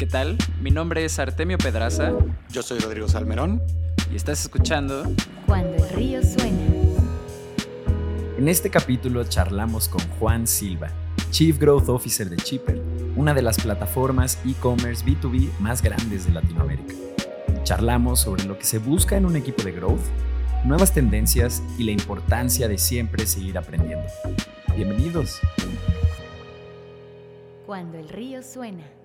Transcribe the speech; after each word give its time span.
¿Qué 0.00 0.06
tal? 0.06 0.38
Mi 0.62 0.70
nombre 0.70 1.04
es 1.04 1.18
Artemio 1.18 1.58
Pedraza. 1.58 2.14
Yo 2.50 2.62
soy 2.62 2.78
Rodrigo 2.78 3.06
Salmerón. 3.06 3.60
Y 4.10 4.16
estás 4.16 4.40
escuchando 4.40 5.02
Cuando 5.44 5.76
el 5.76 5.90
río 5.90 6.22
suena. 6.22 6.58
En 8.38 8.48
este 8.48 8.70
capítulo 8.70 9.22
charlamos 9.24 9.90
con 9.90 10.00
Juan 10.18 10.46
Silva, 10.46 10.88
Chief 11.30 11.58
Growth 11.58 11.90
Officer 11.90 12.30
de 12.30 12.38
Chipper, 12.38 12.80
una 13.14 13.34
de 13.34 13.42
las 13.42 13.60
plataformas 13.60 14.38
e-commerce 14.46 15.04
B2B 15.04 15.50
más 15.58 15.82
grandes 15.82 16.24
de 16.24 16.32
Latinoamérica. 16.32 16.94
Charlamos 17.64 18.20
sobre 18.20 18.44
lo 18.44 18.56
que 18.56 18.64
se 18.64 18.78
busca 18.78 19.18
en 19.18 19.26
un 19.26 19.36
equipo 19.36 19.62
de 19.64 19.72
growth, 19.72 20.00
nuevas 20.64 20.94
tendencias 20.94 21.62
y 21.76 21.84
la 21.84 21.90
importancia 21.90 22.68
de 22.68 22.78
siempre 22.78 23.26
seguir 23.26 23.58
aprendiendo. 23.58 24.06
Bienvenidos. 24.74 25.40
Cuando 27.66 27.98
el 27.98 28.08
río 28.08 28.42
suena. 28.42 28.99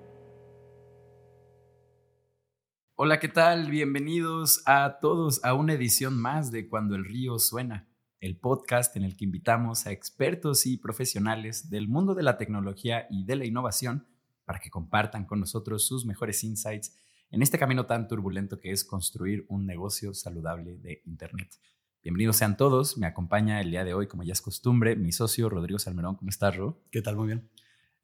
Hola, 2.97 3.19
¿qué 3.19 3.27
tal? 3.27 3.69
Bienvenidos 3.69 4.63
a 4.65 4.99
todos 5.01 5.43
a 5.43 5.53
una 5.53 5.73
edición 5.73 6.17
más 6.17 6.49
de 6.49 6.69
Cuando 6.69 6.95
el 6.95 7.03
río 7.03 7.39
suena, 7.39 7.89
el 8.21 8.37
podcast 8.37 8.95
en 8.95 9.03
el 9.03 9.17
que 9.17 9.25
invitamos 9.25 9.85
a 9.85 9.91
expertos 9.91 10.65
y 10.65 10.77
profesionales 10.77 11.69
del 11.69 11.89
mundo 11.89 12.15
de 12.15 12.23
la 12.23 12.37
tecnología 12.37 13.05
y 13.09 13.25
de 13.25 13.35
la 13.35 13.43
innovación 13.43 14.07
para 14.45 14.59
que 14.59 14.69
compartan 14.69 15.25
con 15.25 15.41
nosotros 15.41 15.85
sus 15.85 16.05
mejores 16.05 16.41
insights 16.45 16.97
en 17.31 17.41
este 17.41 17.59
camino 17.59 17.85
tan 17.85 18.07
turbulento 18.07 18.61
que 18.61 18.71
es 18.71 18.85
construir 18.85 19.45
un 19.49 19.65
negocio 19.65 20.13
saludable 20.13 20.77
de 20.77 21.01
Internet. 21.03 21.49
Bienvenidos 22.01 22.37
sean 22.37 22.55
todos. 22.55 22.97
Me 22.97 23.07
acompaña 23.07 23.59
el 23.59 23.71
día 23.71 23.83
de 23.83 23.93
hoy, 23.93 24.07
como 24.07 24.23
ya 24.23 24.31
es 24.31 24.41
costumbre, 24.41 24.95
mi 24.95 25.11
socio 25.11 25.49
Rodrigo 25.49 25.79
Salmerón. 25.79 26.15
¿Cómo 26.15 26.29
estás, 26.29 26.55
Ro? 26.55 26.81
¿Qué 26.91 27.01
tal? 27.01 27.17
Muy 27.17 27.27
bien. 27.27 27.49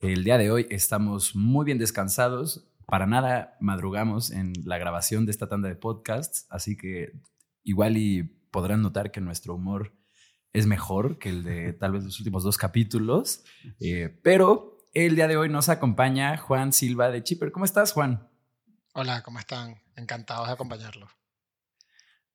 El 0.01 0.25
día 0.25 0.37
de 0.37 0.51
hoy 0.51 0.67
estamos 0.69 1.33
muy 1.33 1.63
bien 1.63 1.77
descansados 1.77 2.67
para 2.91 3.07
nada 3.07 3.55
madrugamos 3.61 4.31
en 4.31 4.51
la 4.65 4.77
grabación 4.77 5.25
de 5.25 5.31
esta 5.31 5.47
tanda 5.47 5.69
de 5.69 5.77
podcasts, 5.77 6.45
así 6.49 6.75
que 6.75 7.13
igual 7.63 7.95
y 7.95 8.23
podrán 8.51 8.81
notar 8.81 9.11
que 9.11 9.21
nuestro 9.21 9.55
humor 9.55 9.95
es 10.51 10.67
mejor 10.67 11.17
que 11.17 11.29
el 11.29 11.43
de 11.43 11.71
tal 11.79 11.93
vez 11.93 12.03
los 12.03 12.19
últimos 12.19 12.43
dos 12.43 12.57
capítulos, 12.57 13.45
eh, 13.79 14.19
pero 14.23 14.89
el 14.93 15.15
día 15.15 15.29
de 15.29 15.37
hoy 15.37 15.47
nos 15.47 15.69
acompaña 15.69 16.35
Juan 16.35 16.73
Silva 16.73 17.09
de 17.11 17.23
Chipper. 17.23 17.53
¿Cómo 17.53 17.63
estás, 17.63 17.93
Juan? 17.93 18.29
Hola, 18.93 19.23
¿cómo 19.23 19.39
están? 19.39 19.81
Encantados 19.95 20.47
de 20.47 20.53
acompañarlos. 20.53 21.09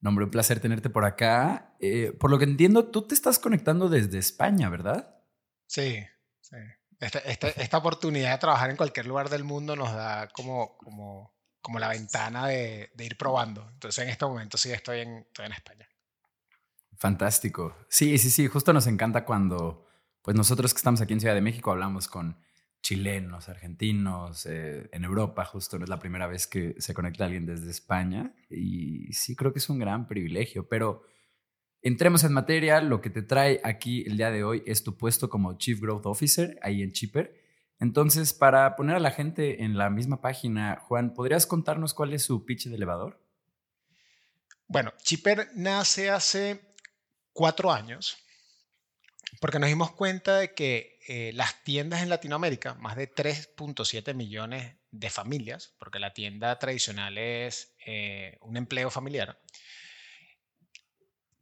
Nombre, 0.00 0.24
un 0.24 0.30
placer 0.30 0.58
tenerte 0.58 0.88
por 0.88 1.04
acá. 1.04 1.76
Eh, 1.80 2.16
por 2.18 2.30
lo 2.30 2.38
que 2.38 2.44
entiendo, 2.44 2.86
tú 2.88 3.06
te 3.06 3.14
estás 3.14 3.38
conectando 3.38 3.90
desde 3.90 4.16
España, 4.16 4.70
¿verdad? 4.70 5.20
Sí, 5.66 6.02
sí. 6.40 6.56
Este, 7.00 7.30
este, 7.30 7.62
esta, 7.62 7.78
oportunidad 7.78 8.32
de 8.32 8.38
trabajar 8.38 8.70
en 8.70 8.76
cualquier 8.76 9.06
lugar 9.06 9.28
del 9.28 9.44
mundo 9.44 9.76
nos 9.76 9.92
da 9.92 10.28
como, 10.28 10.78
como, 10.78 11.34
como 11.60 11.78
la 11.78 11.88
ventana 11.88 12.46
de, 12.46 12.90
de, 12.94 13.04
ir 13.04 13.18
probando. 13.18 13.68
Entonces 13.74 14.04
en 14.04 14.10
este 14.10 14.24
momento 14.24 14.56
sí 14.56 14.72
estoy 14.72 15.00
en, 15.00 15.18
estoy 15.18 15.46
en 15.46 15.52
España. 15.52 15.88
Fantástico. 16.96 17.76
Sí, 17.90 18.16
sí, 18.16 18.30
sí, 18.30 18.46
justo 18.48 18.72
nos 18.72 18.86
encanta 18.86 19.24
cuando 19.24 19.86
pues 20.22 20.36
nosotros 20.36 20.72
que 20.72 20.78
estamos 20.78 21.00
aquí 21.00 21.12
en 21.12 21.20
Ciudad 21.20 21.34
de 21.34 21.40
México 21.40 21.70
hablamos 21.70 22.08
con 22.08 22.38
chilenos, 22.82 23.48
argentinos, 23.48 24.46
eh, 24.46 24.88
en 24.92 25.04
Europa 25.04 25.44
justo 25.44 25.78
no 25.78 25.84
es 25.84 25.90
la 25.90 25.98
primera 25.98 26.26
vez 26.26 26.46
que 26.46 26.74
se 26.78 26.94
conecta 26.94 27.24
alguien 27.24 27.44
desde 27.44 27.70
España 27.70 28.34
y 28.48 29.12
sí 29.12 29.36
creo 29.36 29.52
que 29.52 29.58
es 29.58 29.68
un 29.68 29.78
gran 29.78 30.06
privilegio, 30.06 30.68
pero 30.68 31.02
Entremos 31.86 32.24
en 32.24 32.32
materia, 32.32 32.80
lo 32.80 33.00
que 33.00 33.10
te 33.10 33.22
trae 33.22 33.60
aquí 33.62 34.02
el 34.08 34.16
día 34.16 34.32
de 34.32 34.42
hoy 34.42 34.60
es 34.66 34.82
tu 34.82 34.98
puesto 34.98 35.30
como 35.30 35.56
Chief 35.56 35.80
Growth 35.80 36.06
Officer 36.06 36.58
ahí 36.60 36.82
en 36.82 36.90
Chipper. 36.90 37.40
Entonces, 37.78 38.32
para 38.32 38.74
poner 38.74 38.96
a 38.96 38.98
la 38.98 39.12
gente 39.12 39.62
en 39.62 39.78
la 39.78 39.88
misma 39.88 40.20
página, 40.20 40.80
Juan, 40.80 41.14
¿podrías 41.14 41.46
contarnos 41.46 41.94
cuál 41.94 42.12
es 42.12 42.24
su 42.24 42.44
pitch 42.44 42.66
de 42.66 42.74
elevador? 42.74 43.22
Bueno, 44.66 44.94
Chipper 45.00 45.50
nace 45.54 46.10
hace 46.10 46.60
cuatro 47.32 47.70
años 47.70 48.16
porque 49.40 49.60
nos 49.60 49.68
dimos 49.68 49.92
cuenta 49.92 50.38
de 50.38 50.54
que 50.54 50.98
eh, 51.06 51.30
las 51.34 51.62
tiendas 51.62 52.02
en 52.02 52.08
Latinoamérica, 52.08 52.74
más 52.74 52.96
de 52.96 53.14
3.7 53.14 54.12
millones 54.12 54.74
de 54.90 55.08
familias, 55.08 55.72
porque 55.78 56.00
la 56.00 56.12
tienda 56.12 56.58
tradicional 56.58 57.16
es 57.16 57.76
eh, 57.86 58.38
un 58.40 58.56
empleo 58.56 58.90
familiar, 58.90 59.40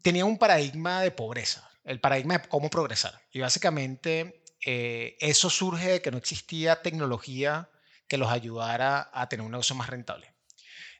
tenía 0.05 0.27
un 0.27 0.37
paradigma 0.37 1.01
de 1.01 1.11
pobreza, 1.11 1.69
el 1.83 1.99
paradigma 1.99 2.37
de 2.37 2.49
cómo 2.49 2.69
progresar. 2.69 3.23
Y 3.33 3.41
básicamente 3.41 4.45
eh, 4.65 5.17
eso 5.19 5.49
surge 5.49 5.93
de 5.93 6.03
que 6.03 6.11
no 6.11 6.19
existía 6.19 6.83
tecnología 6.83 7.71
que 8.07 8.19
los 8.19 8.31
ayudara 8.31 9.11
a 9.15 9.29
tener 9.31 9.47
un 9.47 9.53
negocio 9.53 9.75
más 9.75 9.89
rentable. 9.89 10.35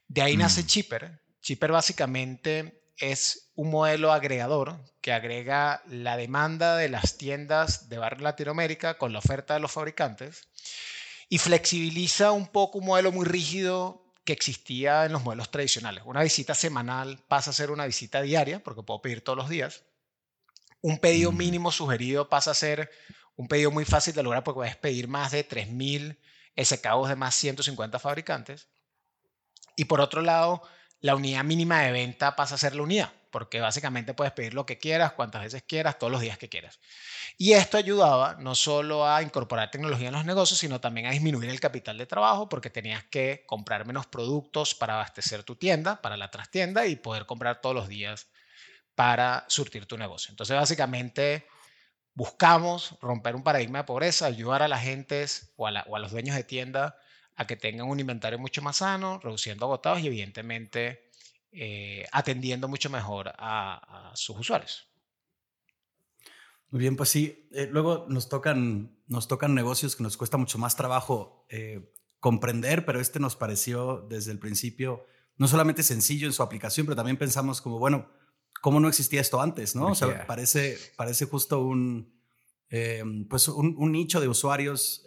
De 0.07 0.23
ahí 0.23 0.35
nace 0.35 0.63
mm. 0.63 0.65
Chipper. 0.65 1.21
Chipper 1.39 1.71
básicamente 1.71 2.81
es 2.97 3.51
un 3.53 3.69
modelo 3.69 4.11
agregador 4.11 4.83
que 5.01 5.13
agrega 5.13 5.83
la 5.87 6.17
demanda 6.17 6.75
de 6.75 6.89
las 6.89 7.17
tiendas 7.17 7.89
de 7.89 7.99
barrio 7.99 8.23
Latinoamérica 8.23 8.97
con 8.97 9.13
la 9.13 9.19
oferta 9.19 9.53
de 9.53 9.59
los 9.59 9.71
fabricantes 9.71 10.47
y 11.29 11.37
flexibiliza 11.37 12.31
un 12.31 12.47
poco 12.47 12.79
un 12.79 12.87
modelo 12.87 13.11
muy 13.11 13.25
rígido 13.25 14.04
que 14.25 14.33
existía 14.33 15.05
en 15.05 15.13
los 15.13 15.23
modelos 15.23 15.51
tradicionales. 15.51 16.03
Una 16.05 16.23
visita 16.23 16.55
semanal 16.55 17.23
pasa 17.27 17.51
a 17.51 17.53
ser 17.53 17.71
una 17.71 17.85
visita 17.85 18.21
diaria, 18.21 18.61
porque 18.63 18.83
puedo 18.83 19.01
pedir 19.01 19.23
todos 19.23 19.37
los 19.37 19.49
días. 19.49 19.83
Un 20.81 20.97
pedido 20.97 21.31
mínimo 21.31 21.71
sugerido 21.71 22.27
pasa 22.27 22.51
a 22.51 22.55
ser 22.55 22.91
un 23.35 23.47
pedido 23.47 23.71
muy 23.71 23.85
fácil 23.85 24.13
de 24.13 24.23
lograr 24.23 24.43
porque 24.43 24.57
puedes 24.57 24.75
pedir 24.75 25.07
más 25.07 25.31
de 25.31 25.47
3.000 25.47 26.17
SKUs 26.57 27.09
de 27.09 27.15
más 27.15 27.35
150 27.35 27.99
fabricantes. 27.99 28.67
Y 29.75 29.85
por 29.85 30.01
otro 30.01 30.21
lado, 30.21 30.61
la 31.01 31.15
unidad 31.15 31.43
mínima 31.43 31.81
de 31.81 31.91
venta 31.91 32.35
pasa 32.35 32.55
a 32.55 32.57
ser 32.57 32.75
la 32.75 32.83
unidad, 32.83 33.11
porque 33.35 33.59
básicamente 33.59 34.13
puedes 34.13 34.31
pedir 34.31 34.53
lo 34.53 34.65
que 34.65 34.77
quieras, 34.77 35.11
cuantas 35.11 35.43
veces 35.43 35.61
quieras, 35.61 35.99
todos 35.99 36.09
los 36.09 36.21
días 36.21 36.37
que 36.37 36.47
quieras. 36.47 36.79
Y 37.37 37.51
esto 37.51 37.75
ayudaba 37.75 38.37
no 38.39 38.55
solo 38.55 39.05
a 39.05 39.21
incorporar 39.21 39.71
tecnología 39.71 40.07
en 40.07 40.13
los 40.13 40.23
negocios, 40.23 40.57
sino 40.57 40.79
también 40.79 41.07
a 41.07 41.11
disminuir 41.11 41.49
el 41.49 41.59
capital 41.59 41.97
de 41.97 42.05
trabajo, 42.05 42.47
porque 42.47 42.69
tenías 42.69 43.03
que 43.03 43.43
comprar 43.45 43.85
menos 43.85 44.07
productos 44.07 44.73
para 44.73 44.93
abastecer 44.93 45.43
tu 45.43 45.57
tienda, 45.57 46.01
para 46.01 46.15
la 46.15 46.31
trastienda 46.31 46.87
y 46.87 46.95
poder 46.95 47.25
comprar 47.25 47.59
todos 47.59 47.75
los 47.75 47.89
días 47.89 48.29
para 48.95 49.43
surtir 49.49 49.85
tu 49.85 49.97
negocio. 49.97 50.31
Entonces, 50.31 50.55
básicamente, 50.55 51.45
buscamos 52.13 52.97
romper 53.01 53.35
un 53.35 53.43
paradigma 53.43 53.79
de 53.79 53.83
pobreza, 53.83 54.27
ayudar 54.27 54.63
a 54.63 54.69
la 54.69 54.79
gente 54.79 55.25
o 55.57 55.67
a, 55.67 55.83
o 55.89 55.97
a 55.97 55.99
los 55.99 56.11
dueños 56.13 56.37
de 56.37 56.45
tienda 56.45 56.97
a 57.35 57.45
que 57.45 57.57
tengan 57.57 57.89
un 57.89 57.99
inventario 57.99 58.39
mucho 58.39 58.61
más 58.61 58.77
sano, 58.77 59.19
reduciendo 59.21 59.65
agotados 59.65 59.99
y 59.99 60.07
evidentemente 60.07 61.04
eh, 61.57 62.05
atendiendo 62.11 62.67
mucho 62.67 62.89
mejor 62.89 63.31
a, 63.37 64.11
sus 64.13 64.37
usuarios. 64.37 64.89
Muy 66.69 66.79
bien, 66.79 66.97
pues 66.97 67.07
sí. 67.07 67.47
Eh, 67.53 67.69
luego 67.71 68.05
nos 68.09 68.27
tocan, 68.27 68.99
nos 69.07 69.29
tocan 69.29 69.55
negocios 69.55 69.95
que 69.95 70.03
nos 70.03 70.17
cuesta 70.17 70.35
mucho 70.35 70.57
más 70.57 70.75
trabajo 70.75 71.45
eh, 71.49 71.93
comprender, 72.19 72.85
pero 72.85 72.99
este 72.99 73.21
nos 73.21 73.37
pareció 73.37 74.05
desde 74.09 74.31
el 74.31 74.39
principio 74.39 75.05
no 75.37 75.47
solamente 75.47 75.81
sencillo 75.83 76.27
en 76.27 76.33
su 76.33 76.43
aplicación, 76.43 76.85
pero 76.85 76.97
también 76.97 77.17
pensamos 77.17 77.61
como, 77.61 77.79
bueno, 77.79 78.09
¿cómo 78.61 78.81
no 78.81 78.89
existía 78.89 79.21
esto 79.21 79.39
antes? 79.41 79.75
¿no? 79.75 79.87
O 79.87 79.95
sea, 79.95 80.27
parece, 80.27 80.77
parece 80.97 81.25
justo 81.25 81.61
un, 81.61 82.13
pues 83.29 83.47
un, 83.47 83.75
un, 83.77 83.91
nicho 83.91 84.19
de 84.19 84.27
usuarios 84.27 85.03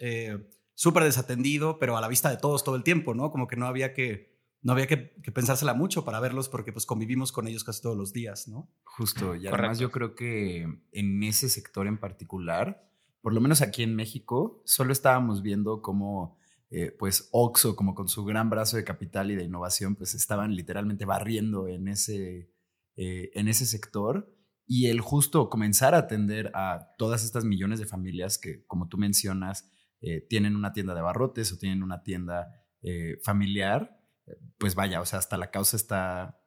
súper 0.73 1.03
desatendido, 1.03 1.77
pero 1.77 1.97
a 1.97 2.01
la 2.01 2.07
vista 2.07 2.29
de 2.29 2.37
todos 2.37 2.63
todo 2.63 2.75
el 2.75 2.83
tiempo, 2.83 3.13
¿no? 3.13 3.31
Como 3.31 3.47
que 3.47 3.55
no 3.55 3.67
había 3.67 3.93
que, 3.93 4.38
no 4.61 4.73
había 4.73 4.87
que, 4.87 4.97
pensársela 5.33 5.73
mucho 5.73 6.03
para 6.05 6.19
verlos 6.19 6.49
porque 6.49 6.73
pues 6.73 6.85
convivimos 6.85 7.31
con 7.31 7.47
ellos 7.47 7.63
casi 7.63 7.81
todos 7.81 7.97
los 7.97 8.13
días, 8.13 8.47
¿no? 8.47 8.69
Justo, 8.83 9.35
y 9.35 9.47
además 9.47 9.79
yo 9.79 9.91
creo 9.91 10.15
que 10.15 10.67
en 10.91 11.23
ese 11.23 11.49
sector 11.49 11.87
en 11.87 11.97
particular, 11.97 12.89
por 13.21 13.33
lo 13.33 13.41
menos 13.41 13.61
aquí 13.61 13.83
en 13.83 13.95
México, 13.95 14.61
solo 14.65 14.91
estábamos 14.91 15.41
viendo 15.41 15.81
cómo 15.81 16.37
eh, 16.71 16.91
pues 16.97 17.29
Oxo, 17.31 17.75
como 17.75 17.95
con 17.95 18.07
su 18.07 18.25
gran 18.25 18.49
brazo 18.49 18.77
de 18.77 18.83
capital 18.83 19.31
y 19.31 19.35
de 19.35 19.43
innovación, 19.43 19.95
pues 19.95 20.13
estaban 20.13 20.55
literalmente 20.55 21.05
barriendo 21.05 21.67
en 21.67 21.87
ese, 21.87 22.51
eh, 22.95 23.31
en 23.33 23.47
ese 23.47 23.65
sector. 23.65 24.35
Y 24.67 24.87
el 24.87 25.01
justo 25.01 25.49
comenzar 25.49 25.95
a 25.95 25.99
atender 25.99 26.51
a 26.53 26.93
todas 26.99 27.23
estas 27.23 27.43
millones 27.43 27.79
de 27.79 27.87
familias 27.87 28.37
que, 28.37 28.65
como 28.67 28.87
tú 28.87 28.99
mencionas, 28.99 29.67
eh, 30.01 30.21
tienen 30.21 30.55
una 30.55 30.71
tienda 30.73 30.93
de 30.93 31.01
barrotes 31.01 31.51
o 31.51 31.57
tienen 31.57 31.83
una 31.83 32.03
tienda 32.03 32.53
eh, 32.81 33.17
familiar, 33.23 33.98
pues 34.57 34.75
vaya, 34.75 35.01
o 35.01 35.05
sea, 35.05 35.19
hasta 35.19 35.37
la 35.37 35.51
causa 35.51 35.77
está, 35.77 36.41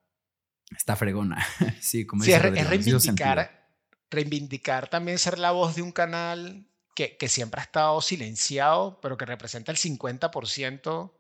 está 0.77 0.97
fregona. 0.97 1.45
sí, 1.81 2.07
como 2.07 2.25
sí, 2.25 2.33
es, 2.33 2.43
reivindicar, 2.43 3.69
reivindicar 4.11 4.89
también 4.89 5.19
ser 5.19 5.39
la 5.39 5.51
voz 5.51 5.77
de 5.77 5.83
un 5.83 5.93
canal 5.93 6.67
que, 6.95 7.17
que 7.17 7.29
siempre 7.29 7.61
ha 7.61 7.65
estado 7.65 8.01
silenciado, 8.01 9.01
pero 9.01 9.17
que 9.17 9.27
representa 9.27 9.73
el 9.73 9.79
50% 9.79 11.13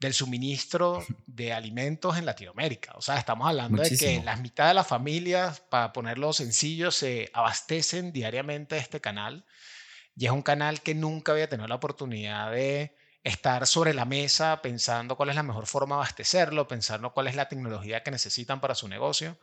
del 0.00 0.14
suministro 0.14 1.04
de 1.26 1.52
alimentos 1.52 2.16
en 2.16 2.26
Latinoamérica. 2.26 2.92
O 2.96 3.02
sea, 3.02 3.18
estamos 3.18 3.46
hablando 3.46 3.82
de 3.82 3.96
que 3.96 4.22
las 4.24 4.40
mitad 4.40 4.68
de 4.68 4.74
las 4.74 4.86
familias, 4.86 5.60
para 5.60 5.92
ponerlo 5.92 6.32
sencillo, 6.32 6.90
se 6.90 7.30
abastecen 7.34 8.12
diariamente 8.12 8.74
de 8.74 8.80
este 8.80 9.00
canal 9.00 9.44
y 10.16 10.26
es 10.26 10.32
un 10.32 10.42
canal 10.42 10.80
que 10.80 10.94
nunca 10.94 11.32
había 11.32 11.48
tenido 11.48 11.68
la 11.68 11.76
oportunidad 11.76 12.50
de 12.50 12.96
estar 13.24 13.66
sobre 13.66 13.94
la 13.94 14.04
mesa 14.04 14.62
pensando 14.62 15.16
cuál 15.16 15.30
es 15.30 15.36
la 15.36 15.42
mejor 15.42 15.66
forma 15.66 15.96
de 15.96 16.00
abastecerlo, 16.00 16.68
pensando 16.68 17.12
cuál 17.12 17.28
es 17.28 17.34
la 17.34 17.48
tecnología 17.48 18.02
que 18.02 18.10
necesitan 18.10 18.60
para 18.60 18.74
su 18.74 18.88
negocio. 18.88 19.38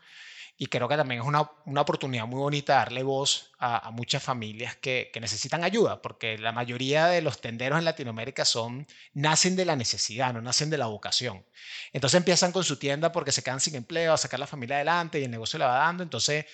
Y 0.59 0.67
creo 0.67 0.87
que 0.87 0.97
también 0.97 1.21
es 1.21 1.27
una, 1.27 1.51
una 1.65 1.81
oportunidad 1.81 2.25
muy 2.25 2.39
bonita 2.39 2.73
darle 2.75 3.03
voz 3.03 3.51
a, 3.59 3.91
muchas 3.91 4.23
familias 4.23 4.75
que, 4.75 5.11
que, 5.13 5.19
necesitan 5.19 5.63
ayuda, 5.63 6.01
porque 6.01 6.39
la 6.39 6.51
mayoría 6.51 7.05
de 7.07 7.21
los 7.21 7.39
tenderos 7.39 7.77
en 7.77 7.85
Latinoamérica 7.85 8.43
son, 8.43 8.87
nacen 9.13 9.55
de 9.55 9.65
la 9.65 9.75
necesidad, 9.75 10.33
no 10.33 10.41
nacen 10.41 10.71
de 10.71 10.79
la 10.79 10.87
vocación. 10.87 11.45
Entonces 11.93 12.17
empiezan 12.17 12.51
con 12.51 12.63
su 12.63 12.77
tienda 12.77 13.11
porque 13.11 13.31
se 13.31 13.43
quedan 13.43 13.59
sin 13.59 13.75
empleo, 13.75 14.13
a 14.13 14.17
sacar 14.17 14.39
la 14.39 14.47
familia 14.47 14.77
adelante 14.77 15.19
y 15.19 15.25
el 15.25 15.31
negocio 15.31 15.59
le 15.59 15.65
va 15.65 15.77
dando. 15.77 16.01
Entonces 16.01 16.45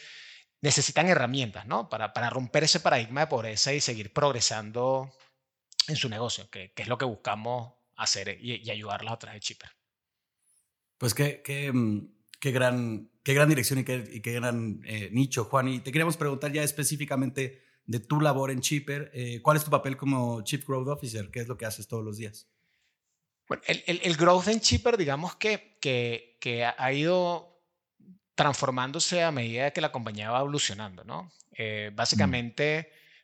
necesitan 0.60 1.08
herramientas, 1.08 1.66
¿no? 1.66 1.88
Para, 1.88 2.12
para 2.12 2.30
romper 2.30 2.66
ese 2.66 2.82
paradigma 2.82 3.22
de 3.22 3.28
pobreza 3.28 3.72
y 3.72 3.80
seguir 3.80 4.12
progresando 4.12 5.14
en 5.88 5.96
su 5.96 6.10
negocio, 6.10 6.50
que, 6.50 6.72
que 6.74 6.84
es 6.84 6.88
lo 6.88 6.98
que 6.98 7.06
buscamos 7.06 7.74
hacer 7.96 8.38
y, 8.42 8.56
y 8.56 8.72
ayudarlas 8.72 9.14
a 9.14 9.20
través 9.20 9.38
de 9.38 9.46
Chipper. 9.46 9.70
Pues 10.98 11.14
qué, 11.14 11.42
qué, 11.44 11.72
mm, 11.72 12.08
qué 12.40 12.52
gran, 12.52 13.10
qué 13.24 13.34
gran 13.34 13.50
dirección 13.50 13.80
y 13.80 13.84
qué, 13.84 14.22
qué 14.22 14.34
gran 14.34 14.82
eh, 14.86 15.10
nicho, 15.12 15.46
Juan. 15.46 15.68
Y 15.68 15.80
te 15.80 15.92
queríamos 15.92 16.18
preguntar 16.18 16.52
ya 16.52 16.64
específicamente 16.64 17.62
de 17.86 18.00
tu 18.00 18.22
labor 18.22 18.52
en 18.52 18.62
Chipper. 18.62 19.12
Eh, 19.14 19.42
¿Cuál 19.42 19.58
es 19.58 19.64
tu 19.64 19.72
papel 19.72 19.98
como 19.98 20.42
Chief 20.44 20.66
Growth 20.66 20.88
Officer? 20.88 21.30
¿Qué 21.32 21.42
es 21.42 21.48
lo 21.48 21.58
que 21.58 21.66
haces 21.66 21.88
todos 21.88 22.04
los 22.04 22.18
días? 22.18 22.48
Bueno, 23.48 23.64
el, 23.68 24.00
el, 24.04 24.16
growth 24.16 24.48
en 24.48 24.62
Chipper, 24.62 24.98
digamos 24.98 25.36
que, 25.36 25.78
que, 25.82 26.38
que, 26.40 26.66
ha 26.66 26.94
ido 26.94 27.62
transformándose 28.36 29.22
a 29.22 29.32
medida 29.32 29.72
que 29.72 29.82
la 29.82 29.92
compañía 29.92 30.32
va 30.32 30.40
evolucionando, 30.40 31.04
¿no? 31.04 31.32
Eh, 31.52 31.92
mm. 31.92 31.96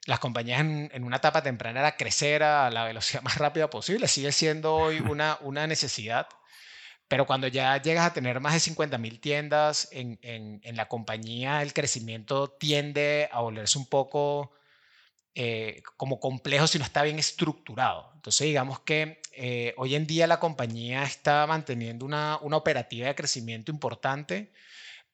Las 0.09 0.19
compañías 0.19 0.61
en, 0.61 0.89
en, 0.93 1.03
una 1.03 1.17
etapa 1.17 1.43
temprana 1.43 1.79
era 1.79 1.95
crecer 1.95 2.43
a 2.43 2.69
la 2.69 2.85
velocidad 2.85 3.21
más 3.23 3.37
rápida 3.37 3.69
posible. 3.69 4.07
Sigue 4.07 4.31
siendo 4.31 4.75
hoy 4.75 4.99
una, 4.99 5.37
una 5.41 5.67
necesidad 5.67 6.27
pero 7.09 7.25
cuando 7.25 7.47
ya 7.47 7.81
llegas 7.81 8.05
a 8.05 8.13
tener 8.13 8.39
más 8.39 8.53
de 8.53 8.59
50 8.59 8.99
mil 8.99 9.19
tiendas 9.19 9.89
en, 9.91 10.19
en, 10.21 10.61
en, 10.63 10.75
la 10.77 10.87
compañía, 10.87 11.63
el 11.63 11.73
crecimiento 11.73 12.51
tiende 12.51 13.27
a 13.31 13.41
volverse 13.41 13.79
un 13.79 13.87
poco 13.87 14.51
eh, 15.33 15.81
como 15.97 16.19
complejo 16.19 16.67
si 16.67 16.77
no 16.77 16.85
está 16.85 17.01
bien 17.01 17.17
estructurado. 17.17 18.11
Entonces, 18.13 18.45
digamos 18.45 18.81
que 18.81 19.21
eh, 19.33 19.73
hoy 19.77 19.95
en 19.95 20.05
día 20.05 20.27
la 20.27 20.39
compañía 20.39 21.03
está 21.03 21.47
manteniendo 21.47 22.05
una, 22.05 22.37
una 22.43 22.57
operativa 22.57 23.07
de 23.07 23.15
crecimiento 23.15 23.71
importante, 23.71 24.51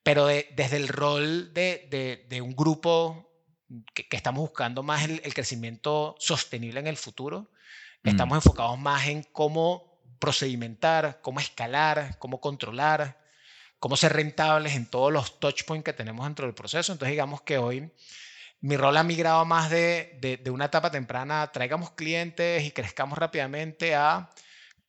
pero 0.04 0.26
desde 0.28 0.76
el 0.76 0.90
rol 0.90 1.54
de, 1.54 1.88
de, 1.90 2.26
de 2.28 2.42
un 2.42 2.58
grupo 2.58 3.25
que, 3.94 4.08
que, 4.08 4.18
estamos 4.18 4.42
buscando 4.42 4.84
más 4.84 5.04
el, 5.04 5.22
el, 5.24 5.34
crecimiento 5.34 6.16
sostenible 6.20 6.80
en 6.80 6.88
el 6.88 6.98
futuro, 6.98 7.50
mm. 8.04 8.10
estamos 8.10 8.38
enfocados 8.38 8.78
más 8.78 9.08
en 9.08 9.24
cómo 9.24 9.96
procedimentar, 10.20 11.20
cómo 11.22 11.40
escalar, 11.40 12.18
cómo 12.20 12.42
controlar, 12.42 13.18
cómo 13.80 13.98
ser 13.98 14.14
rentables 14.14 14.76
en 14.76 14.86
todos 14.86 15.12
los 15.12 15.40
touch 15.40 15.64
points 15.66 15.86
que 15.86 15.94
tenemos 15.94 16.26
dentro 16.26 16.46
del 16.46 16.56
proceso. 16.56 16.92
Entonces, 16.92 17.12
digamos 17.12 17.42
que 17.42 17.58
hoy 17.58 17.92
mi 18.62 18.78
rol 18.78 18.98
ha 18.98 19.04
migrado 19.04 19.46
más 19.46 19.70
de, 19.70 20.18
de, 20.42 20.50
una 20.50 20.66
etapa 20.66 20.90
temprana, 20.90 21.52
traigamos 21.52 21.92
clientes 21.92 22.64
y 22.64 22.72
crezcamos 22.72 23.18
rápidamente 23.18 23.94
a 23.94 24.30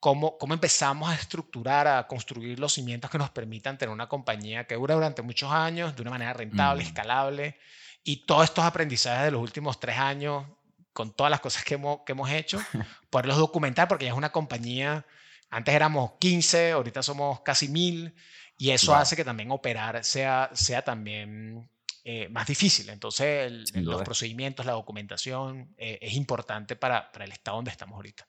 cómo, 0.01 0.39
cómo 0.39 0.55
empezamos 0.55 1.11
a 1.11 1.15
estructurar, 1.15 1.87
a 1.87 2.07
construir 2.07 2.59
los 2.59 2.73
cimientos 2.73 3.11
que 3.11 3.19
nos 3.19 3.31
permitan 3.31 3.77
tener 3.77 3.93
una 3.93 4.09
compañía 4.09 4.67
que 4.67 4.77
dura 4.77 4.95
durante 4.95 5.21
muchos 5.21 5.53
años 5.53 5.95
de 5.95 6.03
una 6.03 6.13
manera 6.13 6.33
rentable, 6.33 6.85
mm. 6.85 6.87
escalable. 6.87 7.59
Y 8.09 8.19
todos 8.25 8.45
estos 8.45 8.65
aprendizajes 8.65 9.25
de 9.25 9.31
los 9.33 9.43
últimos 9.43 9.81
tres 9.81 9.99
años, 9.99 10.47
con 10.93 11.13
todas 11.13 11.31
las 11.31 11.41
cosas 11.41 11.65
que 11.65 11.75
hemos, 11.75 12.01
que 12.07 12.13
hemos 12.13 12.31
hecho, 12.31 12.61
poderlos 13.11 13.37
documentar, 13.37 13.89
porque 13.89 14.05
ya 14.05 14.13
es 14.13 14.17
una 14.17 14.31
compañía 14.31 15.05
antes 15.51 15.75
éramos 15.75 16.13
15, 16.19 16.73
ahorita 16.73 17.03
somos 17.03 17.41
casi 17.41 17.69
1000 17.69 18.15
y 18.59 18.71
eso 18.71 18.95
hace 18.95 19.17
que 19.17 19.25
también 19.25 19.51
operar 19.51 20.05
sea, 20.05 20.51
sea 20.55 20.83
también 20.83 21.69
eh, 22.05 22.29
más 22.29 22.47
difícil. 22.47 22.89
Entonces, 22.91 23.73
los 23.75 24.03
procedimientos, 24.03 24.67
la 24.67 24.73
documentación 24.73 25.75
eh, 25.77 25.99
es 26.01 26.15
importante 26.15 26.77
para, 26.77 27.11
para, 27.13 27.25
el 27.25 27.33
estado 27.33 27.59
donde 27.59 27.71
estamos 27.71 27.97
ahorita. 27.97 28.27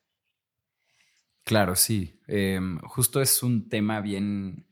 Claro, 1.44 1.76
sí. 1.76 2.20
Em, 2.28 2.80
justo 2.80 3.22
es 3.22 3.44
un 3.44 3.70
tema 3.70 4.02
bien... 4.02 4.66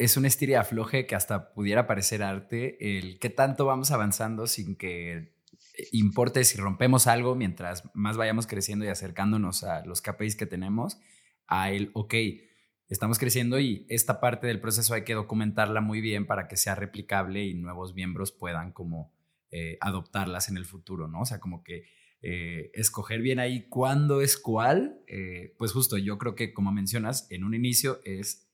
Es 0.00 0.16
un 0.16 0.24
estiria 0.24 0.62
afloje 0.62 1.06
que 1.06 1.14
hasta 1.14 1.52
pudiera 1.52 1.86
parecer 1.86 2.22
arte, 2.22 2.98
el 2.98 3.18
qué 3.18 3.28
tanto 3.28 3.66
vamos 3.66 3.90
avanzando 3.90 4.46
sin 4.46 4.74
que 4.74 5.34
importe 5.92 6.42
si 6.44 6.56
rompemos 6.56 7.06
algo 7.06 7.34
mientras 7.34 7.82
más 7.92 8.16
vayamos 8.16 8.46
creciendo 8.46 8.86
y 8.86 8.88
acercándonos 8.88 9.62
a 9.62 9.84
los 9.84 10.00
KPIs 10.00 10.36
que 10.36 10.46
tenemos, 10.46 10.98
a 11.46 11.70
el, 11.70 11.90
ok, 11.92 12.14
estamos 12.88 13.18
creciendo 13.18 13.60
y 13.60 13.84
esta 13.90 14.20
parte 14.20 14.46
del 14.46 14.58
proceso 14.58 14.94
hay 14.94 15.04
que 15.04 15.12
documentarla 15.12 15.82
muy 15.82 16.00
bien 16.00 16.26
para 16.26 16.48
que 16.48 16.56
sea 16.56 16.74
replicable 16.74 17.44
y 17.44 17.52
nuevos 17.52 17.92
miembros 17.94 18.32
puedan 18.32 18.72
como 18.72 19.12
eh, 19.50 19.76
adoptarlas 19.82 20.48
en 20.48 20.56
el 20.56 20.64
futuro, 20.64 21.08
¿no? 21.08 21.20
O 21.20 21.26
sea, 21.26 21.40
como 21.40 21.62
que 21.62 21.84
eh, 22.22 22.70
escoger 22.72 23.20
bien 23.20 23.38
ahí 23.38 23.68
cuándo 23.68 24.22
es 24.22 24.38
cuál, 24.38 25.02
eh, 25.08 25.54
pues 25.58 25.72
justo 25.72 25.98
yo 25.98 26.16
creo 26.16 26.34
que 26.34 26.54
como 26.54 26.72
mencionas, 26.72 27.26
en 27.28 27.44
un 27.44 27.52
inicio 27.52 28.00
es 28.04 28.49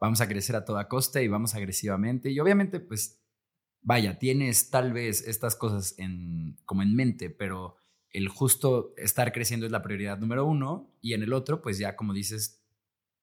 vamos 0.00 0.20
a 0.20 0.28
crecer 0.28 0.56
a 0.56 0.64
toda 0.64 0.88
costa 0.88 1.22
y 1.22 1.28
vamos 1.28 1.54
agresivamente 1.54 2.30
y 2.30 2.38
obviamente 2.40 2.80
pues 2.80 3.20
vaya, 3.82 4.18
tienes 4.18 4.70
tal 4.70 4.92
vez 4.92 5.26
estas 5.26 5.56
cosas 5.56 5.94
en, 5.98 6.58
como 6.64 6.82
en 6.82 6.94
mente, 6.94 7.30
pero 7.30 7.76
el 8.10 8.28
justo 8.28 8.92
estar 8.96 9.32
creciendo 9.32 9.66
es 9.66 9.72
la 9.72 9.82
prioridad 9.82 10.18
número 10.18 10.44
uno 10.44 10.94
y 11.00 11.14
en 11.14 11.22
el 11.22 11.32
otro, 11.32 11.62
pues 11.62 11.78
ya 11.78 11.96
como 11.96 12.12
dices, 12.12 12.64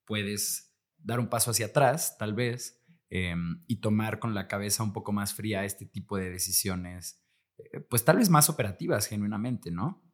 puedes 0.06 0.76
dar 0.98 1.20
un 1.20 1.30
paso 1.30 1.52
hacia 1.52 1.68
atrás, 1.68 2.18
tal 2.18 2.34
vez, 2.34 2.84
em, 3.10 3.64
y 3.68 3.78
tomar 3.78 4.20
con 4.20 4.34
la 4.34 4.48
cabeza 4.48 4.84
un 4.84 4.94
poco 4.94 5.12
más 5.12 5.34
fría 5.34 5.66
este 5.66 5.86
tipo 5.86 6.18
de 6.18 6.30
decisiones, 6.30 7.24
eh, 7.58 7.80
pues 7.82 8.06
tal 8.06 8.18
vez 8.18 8.30
más 8.30 8.50
operativas 8.50 9.08
genuinamente, 9.08 9.72
¿no? 9.72 10.05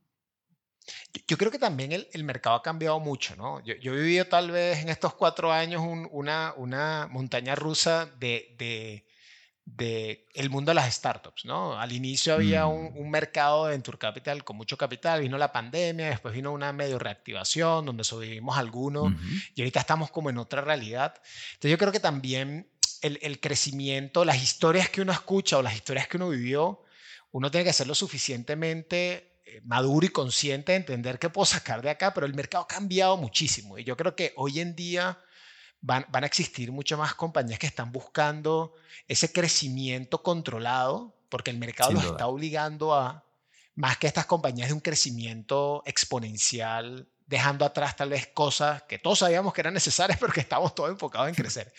Yo 1.28 1.38
creo 1.38 1.52
que 1.52 1.60
también 1.60 1.92
el, 1.92 2.08
el 2.14 2.24
mercado 2.24 2.56
ha 2.56 2.64
cambiado 2.64 3.00
mucho, 3.00 3.36
¿no? 3.36 3.64
Yo, 3.64 3.76
yo, 3.76 3.94
he 3.94 3.98
vivido 3.98 4.26
tal 4.26 4.52
vez 4.52 4.80
en 4.80 4.90
estos 4.90 5.14
cuatro 5.14 5.52
años 5.52 5.82
una, 6.12 6.54
una 6.58 7.08
montaña 7.12 7.56
rusa 7.56 8.08
de, 8.20 8.56
de 8.58 9.06
de 9.66 10.28
el 10.34 10.50
mundo 10.50 10.72
de 10.72 10.76
las 10.76 10.94
startups, 10.94 11.46
¿no? 11.46 11.80
Al 11.80 11.92
inicio 11.92 12.34
había 12.34 12.66
un, 12.66 12.94
mm. 12.94 12.98
un, 12.98 13.10
mercado 13.10 13.66
de 13.66 13.72
venture 13.72 13.98
capital 13.98 14.44
con 14.44 14.58
mucho 14.58 14.78
capital, 14.78 15.22
vino 15.22 15.38
la 15.38 15.52
pandemia, 15.52 16.10
después 16.10 16.34
vino 16.34 16.52
una 16.52 16.74
medio 16.74 17.00
reactivación 17.00 17.86
donde 17.86 18.04
sobrevivimos 18.04 18.58
algunos 18.58 19.14
y 19.56 19.62
ahorita 19.62 19.80
estamos 19.80 20.12
como 20.12 20.30
en 20.30 20.38
otra 20.38 20.62
realidad. 20.62 21.14
Entonces 21.54 21.72
yo 21.72 21.78
creo 21.78 21.92
que 21.92 22.00
también 22.00 22.70
el, 23.02 23.20
el, 23.22 23.40
crecimiento, 23.40 24.26
las 24.26 24.42
historias 24.42 24.90
que 24.90 25.02
uno 25.02 25.12
escucha 25.12 25.58
o 25.58 25.62
las 25.62 25.76
historias 25.76 26.08
que 26.08 26.18
uno 26.18 26.30
vivió, 26.30 26.84
uno 27.32 27.50
tiene 27.52 27.66
que 27.66 27.74
ser 27.74 27.88
lo 27.88 27.96
suficientemente 27.96 29.31
maduro 29.64 30.06
y 30.06 30.10
consciente 30.10 30.72
de 30.72 30.78
entender 30.78 31.20
qué 31.20 31.30
puedo 31.30 31.46
sacar 31.46 31.82
de 31.82 31.90
acá, 31.90 32.14
pero 32.14 32.26
el 32.26 32.34
mercado 32.34 32.64
ha 32.64 32.68
cambiado 32.68 33.18
muchísimo 33.18 33.78
y 33.78 33.84
yo 33.84 33.98
creo 33.98 34.16
que 34.16 34.34
hoy 34.36 34.60
en 34.60 34.76
día 34.76 35.20
van, 35.82 36.06
van 36.10 36.24
a 36.24 36.28
existir 36.28 36.72
muchas 36.72 36.98
más 36.98 37.16
compañías 37.16 37.60
que 37.60 37.68
están 37.68 37.92
buscando 37.92 38.74
ese 39.08 39.32
crecimiento 39.32 40.24
controlado, 40.24 41.16
porque 41.30 41.52
el 41.52 41.58
mercado 41.58 41.92
los 41.92 42.06
está 42.06 42.28
obligando 42.28 42.94
a, 42.94 43.26
más 43.76 43.98
que 43.98 44.08
estas 44.08 44.26
compañías 44.26 44.70
de 44.70 44.74
un 44.74 44.80
crecimiento 44.80 45.84
exponencial, 45.86 47.08
dejando 47.26 47.64
atrás 47.66 47.96
tal 47.96 48.10
vez 48.10 48.28
cosas 48.28 48.84
que 48.84 49.00
todos 49.00 49.20
sabíamos 49.20 49.54
que 49.54 49.62
eran 49.62 49.74
necesarias, 49.74 50.18
pero 50.22 50.34
que 50.34 50.42
estamos 50.42 50.76
todos 50.76 50.90
enfocados 50.90 51.30
en 51.30 51.36
crecer. 51.36 51.74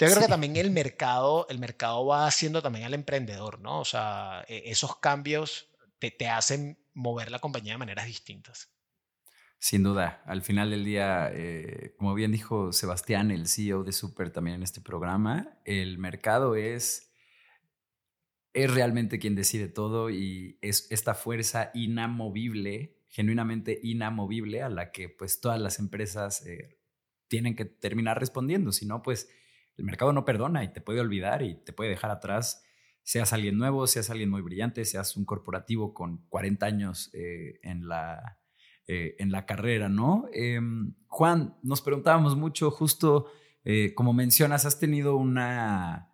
Yo 0.00 0.08
creo 0.08 0.20
que 0.20 0.28
también 0.28 0.56
el 0.56 0.70
mercado, 0.70 1.46
el 1.48 1.58
mercado 1.58 2.04
va 2.06 2.26
haciendo 2.26 2.60
también 2.60 2.84
al 2.84 2.94
emprendedor, 2.94 3.60
¿no? 3.60 3.80
O 3.80 3.84
sea, 3.84 4.44
e, 4.48 4.64
esos 4.66 4.96
cambios 4.96 5.68
te, 5.98 6.10
te 6.10 6.28
hacen 6.28 6.78
mover 6.96 7.30
la 7.30 7.38
compañía 7.38 7.74
de 7.74 7.78
maneras 7.78 8.06
distintas. 8.06 8.72
Sin 9.58 9.82
duda, 9.82 10.22
al 10.26 10.42
final 10.42 10.70
del 10.70 10.84
día, 10.84 11.30
eh, 11.32 11.94
como 11.98 12.14
bien 12.14 12.32
dijo 12.32 12.72
Sebastián, 12.72 13.30
el 13.30 13.46
CEO 13.46 13.84
de 13.84 13.92
Super 13.92 14.30
también 14.30 14.56
en 14.56 14.62
este 14.62 14.80
programa, 14.80 15.58
el 15.64 15.98
mercado 15.98 16.56
es, 16.56 17.12
es 18.52 18.72
realmente 18.72 19.18
quien 19.18 19.34
decide 19.34 19.68
todo 19.68 20.10
y 20.10 20.58
es 20.60 20.86
esta 20.90 21.14
fuerza 21.14 21.70
inamovible, 21.74 22.98
genuinamente 23.08 23.78
inamovible, 23.82 24.62
a 24.62 24.68
la 24.68 24.90
que 24.90 25.08
pues 25.08 25.40
todas 25.40 25.60
las 25.60 25.78
empresas 25.78 26.44
eh, 26.46 26.78
tienen 27.28 27.56
que 27.56 27.64
terminar 27.64 28.20
respondiendo, 28.20 28.72
si 28.72 28.84
no, 28.86 29.02
pues 29.02 29.28
el 29.76 29.84
mercado 29.84 30.12
no 30.12 30.24
perdona 30.24 30.64
y 30.64 30.72
te 30.72 30.80
puede 30.80 31.00
olvidar 31.00 31.42
y 31.42 31.54
te 31.62 31.72
puede 31.72 31.90
dejar 31.90 32.10
atrás 32.10 32.65
seas 33.06 33.32
alguien 33.32 33.56
nuevo, 33.56 33.86
seas 33.86 34.10
alguien 34.10 34.30
muy 34.30 34.42
brillante, 34.42 34.84
seas 34.84 35.16
un 35.16 35.24
corporativo 35.24 35.94
con 35.94 36.26
40 36.28 36.66
años 36.66 37.10
eh, 37.14 37.60
en 37.62 37.86
la 37.86 38.40
eh, 38.88 39.14
en 39.20 39.30
la 39.30 39.46
carrera, 39.46 39.88
¿no? 39.88 40.26
Em, 40.32 40.94
Juan, 41.06 41.56
nos 41.62 41.82
preguntábamos 41.82 42.36
mucho, 42.36 42.72
justo 42.72 43.26
eh, 43.64 43.94
como 43.94 44.12
mencionas, 44.12 44.66
has 44.66 44.80
tenido 44.80 45.16
una, 45.16 46.08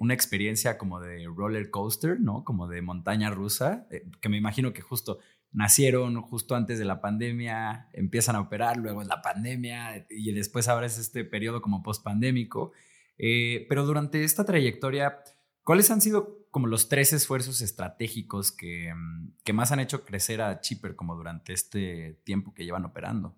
una 0.00 0.14
experiencia 0.14 0.78
como 0.78 1.00
de 1.00 1.26
roller 1.26 1.70
coaster, 1.70 2.18
¿no? 2.20 2.44
Como 2.44 2.66
de 2.66 2.82
montaña 2.82 3.30
rusa, 3.30 3.86
que 4.20 4.28
me 4.28 4.36
imagino 4.36 4.72
que 4.72 4.82
justo 4.82 5.18
nacieron 5.52 6.22
justo 6.22 6.54
antes 6.54 6.78
de 6.78 6.84
la 6.86 7.00
pandemia, 7.00 7.88
empiezan 7.92 8.36
a 8.36 8.40
operar, 8.40 8.78
luego 8.78 9.02
es 9.02 9.08
la 9.08 9.22
pandemia 9.22 10.06
y 10.10 10.32
después 10.32 10.68
ahora 10.68 10.86
es 10.86 10.98
este 10.98 11.24
periodo 11.24 11.60
como 11.60 11.82
post-pandémico. 11.82 12.72
Pero 13.16 13.84
durante 13.84 14.24
esta 14.24 14.44
trayectoria, 14.44 15.18
¿cuáles 15.66 15.90
han 15.90 16.00
sido 16.00 16.46
como 16.52 16.68
los 16.68 16.88
tres 16.88 17.12
esfuerzos 17.12 17.60
estratégicos 17.60 18.52
que, 18.52 18.94
mm, 18.94 19.32
que 19.44 19.52
más 19.52 19.72
han 19.72 19.80
hecho 19.80 20.04
crecer 20.04 20.40
a 20.40 20.60
Chipper 20.60 20.94
como 20.94 21.16
durante 21.16 21.52
este 21.52 22.20
tiempo 22.24 22.54
que 22.54 22.64
llevan 22.64 22.84
operando? 22.84 23.36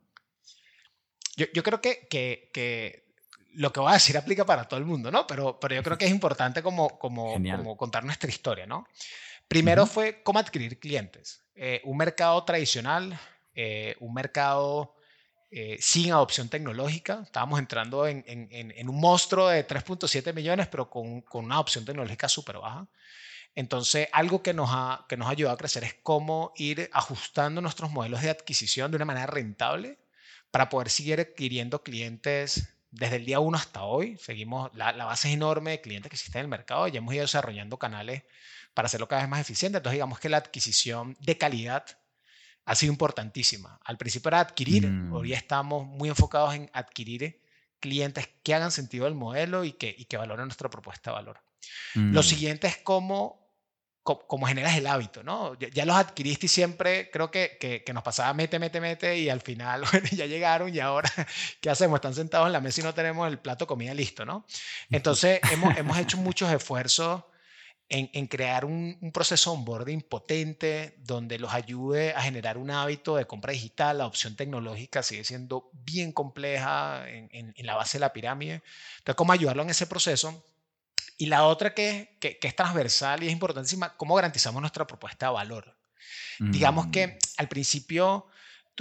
Yo, 1.37 1.47
yo 1.55 1.63
creo 1.63 1.81
que, 1.81 2.07
que, 2.09 2.51
que, 2.53 3.15
lo 3.55 3.73
que 3.73 3.81
voy 3.81 3.91
a 3.91 3.95
decir 3.95 4.17
aplica 4.19 4.45
para 4.45 4.65
todo 4.65 4.79
el 4.79 4.87
mundo, 4.87 5.11
¿no? 5.11 5.27
Pero, 5.27 5.59
pero 5.59 5.75
yo 5.75 5.83
creo 5.83 5.97
que 5.97 6.05
es 6.05 6.11
importante 6.11 6.63
como, 6.63 6.99
como, 6.99 7.33
como 7.33 7.77
contar 7.77 8.05
nuestra 8.05 8.29
historia, 8.29 8.67
¿no? 8.67 8.87
Primero 9.49 9.87
fue 9.87 10.23
cómo 10.23 10.39
adquirir 10.39 10.79
clientes. 10.79 11.43
Eh, 11.55 11.81
un 11.85 11.97
mercado 11.97 12.45
tradicional, 12.45 13.19
eh, 13.55 13.97
un 14.01 14.13
mercado 14.13 14.95
eh, 15.51 15.79
sin 15.81 16.13
adopción 16.13 16.51
tecnológica. 16.51 17.23
Estábamos 17.25 17.59
entrando 17.59 18.07
en, 18.07 18.89
un 18.89 19.01
monstruo 19.01 19.49
de 19.49 19.67
3.7 19.67 20.35
millones, 20.35 20.69
pero 20.69 20.91
con, 20.91 21.25
una 21.33 21.55
adopción 21.55 21.87
tecnológica 21.87 22.29
súper 22.29 22.59
baja. 22.59 22.87
Entonces, 23.55 24.09
algo 24.13 24.43
que 24.43 24.53
nos, 24.53 24.69
ha, 24.71 25.07
ayudado 25.09 25.55
a 25.55 25.59
crecer 25.59 25.85
es 25.85 25.95
cómo 26.03 26.53
ir 26.57 26.91
ajustando 26.93 27.63
nuestros 27.63 27.91
modelos 27.91 28.21
de 28.21 28.31
adquisición 28.31 28.91
de 28.91 28.97
una 28.97 29.07
manera 29.07 29.27
rentable 29.27 29.99
para 30.51 30.69
poder 30.69 30.91
seguir 30.91 31.19
adquiriendo 31.19 31.83
clientes 31.83 32.75
desde 32.91 33.17
el 33.17 33.25
día 33.25 33.41
1 33.41 33.57
hasta 33.57 33.85
hoy. 33.85 34.19
Seguimos, 34.19 34.71
la, 34.75 34.93
la 34.93 35.07
base 35.07 35.29
es 35.29 35.35
enorme 35.35 35.73
de 35.73 35.81
clientes 35.81 36.11
que 36.11 36.17
existen 36.17 36.41
en 36.41 36.45
el 36.45 36.49
mercado 36.49 36.89
y 36.89 36.97
hemos 36.97 37.15
ido 37.15 37.23
desarrollando 37.23 37.79
canales 37.79 38.23
para 38.75 38.87
hacerlo 38.87 39.09
cada 39.09 39.23
vez 39.23 39.31
más 39.31 39.41
eficiente. 39.41 39.79
Entonces, 39.79 39.95
digamos 39.95 40.21
que 40.21 40.29
la 40.29 40.37
adquisición 40.37 41.17
de 41.21 41.39
calidad 41.39 41.87
ha 42.69 42.75
sido 42.75 42.93
importantísima. 42.93 43.81
Al 43.83 43.97
principio 43.97 44.29
era 44.29 44.41
adquirir, 44.41 44.85
hoy 45.11 45.31
mm. 45.31 45.33
estamos 45.33 45.87
muy 45.87 46.11
enfocados 46.11 46.55
en 46.55 46.71
adquirir 46.75 47.41
clientes 47.81 48.29
que 48.43 48.55
hagan 48.55 48.71
sentido 48.71 49.07
el 49.07 49.15
modelo 49.15 49.65
y 49.65 49.73
que, 49.73 49.95
y 49.97 50.05
que 50.05 50.19
valoren 50.19 50.45
nuestra 50.45 50.69
propuesta 50.69 51.11
de 51.11 51.15
valor. 51.15 51.41
Lo 51.95 52.21
mm. 52.21 52.23
siguiente 52.23 52.67
es 52.67 52.77
cómo, 52.77 53.55
cómo, 54.03 54.47
generas 54.47 54.77
el 54.77 54.87
hábito, 54.87 55.23
¿no? 55.23 55.59
Ya, 55.59 55.87
los 55.87 55.97
adquiriste 55.97 56.45
y 56.45 56.51
siempre 56.51 57.11
creo 57.11 57.31
que, 57.31 57.57
que, 57.59 57.83
que, 57.85 57.93
nos 57.95 58.03
pasaba 58.03 58.35
mete, 58.35 58.59
mete, 58.59 58.83
mete 58.83 59.19
y 59.19 59.31
al 59.31 59.41
final 59.41 59.85
ya 60.13 60.27
llegaron 60.27 60.75
y 60.75 60.79
ahora, 60.79 61.11
¿qué 61.63 61.71
hacemos? 61.71 61.97
Están 61.97 62.15
sentados 62.15 62.49
en 62.49 62.53
la 62.53 62.61
mesa 62.61 62.83
y 62.83 62.85
no 62.85 62.93
tenemos 62.93 63.27
el 63.29 63.39
plato 63.39 63.65
de 63.65 63.69
comida 63.69 63.95
listo, 63.95 64.27
¿no? 64.27 64.45
Entonces, 64.91 65.41
hemos, 65.53 65.75
hemos 65.79 65.97
hecho 65.97 66.19
muchos 66.19 66.53
esfuerzos 66.53 67.23
en, 67.91 68.27
crear 68.27 68.65
un, 68.65 68.99
proceso 69.15 69.53
onboarding 69.53 70.03
potente 70.03 70.95
donde 70.99 71.39
los 71.39 71.53
ayude 71.55 72.13
a 72.13 72.21
generar 72.21 72.59
un 72.59 72.71
hábito 72.71 73.17
de 73.17 73.27
compra 73.27 73.53
digital. 73.53 73.99
La 73.99 74.07
opción 74.07 74.37
tecnológica 74.37 75.03
sigue 75.03 75.25
siendo 75.25 75.71
bien 75.73 76.13
compleja 76.13 77.09
en, 77.09 77.55
la 77.59 77.77
base 77.77 77.99
de 77.99 78.01
la 78.01 78.13
pirámide. 78.13 78.63
Entonces, 78.99 79.17
¿cómo 79.17 79.33
ayudarlo 79.33 79.63
en 79.63 79.71
ese 79.71 79.87
proceso? 79.87 80.45
Y 81.17 81.27
la 81.27 81.45
otra 81.47 81.75
que, 81.75 82.17
que, 82.21 82.39
es 82.41 82.55
transversal 82.55 83.23
y 83.23 83.27
es 83.27 83.33
importantísima, 83.33 83.97
¿cómo 83.97 84.15
garantizamos 84.15 84.61
nuestra 84.61 84.87
propuesta 84.87 85.27
de 85.27 85.33
valor? 85.33 85.75
Digamos 86.39 86.87
que 86.89 87.09
mm. 87.09 87.13
al 87.39 87.49
principio 87.49 88.27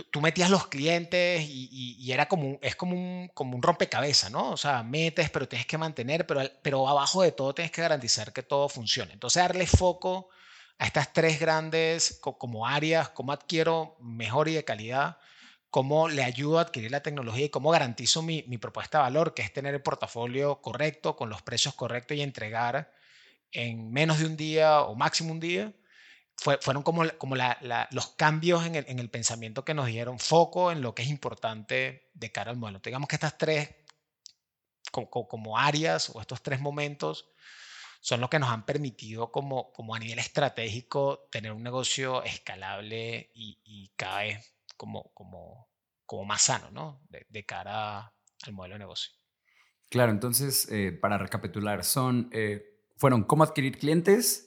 tú, 0.03 0.21
metías 0.21 0.49
los 0.49 0.67
clientes 0.67 1.41
y, 1.47 2.11
era 2.11 2.27
como 2.27 2.57
es 2.61 2.75
como 2.75 2.95
un, 2.95 3.29
como 3.33 3.55
un 3.55 3.61
rompecabezas, 3.61 4.31
¿no? 4.31 4.51
O 4.51 4.57
sea, 4.57 4.83
metes, 4.83 5.29
pero 5.29 5.47
tienes 5.47 5.67
que 5.67 5.77
mantener, 5.77 6.25
pero, 6.25 6.41
pero 6.61 6.87
abajo 6.87 7.21
de 7.21 7.31
todo 7.31 7.53
tienes 7.53 7.71
que 7.71 7.81
garantizar 7.81 8.33
que 8.33 8.43
todo 8.43 8.69
funcione. 8.69 9.13
Entonces, 9.13 9.41
darle 9.41 9.67
foco 9.67 10.29
a 10.79 10.85
estas 10.85 11.13
tres 11.13 11.39
grandes 11.39 12.19
como 12.21 12.67
áreas, 12.67 13.09
cómo 13.09 13.31
adquiero 13.31 13.97
mejor 13.99 14.47
y 14.47 14.53
de 14.53 14.63
calidad, 14.63 15.17
cómo 15.69 16.07
le 16.07 16.23
ayudo 16.23 16.59
a 16.59 16.63
adquirir 16.63 16.91
la 16.91 17.03
tecnología 17.03 17.45
y 17.45 17.49
cómo 17.49 17.71
garantizo 17.71 18.21
mi, 18.21 18.43
mi 18.47 18.57
propuesta 18.57 18.99
de 18.99 19.03
valor, 19.03 19.33
que 19.33 19.41
es 19.41 19.51
tener 19.53 19.73
el 19.73 19.81
portafolio 19.81 20.61
correcto, 20.61 21.15
con 21.15 21.29
los 21.29 21.41
precios 21.41 21.73
correctos 21.73 22.17
y 22.17 22.21
entregar 22.21 22.93
en 23.51 23.91
menos 23.91 24.19
de 24.19 24.25
un 24.25 24.37
día 24.37 24.81
o 24.81 24.95
máximo 24.95 25.31
un 25.31 25.39
día 25.39 25.73
fueron 26.37 26.83
como, 26.83 27.03
como 27.17 27.35
los 27.35 28.07
cambios 28.15 28.65
en 28.65 28.75
el, 28.75 29.09
pensamiento 29.09 29.65
que 29.65 29.73
nos 29.73 29.87
dieron 29.87 30.19
foco 30.19 30.71
en 30.71 30.81
lo 30.81 30.93
que 30.93 31.01
es 31.01 31.09
importante 31.09 32.09
de 32.13 32.31
cara 32.31 32.51
al 32.51 32.57
modelo. 32.57 32.79
Digamos 32.83 33.07
que 33.07 33.15
estas 33.15 33.37
tres 33.37 33.69
como, 34.91 35.57
áreas 35.57 36.11
o 36.13 36.21
estos 36.21 36.41
tres 36.41 36.59
momentos 36.59 37.29
son 37.99 38.21
los 38.21 38.29
que 38.29 38.39
nos 38.39 38.49
han 38.49 38.65
permitido 38.65 39.31
como, 39.31 39.71
como 39.73 39.95
a 39.95 39.99
nivel 39.99 40.19
estratégico 40.19 41.27
tener 41.31 41.51
un 41.51 41.63
negocio 41.63 42.23
escalable 42.23 43.31
y, 43.33 43.91
cada 43.95 44.19
vez 44.19 44.53
como, 44.77 45.11
como, 45.13 45.67
como 46.05 46.25
más 46.25 46.43
sano 46.43 46.69
¿no? 46.71 47.01
de, 47.09 47.45
cara 47.45 48.13
al 48.43 48.53
modelo 48.53 48.75
de 48.75 48.79
negocio. 48.79 49.11
Claro, 49.89 50.11
entonces, 50.11 50.69
eh, 50.71 50.91
para 50.91 51.17
recapitular, 51.17 51.83
son, 51.83 52.29
eh, 52.31 52.77
fueron 52.97 53.23
cómo 53.23 53.43
adquirir 53.43 53.77
clientes, 53.77 54.46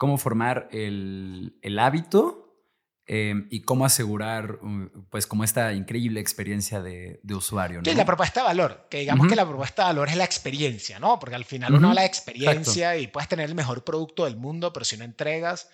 cómo 0.00 0.16
formar 0.16 0.66
el, 0.72 1.78
hábito 1.78 2.56
em, 3.04 3.46
y 3.50 3.60
cómo 3.60 3.84
asegurar, 3.84 4.58
um, 4.62 4.88
pues, 5.10 5.26
como 5.26 5.44
esta 5.44 5.74
increíble 5.74 6.20
experiencia 6.20 6.80
de, 6.80 7.20
usuario. 7.34 7.82
¿no? 7.82 7.92
la 7.92 8.06
propuesta 8.06 8.40
de 8.40 8.46
valor, 8.46 8.86
que 8.90 9.00
digamos 9.00 9.26
que 9.26 9.36
la 9.36 9.46
propuesta 9.46 9.82
de 9.82 9.88
valor 9.88 10.08
es 10.08 10.16
la 10.16 10.24
experiencia, 10.24 10.98
¿no? 10.98 11.18
Porque 11.18 11.34
al 11.34 11.44
final 11.44 11.74
uno 11.74 11.90
habla 11.90 12.00
de 12.00 12.06
experiencia 12.06 12.96
y 12.96 13.08
puedes 13.08 13.28
tener 13.28 13.46
el 13.46 13.54
mejor 13.54 13.84
producto 13.84 14.24
del 14.24 14.38
mundo, 14.38 14.72
pero 14.72 14.86
si 14.86 14.96
no 14.96 15.04
entregas, 15.04 15.68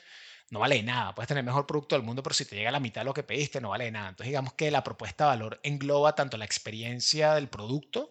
no 0.51 0.59
vale 0.59 0.83
nada. 0.83 1.15
Puedes 1.15 1.29
tener 1.29 1.43
el 1.43 1.47
mejor 1.47 1.65
producto 1.69 1.95
del 1.95 2.05
mundo, 2.05 2.21
pero 2.25 2.35
si 2.35 2.47
te 2.47 2.57
llega 2.57 2.73
la 2.73 2.81
mitad 2.81 3.03
de 3.03 3.05
lo 3.05 3.15
que 3.15 3.23
pediste, 3.23 3.61
no 3.61 3.69
vale 3.69 3.93
nada. 3.93 4.09
Entonces, 4.09 4.31
digamos 4.31 4.55
que 4.55 4.73
la 4.73 4.83
propuesta 4.83 5.23
de 5.23 5.29
valor 5.29 5.61
engloba 5.63 6.17
tanto 6.17 6.37
la 6.37 6.45
experiencia 6.45 7.35
del 7.35 7.49
producto 7.49 8.11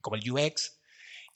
como 0.00 0.16
el 0.16 0.32
UX, 0.32 0.78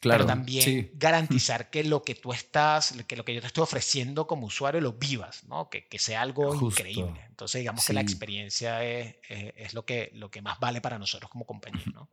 Claro, 0.00 0.24
pero 0.24 0.38
también 0.38 0.90
garantizar 0.94 1.68
que 1.68 1.84
lo 1.84 2.02
que 2.02 2.14
tú 2.14 2.32
estás, 2.32 2.94
que 3.06 3.16
lo 3.16 3.24
que 3.24 3.34
yo 3.34 3.40
te 3.42 3.48
estoy 3.48 3.62
ofreciendo 3.62 4.26
como 4.26 4.46
usuario 4.46 4.80
lo 4.80 4.94
vivas, 4.94 5.44
¿no? 5.44 5.68
Que, 5.68 5.86
que 5.86 5.98
sea 5.98 6.22
algo 6.22 6.54
increíble. 6.54 7.20
Entonces, 7.28 7.60
digamos 7.60 7.84
que 7.84 7.92
la 7.92 8.00
experiencia 8.00 8.82
es, 8.82 9.16
es, 9.28 9.74
lo, 9.74 9.84
que, 9.84 10.10
lo 10.14 10.30
que 10.30 10.40
más 10.40 10.58
vale 10.58 10.80
para 10.80 10.98
nosotros 10.98 11.30
como 11.30 11.44
compañía, 11.44 11.84
¿no? 11.92 12.08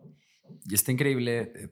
Y 0.65 0.75
está 0.75 0.91
increíble. 0.91 1.51
Eh, 1.55 1.69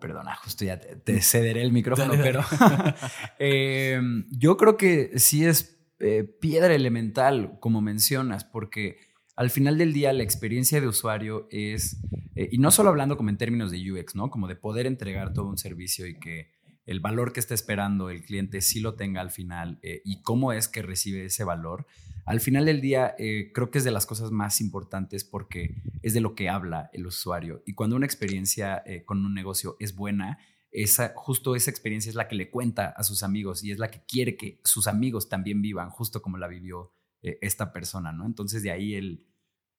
perdona, 0.00 0.34
justo 0.34 0.64
ya 0.64 0.80
te, 0.80 1.22
cederé 1.22 1.62
el 1.62 1.70
micrófono, 1.70 2.14
pero 2.20 2.44
em, 3.38 4.26
yo 4.30 4.56
creo 4.56 4.76
que 4.76 5.16
sí 5.20 5.44
es 5.44 5.78
eh, 6.00 6.24
piedra 6.24 6.74
elemental, 6.74 7.58
como 7.60 7.80
mencionas, 7.80 8.44
porque 8.44 9.11
al 9.36 9.50
final 9.50 9.78
del 9.78 9.92
día 9.92 10.12
la 10.12 10.22
experiencia 10.22 10.80
de 10.80 10.86
usuario 10.86 11.46
es, 11.50 11.98
eh, 12.34 12.48
y 12.52 12.58
no 12.58 12.70
solo 12.70 12.90
hablando 12.90 13.16
como 13.16 13.30
en 13.30 13.38
términos 13.38 13.70
de 13.70 13.92
UX, 13.92 14.14
¿no? 14.14 14.30
Como 14.30 14.48
de 14.48 14.56
poder 14.56 14.86
entregar 14.86 15.32
todo 15.32 15.46
un 15.46 15.58
servicio 15.58 16.06
y 16.06 16.18
que 16.18 16.50
el 16.84 17.00
valor 17.00 17.32
que 17.32 17.40
está 17.40 17.54
esperando 17.54 18.10
el 18.10 18.24
cliente 18.24 18.60
sí 18.60 18.80
lo 18.80 18.94
tenga 18.94 19.20
al 19.20 19.30
final 19.30 19.78
eh, 19.82 20.02
y 20.04 20.22
cómo 20.22 20.52
es 20.52 20.68
que 20.68 20.82
recibe 20.82 21.26
ese 21.26 21.44
valor. 21.44 21.86
Al 22.24 22.40
final 22.40 22.66
del 22.66 22.80
día 22.80 23.14
eh, 23.18 23.50
creo 23.52 23.70
que 23.70 23.78
es 23.78 23.84
de 23.84 23.90
las 23.90 24.06
cosas 24.06 24.30
más 24.30 24.60
importantes 24.60 25.24
porque 25.24 25.74
es 26.02 26.14
de 26.14 26.20
lo 26.20 26.34
que 26.34 26.48
habla 26.48 26.90
el 26.92 27.06
usuario. 27.06 27.62
Y 27.66 27.74
cuando 27.74 27.96
una 27.96 28.06
experiencia 28.06 28.82
con 29.06 29.24
un 29.24 29.34
negocio 29.34 29.76
es 29.80 29.94
buena, 29.94 30.38
esa, 30.70 31.12
justo 31.14 31.54
esa 31.54 31.70
experiencia 31.70 32.10
es 32.10 32.16
la 32.16 32.28
que 32.28 32.34
le 32.34 32.50
cuenta 32.50 32.88
a 32.88 33.02
sus 33.02 33.22
amigos 33.22 33.62
y 33.64 33.70
es 33.72 33.78
la 33.78 33.90
que 33.90 34.02
quiere 34.06 34.36
que 34.36 34.60
sus 34.64 34.86
amigos 34.86 35.28
también 35.28 35.62
vivan, 35.62 35.90
justo 35.90 36.22
como 36.22 36.38
la 36.38 36.48
vivió 36.48 36.92
eh, 37.22 37.38
esta 37.40 37.72
persona, 37.72 38.12
¿no? 38.12 38.26
Entonces 38.26 38.62
de 38.62 38.70
ahí 38.70 38.94
el, 38.94 39.26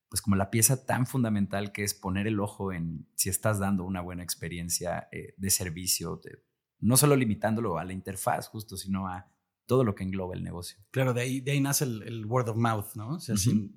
pues 0.09 0.21
como 0.21 0.35
la 0.35 0.51
pieza 0.51 0.85
tan 0.85 1.07
fundamental 1.07 1.71
que 1.71 1.83
es 1.83 1.93
poner 1.93 2.27
el 2.27 2.39
ojo 2.39 2.71
en 2.71 3.07
si 3.15 3.29
estás 3.29 3.59
dando 3.59 3.83
una 3.83 3.99
buena 3.99 4.23
experiencia 4.23 5.07
eh, 5.11 5.33
de 5.37 5.49
servicio, 5.49 6.21
no 6.79 6.97
solo 6.97 7.15
limitándolo 7.15 7.77
a 7.77 7.83
la 7.83 7.93
interfaz 7.93 8.47
justo, 8.47 8.77
sino 8.77 9.07
a 9.07 9.27
todo 9.65 9.83
lo 9.83 9.95
que 9.95 10.03
engloba 10.03 10.35
el 10.35 10.43
negocio. 10.43 10.77
Claro, 10.91 11.13
de 11.13 11.21
ahí, 11.21 11.41
de 11.41 11.51
ahí 11.51 11.59
nace 11.61 11.85
el, 11.85 12.25
word 12.25 12.49
of 12.49 12.57
mouth, 12.57 12.93
¿no? 12.95 13.15
O 13.15 13.19
sea, 13.19 13.35
sin, 13.37 13.73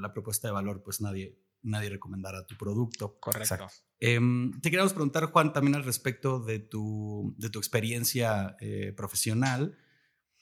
la 0.00 0.12
propuesta 0.12 0.48
de 0.48 0.52
valor, 0.52 0.82
pues 0.82 1.00
nadie, 1.00 1.38
nadie 1.62 1.88
recomendará 1.88 2.44
tu 2.46 2.56
producto. 2.56 3.18
Correcto. 3.20 3.68
Em, 4.00 4.52
te 4.60 4.70
queríamos 4.70 4.92
preguntar, 4.92 5.26
Juan, 5.26 5.52
también 5.52 5.74
al 5.74 5.84
respecto 5.84 6.40
de 6.40 6.58
tu, 6.58 7.34
de 7.38 7.48
tu 7.48 7.58
experiencia 7.58 8.56
eh, 8.60 8.92
profesional. 8.96 9.78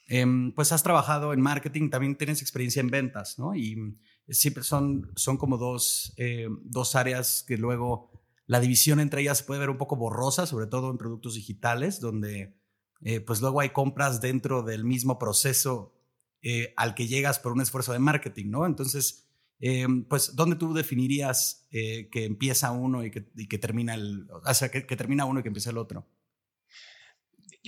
Em, 0.07 0.51
pues 0.51 0.71
has 0.71 0.83
trabajado 0.83 1.33
en 1.33 1.41
marketing, 1.41 1.89
también 1.89 2.15
tienes 2.15 2.41
experiencia 2.41 2.79
en 2.79 2.89
ventas, 2.89 3.39
¿no? 3.39 3.55
Y 3.55 3.97
siempre 4.29 4.63
son, 4.63 5.11
son 5.15 5.37
como 5.37 5.57
dos, 5.57 6.13
eh, 6.17 6.47
dos 6.63 6.95
áreas 6.95 7.43
que 7.47 7.57
luego 7.57 8.11
la 8.45 8.59
división 8.59 8.99
entre 8.99 9.21
ellas 9.21 9.41
puede 9.41 9.59
ver 9.59 9.71
un 9.71 9.79
poco 9.79 9.95
borrosa, 9.95 10.45
sobre 10.45 10.67
todo 10.67 10.91
en 10.91 10.99
productos 10.99 11.33
digitales, 11.33 11.99
donde 11.99 12.55
eh, 13.01 13.19
pues 13.19 13.41
luego 13.41 13.61
hay 13.61 13.69
compras 13.69 14.21
dentro 14.21 14.61
del 14.61 14.83
mismo 14.83 15.17
proceso 15.17 15.95
eh, 16.43 16.73
al 16.77 16.93
que 16.93 17.07
llegas 17.07 17.39
por 17.39 17.53
un 17.53 17.61
esfuerzo 17.61 17.91
de 17.91 17.99
marketing, 17.99 18.51
¿no? 18.51 18.67
Entonces, 18.67 19.27
em, 19.59 20.03
pues, 20.03 20.35
¿dónde 20.35 20.55
tú 20.55 20.73
definirías 20.73 21.67
que 21.71 22.25
empieza 22.25 22.71
uno 22.71 23.03
y 23.03 23.11
que, 23.11 23.57
termina 23.57 23.95
el, 23.95 24.27
o 24.29 24.53
sea, 24.53 24.69
que 24.69 24.95
termina 24.95 25.25
uno 25.25 25.39
y 25.39 25.43
que 25.43 25.49
empieza 25.49 25.71
el 25.71 25.77
otro? 25.77 26.05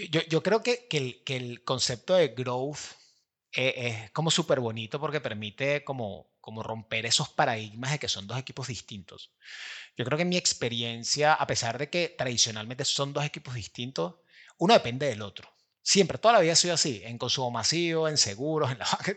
Yo, 0.06 0.44
creo 0.44 0.62
que, 0.62 0.88
el, 1.27 1.63
concepto 1.63 2.16
de 2.16 2.30
growth 2.30 2.80
eh, 3.54 4.04
es 4.06 4.12
como 4.12 4.32
súper 4.32 4.60
bonito 4.60 5.00
porque 5.00 5.22
permite 5.22 5.84
como, 5.84 6.30
como 6.39 6.63
romper 6.63 7.06
esos 7.06 7.30
paradigmas 7.30 7.92
de 7.92 8.00
que 8.00 8.08
son 8.08 8.27
dos 8.27 8.38
equipos 8.38 8.68
distintos. 8.68 9.34
Yo 9.98 10.06
creo 10.06 10.18
que 10.18 10.24
en 10.24 10.30
mi 10.30 10.38
experiencia, 10.38 11.34
a 11.34 11.48
pesar 11.48 11.77
de 11.77 11.89
que 11.89 12.10
tradicionalmente 12.10 12.86
son 12.86 13.13
dos 13.13 13.25
equipos 13.25 13.56
distintos, 13.56 14.16
uno 14.58 14.74
depende 14.74 15.08
del 15.08 15.22
otro. 15.22 15.57
Siempre, 15.89 16.17
toda 16.17 16.34
la 16.34 16.41
vida 16.41 16.51
ha 16.51 16.58
sido 16.58 16.74
así, 16.74 17.01
en 17.06 17.17
consumo 17.17 17.50
masivo, 17.50 18.10
en 18.10 18.17
seguros, 18.17 18.70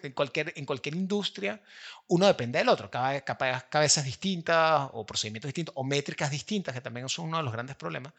en, 0.05 0.13
cualquier, 0.13 0.95
industria, 0.95 1.61
uno 2.07 2.29
depende 2.29 2.61
del 2.61 2.69
otro, 2.69 2.89
cada, 2.89 3.23
cada 3.23 3.69
cabezas 3.69 4.05
distintas 4.05 4.89
o 4.93 5.05
procedimientos 5.05 5.49
distintos 5.49 5.75
o 5.77 5.83
métricas 5.83 6.31
distintas, 6.31 6.73
que 6.73 6.81
también 6.81 7.09
son 7.09 7.25
uno 7.25 7.39
de 7.39 7.43
los 7.43 7.53
grandes 7.53 7.75
problemas. 7.75 8.13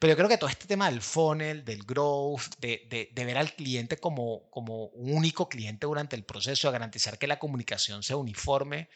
Pero 0.00 0.14
yo 0.14 0.16
creo 0.16 0.28
que 0.28 0.36
todo 0.36 0.50
este 0.50 0.66
tema 0.66 0.90
del 0.90 1.00
funnel, 1.00 1.64
del 1.64 1.84
growth, 1.84 2.58
de, 2.58 3.08
ver 3.14 3.38
al 3.38 3.54
cliente 3.54 3.96
como, 3.98 4.48
un 4.50 5.14
único 5.14 5.48
cliente 5.48 5.86
durante 5.86 6.16
el 6.16 6.24
proceso, 6.24 6.66
de 6.66 6.72
garantizar 6.72 7.18
que 7.18 7.28
la 7.28 7.38
comunicación 7.38 8.02
sea 8.02 8.16
uniforme, 8.16 8.88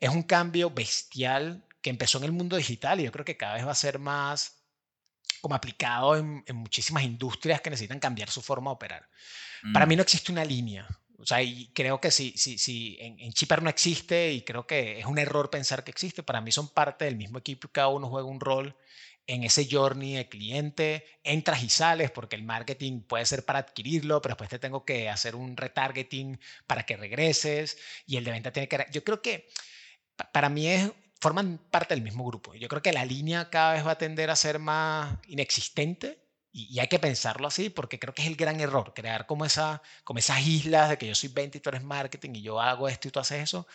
es 0.00 0.10
un 0.10 0.22
cambio 0.22 0.68
bestial 0.68 1.64
que 1.80 1.88
empezó 1.88 2.18
en 2.18 2.24
el 2.24 2.32
mundo 2.32 2.56
digital 2.58 3.00
y 3.00 3.04
yo 3.04 3.10
creo 3.10 3.24
que 3.24 3.38
cada 3.38 3.54
vez 3.54 3.66
va 3.66 3.72
a 3.72 3.74
ser 3.74 3.98
más 3.98 4.59
como 5.40 5.54
aplicado 5.54 6.16
en, 6.16 6.44
muchísimas 6.54 7.02
industrias 7.02 7.60
que 7.60 7.70
necesitan 7.70 8.00
cambiar 8.00 8.30
su 8.30 8.42
forma 8.42 8.70
de 8.70 8.74
operar. 8.74 9.08
Para 9.72 9.86
mí 9.86 9.94
mm. 9.94 9.98
no 9.98 10.02
existe 10.02 10.32
una 10.32 10.44
línea. 10.44 10.86
O 11.18 11.26
sea, 11.26 11.42
y 11.42 11.70
creo 11.74 12.00
que 12.00 12.10
si, 12.10 12.32
si, 12.36 12.56
si 12.56 12.96
en, 12.98 13.18
en 13.20 13.32
Chipper 13.32 13.62
no 13.62 13.68
existe 13.68 14.32
y 14.32 14.42
creo 14.42 14.66
que 14.66 15.00
es 15.00 15.04
un 15.04 15.18
error 15.18 15.50
pensar 15.50 15.84
que 15.84 15.90
existe, 15.90 16.22
para 16.22 16.40
mí 16.40 16.50
son 16.50 16.68
parte 16.68 17.04
del 17.04 17.16
mismo 17.16 17.38
equipo 17.38 17.66
y 17.66 17.70
cada 17.70 17.88
uno 17.88 18.08
juega 18.08 18.26
un 18.26 18.40
rol 18.40 18.74
en 19.26 19.44
ese 19.44 19.68
journey 19.70 20.14
de 20.14 20.28
cliente, 20.28 21.04
entras 21.22 21.62
y 21.62 21.68
sales 21.68 22.10
porque 22.10 22.36
el 22.36 22.42
marketing 22.42 23.02
puede 23.02 23.24
ser 23.26 23.44
para 23.44 23.60
adquirirlo, 23.60 24.20
pero 24.20 24.32
después 24.32 24.50
te 24.50 24.58
tengo 24.58 24.84
que 24.84 25.08
hacer 25.08 25.36
un 25.36 25.56
retargeting 25.56 26.40
para 26.66 26.84
que 26.84 26.96
regreses 26.96 27.78
y 28.06 28.16
el 28.16 28.24
de 28.24 28.32
venta 28.32 28.52
tiene 28.52 28.68
que... 28.68 28.86
Yo 28.90 29.04
creo 29.04 29.22
que 29.22 29.46
para 30.32 30.48
mí 30.48 30.66
es 30.66 30.90
forman 31.20 31.58
parte 31.70 31.94
del 31.94 32.02
mismo 32.02 32.24
grupo. 32.24 32.54
Yo 32.54 32.68
creo 32.68 32.82
que 32.82 32.92
la 32.92 33.04
línea 33.04 33.50
cada 33.50 33.74
vez 33.74 33.86
va 33.86 33.92
a 33.92 33.98
tender 33.98 34.30
a 34.30 34.36
ser 34.36 34.58
más 34.58 35.18
inexistente 35.28 36.18
y, 36.52 36.80
hay 36.80 36.88
que 36.88 36.98
pensarlo 36.98 37.46
así 37.46 37.70
porque 37.70 37.98
creo 37.98 38.14
que 38.14 38.22
es 38.22 38.28
el 38.28 38.36
gran 38.36 38.60
error, 38.60 38.92
crear 38.94 39.26
como, 39.26 39.44
esa, 39.44 39.82
como 40.02 40.18
esas 40.18 40.44
islas 40.46 40.90
de 40.90 40.98
que 40.98 41.06
yo 41.06 41.14
soy 41.14 41.28
20 41.28 41.58
y 41.58 41.60
tú 41.60 41.68
eres 41.70 41.84
marketing 41.84 42.30
y 42.34 42.42
yo 42.42 42.60
hago 42.60 42.88
esto 42.88 43.08
y 43.08 43.10
tú 43.12 43.20
haces 43.20 43.42
eso. 43.42 43.66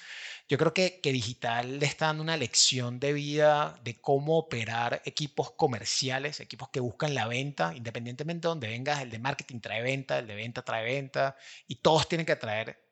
Yo 0.49 0.57
creo 0.57 0.73
que, 0.73 0.99
que 1.01 1.11
digital 1.13 1.79
le 1.79 1.85
está 1.85 2.07
dando 2.07 2.23
una 2.23 2.37
lección 2.37 2.99
de 2.99 3.13
vida 3.13 3.79
de 3.83 4.01
cómo 4.01 4.37
operar 4.37 5.01
equipos 5.05 5.51
comerciales, 5.51 6.39
equipos 6.39 6.69
que 6.69 6.79
buscan 6.81 7.15
la 7.15 7.27
venta, 7.27 7.73
independientemente 7.75 8.47
de 8.47 8.49
donde 8.49 8.67
vengas, 8.67 9.01
el 9.01 9.09
de 9.11 9.19
marketing 9.19 9.59
trae 9.61 9.81
venta, 9.81 10.19
el 10.19 10.27
de 10.27 10.35
venta 10.35 10.61
trae 10.63 10.83
venta 10.83 11.37
y 11.67 11.75
todos 11.75 12.09
tienen 12.09 12.25
que 12.25 12.35
traer 12.35 12.84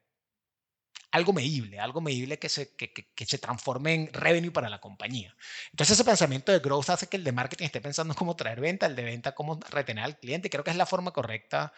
algo 1.13 1.31
medible, 1.31 1.79
algo 1.79 2.01
medible 2.01 2.39
que 2.39 2.49
se, 2.49 2.75
que, 2.75 3.25
se 3.25 3.37
transforme 3.37 3.93
en 3.93 4.13
revenue 4.13 4.51
para 4.51 4.67
la 4.67 4.81
compañía. 4.81 5.35
Entonces 5.69 5.93
ese 5.93 6.03
pensamiento 6.03 6.51
de 6.51 6.57
growth 6.57 6.89
hace 6.89 7.05
que 7.05 7.17
el 7.17 7.23
de 7.23 7.31
marketing 7.31 7.65
esté 7.65 7.81
pensando 7.81 8.13
en 8.13 8.17
cómo 8.17 8.35
traer 8.35 8.59
venta, 8.59 8.87
el 8.87 8.95
de 8.95 9.03
venta 9.03 9.35
cómo 9.35 9.59
retener 9.69 10.03
al 10.03 10.17
cliente. 10.17 10.49
Creo 10.49 10.63
que 10.63 10.71
es 10.71 10.75
la 10.75 10.87
forma 10.87 11.11
correcta 11.11 11.71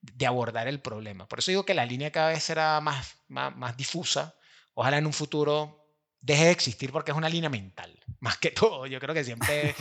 de 0.00 0.26
abordar 0.26 0.66
el 0.66 0.80
problema. 0.80 1.28
Por 1.28 1.38
eso 1.38 1.52
digo 1.52 1.64
que 1.64 1.72
la 1.72 1.86
línea 1.86 2.10
cada 2.10 2.30
vez 2.30 2.42
será 2.42 2.80
más, 2.80 3.14
más, 3.28 3.56
más 3.56 3.76
difusa. 3.76 4.34
Ojalá 4.74 4.98
en 4.98 5.06
un 5.06 5.12
futuro 5.12 5.86
deje 6.20 6.46
de 6.46 6.50
existir 6.50 6.90
porque 6.90 7.12
es 7.12 7.16
una 7.16 7.28
línea 7.28 7.48
mental, 7.48 7.96
más 8.18 8.38
que 8.38 8.50
todo. 8.50 8.86
Yo 8.86 8.98
creo 8.98 9.14
que 9.14 9.22
siempre 9.22 9.72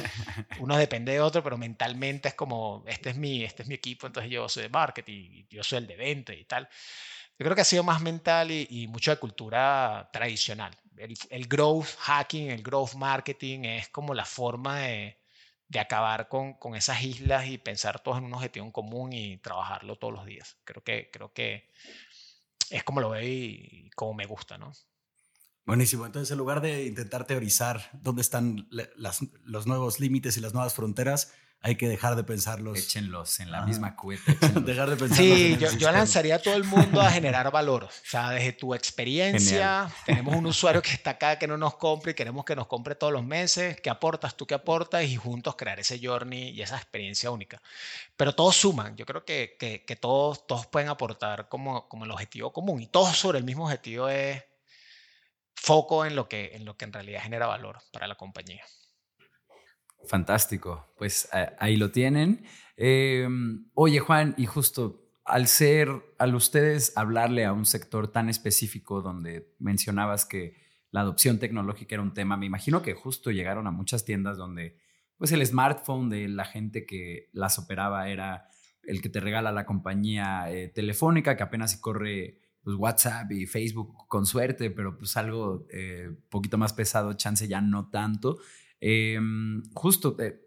uno 0.59 0.77
depende 0.77 1.13
de 1.13 1.19
otro, 1.19 1.41
pero 1.41 1.57
mentalmente 1.57 2.27
es 2.27 2.35
como, 2.35 2.83
este 2.85 3.09
es 3.09 3.15
mi, 3.15 3.43
este 3.43 3.63
es 3.63 3.67
mi 3.67 3.73
equipo, 3.73 4.05
entonces 4.05 4.31
yo 4.31 4.47
soy 4.47 4.63
de 4.63 4.69
marketing, 4.69 5.45
yo 5.49 5.63
soy 5.63 5.79
el 5.79 5.87
de 5.87 5.95
venta 5.95 6.31
y 6.31 6.45
tal. 6.45 6.69
Yo 7.39 7.45
creo 7.45 7.55
que 7.55 7.61
ha 7.61 7.65
sido 7.65 7.83
más 7.83 8.01
mental 8.01 8.51
y, 8.51 8.87
mucho 8.87 9.11
de 9.11 9.17
cultura 9.17 10.09
tradicional. 10.13 10.75
El, 10.97 11.47
growth 11.47 11.95
hacking, 11.97 12.51
el 12.51 12.61
growth 12.61 12.93
marketing 12.93 13.63
es 13.63 13.89
como 13.89 14.13
la 14.13 14.25
forma 14.25 14.79
de, 14.79 15.17
de 15.67 15.79
acabar 15.79 16.27
con, 16.27 16.53
con, 16.53 16.75
esas 16.75 17.01
islas 17.03 17.47
y 17.47 17.57
pensar 17.57 17.99
todos 17.99 18.19
en 18.19 18.25
un 18.25 18.33
objetivo 18.35 18.65
en 18.65 18.71
común 18.71 19.13
y 19.13 19.37
trabajarlo 19.37 19.97
todos 19.97 20.13
los 20.13 20.25
días. 20.25 20.57
Creo 20.63 20.83
que, 20.83 21.09
creo 21.11 21.33
que 21.33 21.71
es 22.69 22.83
como 22.83 23.01
lo 23.01 23.09
veo 23.09 23.23
y, 23.23 23.89
como 23.95 24.13
me 24.13 24.25
gusta, 24.27 24.57
¿no? 24.57 24.71
Buenísimo. 25.65 26.05
Entonces, 26.05 26.31
en 26.31 26.37
lugar 26.37 26.61
de 26.61 26.85
intentar 26.85 27.25
teorizar 27.25 27.89
dónde 27.93 28.21
están 28.21 28.67
las, 28.69 29.19
los 29.43 29.65
nuevos 29.65 29.99
límites 29.99 30.37
y 30.37 30.41
las 30.41 30.53
nuevas 30.53 30.73
fronteras, 30.73 31.33
hay 31.65 31.77
que 31.77 31.87
dejar 31.87 32.17
de 32.17 32.25
pensarlos. 32.25 32.77
Échenlos 32.77 33.39
en 33.39 33.49
la 33.49 33.61
misma 33.65 33.95
cubeta. 33.97 34.33
dejar 34.59 34.89
de 34.89 34.97
pensarlos. 34.97 35.17
Sí, 35.17 35.57
yo, 35.57 35.71
yo, 35.77 35.91
lanzaría 35.91 36.35
a 36.35 36.39
todo 36.39 36.55
el 36.55 36.65
mundo 36.65 36.99
a 37.01 37.09
generar 37.11 37.49
valor. 37.51 37.85
O 37.85 37.89
sea, 38.03 38.31
desde 38.31 38.51
tu 38.51 38.75
experiencia, 38.75 39.89
tenemos 40.05 40.35
un 40.35 40.45
usuario 40.47 40.81
que 40.81 40.91
está 40.91 41.11
acá 41.11 41.39
que 41.39 41.47
no 41.47 41.57
nos 41.57 41.75
compre 41.75 42.11
y 42.11 42.15
queremos 42.15 42.43
que 42.43 42.55
nos 42.55 42.67
compre 42.67 42.95
todos 42.95 43.13
los 43.13 43.23
meses. 43.23 43.79
¿Qué 43.81 43.89
aportas? 43.89 44.35
¿Tú 44.35 44.45
qué 44.45 44.55
aportas? 44.55 45.05
Y 45.05 45.15
juntos 45.15 45.55
crear 45.55 45.79
ese 45.79 45.99
journey 46.05 46.49
y 46.49 46.61
esa 46.61 46.75
experiencia 46.75 47.31
única. 47.31 47.61
Pero 48.17 48.35
todos 48.35 48.57
suman. 48.57 48.97
Yo 48.97 49.05
creo 49.05 49.23
que, 49.23 49.55
que, 49.57 49.85
que 49.85 49.95
todos, 49.95 50.45
todos 50.45 50.67
pueden 50.67 50.89
aportar 50.89 51.47
como, 51.47 51.87
como 51.87 52.03
el 52.03 52.11
objetivo 52.11 52.51
común. 52.51 52.81
Y 52.81 52.87
todos 52.87 53.17
sobre 53.17 53.39
el 53.39 53.45
mismo 53.45 53.63
objetivo 53.65 54.09
es 54.09 54.43
foco 55.55 56.05
en 56.05 56.15
lo 56.17 56.27
que 56.27 56.51
en, 56.55 56.65
lo 56.65 56.75
que 56.75 56.83
en 56.83 56.91
realidad 56.91 57.23
genera 57.23 57.47
valor 57.47 57.77
para 57.93 58.05
la 58.05 58.15
compañía. 58.15 58.65
Fantástico, 60.07 60.93
pues 60.97 61.29
ahí 61.59 61.77
lo 61.77 61.91
tienen. 61.91 62.43
Em, 62.75 63.69
oye 63.73 63.99
Juan, 63.99 64.35
y 64.37 64.45
justo 64.45 65.03
al 65.25 65.47
ser, 65.47 65.89
al 66.17 66.35
ustedes 66.35 66.91
hablarle 66.97 67.45
a 67.45 67.53
un 67.53 67.65
sector 67.65 68.11
tan 68.11 68.29
específico 68.29 69.01
donde 69.01 69.53
mencionabas 69.59 70.25
que 70.25 70.61
la 70.91 71.01
adopción 71.01 71.39
tecnológica 71.39 71.95
era 71.95 72.03
un 72.03 72.13
tema, 72.13 72.37
me 72.37 72.45
imagino 72.45 72.81
que 72.81 72.93
justo 72.93 73.31
llegaron 73.31 73.67
a 73.67 73.71
muchas 73.71 74.05
tiendas 74.05 74.37
donde 74.37 74.77
pues 75.17 75.31
el 75.31 75.45
smartphone 75.45 76.09
de 76.09 76.27
la 76.27 76.45
gente 76.45 76.85
que 76.85 77.29
las 77.31 77.57
operaba 77.57 78.09
era 78.09 78.47
el 78.83 79.01
que 79.01 79.09
te 79.09 79.19
regala 79.19 79.51
la 79.51 79.65
compañía 79.65 80.51
eh, 80.51 80.67
telefónica, 80.67 81.37
que 81.37 81.43
apenas 81.43 81.77
corre 81.77 82.41
pues, 82.61 82.75
WhatsApp 82.75 83.31
y 83.31 83.45
Facebook 83.45 83.95
con 84.07 84.25
suerte, 84.25 84.69
pero 84.69 84.97
pues 84.97 85.15
algo 85.17 85.65
eh, 85.71 86.09
poquito 86.29 86.57
más 86.57 86.73
pesado, 86.73 87.13
chance 87.13 87.47
ya 87.47 87.61
no 87.61 87.89
tanto. 87.89 88.39
Em, 88.85 89.63
justo, 89.73 90.17
eh, 90.19 90.41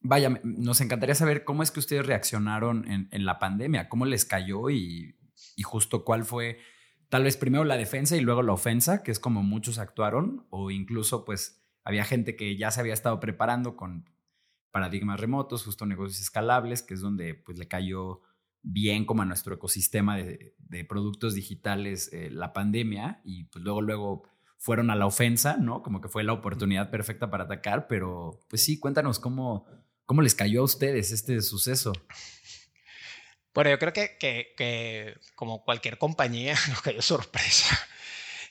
vaya, 0.00 0.40
nos 0.42 0.80
encantaría 0.80 1.14
saber 1.14 1.44
cómo 1.44 1.62
es 1.62 1.70
que 1.70 1.80
ustedes 1.80 2.06
reaccionaron 2.06 2.90
en, 2.90 3.24
la 3.26 3.38
pandemia, 3.38 3.90
cómo 3.90 4.06
les 4.06 4.24
cayó 4.24 4.70
y, 4.70 5.18
justo 5.62 6.02
cuál 6.02 6.24
fue, 6.24 6.60
tal 7.10 7.24
vez 7.24 7.36
primero 7.36 7.62
la 7.64 7.76
defensa 7.76 8.16
y 8.16 8.22
luego 8.22 8.42
la 8.42 8.54
ofensa, 8.54 9.02
que 9.02 9.10
es 9.10 9.20
como 9.20 9.42
muchos 9.42 9.76
actuaron, 9.76 10.46
o 10.48 10.70
incluso 10.70 11.26
pues 11.26 11.60
había 11.84 12.04
gente 12.04 12.36
que 12.36 12.56
ya 12.56 12.70
se 12.70 12.80
había 12.80 12.94
estado 12.94 13.20
preparando 13.20 13.76
con 13.76 14.08
paradigmas 14.70 15.20
remotos, 15.20 15.62
justo 15.62 15.84
negocios 15.84 16.22
escalables, 16.22 16.82
que 16.82 16.94
es 16.94 17.02
donde 17.02 17.34
pues 17.34 17.58
le 17.58 17.68
cayó 17.68 18.22
bien 18.62 19.04
como 19.04 19.20
a 19.20 19.26
nuestro 19.26 19.56
ecosistema 19.56 20.16
de, 20.16 20.54
productos 20.88 21.34
digitales 21.34 22.10
eh, 22.14 22.30
la 22.30 22.54
pandemia 22.54 23.20
y 23.24 23.44
pues 23.44 23.62
luego, 23.62 23.82
luego 23.82 24.33
fueron 24.58 24.90
a 24.90 24.96
la 24.96 25.06
ofensa, 25.06 25.56
¿no? 25.58 25.82
Como 25.82 26.00
que 26.00 26.08
fue 26.08 26.24
la 26.24 26.32
oportunidad 26.32 26.90
perfecta 26.90 27.30
para 27.30 27.44
atacar, 27.44 27.86
pero 27.86 28.40
pues 28.48 28.62
sí, 28.62 28.78
cuéntanos 28.78 29.18
cómo, 29.18 29.66
cómo 30.06 30.22
les 30.22 30.34
cayó 30.34 30.62
a 30.62 30.64
ustedes 30.64 31.12
este 31.12 31.40
suceso. 31.42 31.92
Bueno, 33.52 33.70
yo 33.70 33.78
creo 33.78 33.92
que, 33.92 34.16
que, 34.18 35.16
como 35.36 35.64
cualquier 35.64 35.98
compañía 35.98 36.54
nos 36.68 36.80
cayó 36.82 37.02
sorpresa. 37.02 37.78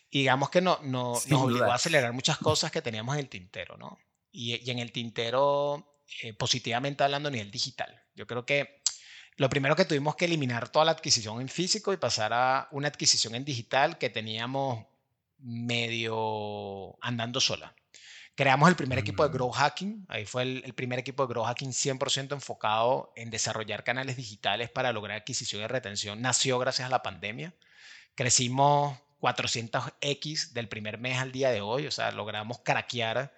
Y 0.09 0.19
digamos 0.19 0.49
que 0.49 0.61
no, 0.61 0.79
no, 0.83 1.13
nos 1.13 1.31
obligó 1.31 1.71
a 1.71 1.75
acelerar 1.75 2.13
muchas 2.13 2.37
cosas 2.37 2.71
que 2.71 2.81
teníamos 2.81 3.15
en 3.15 3.21
el 3.21 3.29
tintero, 3.29 3.77
¿no? 3.77 3.97
Y, 4.31 4.55
y 4.63 4.71
en 4.71 4.79
el 4.79 4.91
tintero, 4.91 5.99
eh, 6.21 6.33
positivamente 6.33 7.03
hablando 7.03 7.29
a 7.29 7.31
nivel 7.31 7.49
digital. 7.49 8.03
Yo 8.15 8.27
creo 8.27 8.45
que 8.45 8.83
lo 9.37 9.49
primero 9.49 9.75
que 9.75 9.85
tuvimos 9.85 10.15
que 10.15 10.25
eliminar 10.25 10.69
toda 10.69 10.85
la 10.85 10.91
adquisición 10.91 11.41
en 11.41 11.49
físico 11.49 11.91
y 11.91 11.97
pasar 11.97 12.33
a 12.33 12.67
una 12.71 12.87
adquisición 12.87 13.33
en 13.33 13.43
digital 13.43 13.97
que 13.97 14.11
teníamos 14.11 14.85
medio 15.43 16.97
andando 17.01 17.39
sola. 17.39 17.75
Creamos 18.35 18.67
el 18.67 18.75
primer 18.75 18.97
equipo 18.97 19.23
de 19.23 19.29
mm. 19.29 19.33
Grow 19.33 19.51
Hacking. 19.51 20.05
Ahí 20.09 20.25
fue 20.25 20.43
el, 20.43 20.73
primer 20.73 20.97
equipo 20.97 21.23
de 21.23 21.33
Grow 21.33 21.43
Hacking 21.43 21.69
100% 21.69 22.33
enfocado 22.33 23.13
en 23.15 23.29
desarrollar 23.29 23.83
canales 23.83 24.15
digitales 24.15 24.71
para 24.71 24.91
lograr 24.91 25.19
adquisición 25.19 25.61
y 25.61 25.67
retención. 25.67 26.21
Nació 26.21 26.57
gracias 26.57 26.87
a 26.87 26.89
la 26.89 27.03
pandemia. 27.03 27.53
Crecimos 28.15 28.97
400x 29.21 30.51
del 30.53 30.67
primer 30.67 30.97
mes 30.97 31.19
al 31.19 31.31
día 31.31 31.51
de 31.51 31.61
hoy. 31.61 31.85
O 31.85 31.91
sea, 31.91 32.11
logramos 32.11 32.59
craquear 32.63 33.35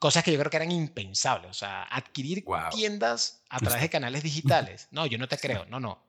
cosas 0.00 0.24
que 0.24 0.32
yo 0.32 0.38
creo 0.40 0.50
que 0.50 0.56
eran 0.56 0.72
impensables. 0.72 1.50
O 1.50 1.54
sea, 1.54 1.84
adquirir 1.84 2.44
tiendas 2.72 3.44
a 3.48 3.60
través 3.60 3.82
de 3.82 3.90
canales 3.90 4.24
digitales. 4.24 4.88
No, 4.90 5.06
yo 5.06 5.18
no 5.18 5.28
te 5.28 5.38
creo. 5.38 5.66
No, 5.66 5.78
no. 5.78 6.02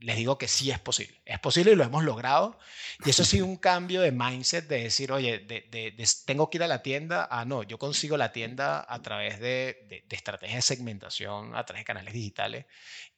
Les 0.00 0.16
digo 0.16 0.36
que 0.38 0.48
sí 0.48 0.70
es 0.70 0.78
posible. 0.78 1.20
Es 1.24 1.38
posible 1.38 1.72
y 1.72 1.76
lo 1.76 1.84
hemos 1.84 2.04
logrado. 2.04 2.58
Y 3.04 3.10
eso 3.10 3.22
ha 3.22 3.26
sido 3.26 3.46
un 3.46 3.56
cambio 3.56 4.02
de 4.02 4.12
mindset 4.12 4.66
de 4.66 4.82
decir, 4.82 5.12
oye, 5.12 5.38
de, 5.38 6.06
tengo 6.26 6.50
que 6.50 6.58
ir 6.58 6.62
a 6.62 6.66
la 6.66 6.82
tienda. 6.82 7.28
Ah, 7.30 7.44
no, 7.44 7.62
yo 7.62 7.78
consigo 7.78 8.16
la 8.16 8.32
tienda 8.32 8.84
a 8.86 9.02
través 9.02 9.40
de, 9.40 10.04
estrategias 10.10 10.56
de 10.56 10.62
segmentación, 10.62 11.56
a 11.56 11.64
través 11.64 11.82
de 11.82 11.84
canales 11.84 12.12
digitales. 12.12 12.66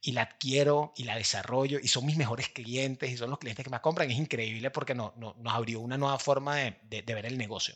Y 0.01 0.13
la 0.13 0.23
adquiero 0.23 0.93
y 0.97 1.05
la 1.05 1.17
desarrollo 1.17 1.79
y 1.83 1.89
son 1.89 2.07
mis 2.07 2.17
mejores 2.17 2.51
clientes 2.51 3.11
y 3.11 3.17
son 3.17 3.31
los 3.31 3.39
clientes 3.39 3.65
que 3.65 3.71
más 3.71 3.81
compran. 3.81 4.11
Es 4.11 4.19
increíble 4.19 4.71
porque 4.71 4.95
no, 4.95 5.15
nos 5.17 5.55
abrió 5.55 5.81
una 5.81 5.99
nueva 5.99 6.19
forma 6.19 6.57
de, 6.57 7.03
ver 7.07 7.27
el 7.27 7.39
negocio. 7.39 7.75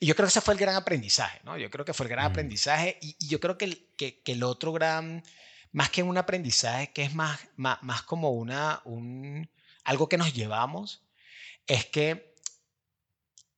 Y 0.00 0.06
yo 0.06 0.14
creo 0.14 0.26
que 0.26 0.30
ese 0.30 0.40
fue 0.40 0.54
el 0.54 0.60
gran 0.60 0.76
aprendizaje, 0.76 1.40
¿no? 1.44 1.58
Yo 1.58 1.70
creo 1.70 1.84
que 1.84 1.92
fue 1.92 2.06
el 2.06 2.10
gran 2.10 2.26
mm. 2.26 2.30
aprendizaje 2.30 2.98
y, 3.02 3.16
yo 3.26 3.40
creo 3.40 3.58
que 3.58 3.88
que, 3.96 4.22
que 4.22 4.32
el 4.32 4.44
otro 4.44 4.72
gran 4.72 5.24
más 5.72 5.90
que 5.90 6.02
un 6.02 6.18
aprendizaje, 6.18 6.92
que 6.92 7.02
es 7.02 7.14
más, 7.14 7.40
más, 7.56 8.02
como 8.02 8.30
una, 8.30 8.80
un, 8.84 9.50
algo 9.84 10.08
que 10.08 10.18
nos 10.18 10.34
llevamos, 10.34 11.02
es 11.66 11.86
que 11.86 12.34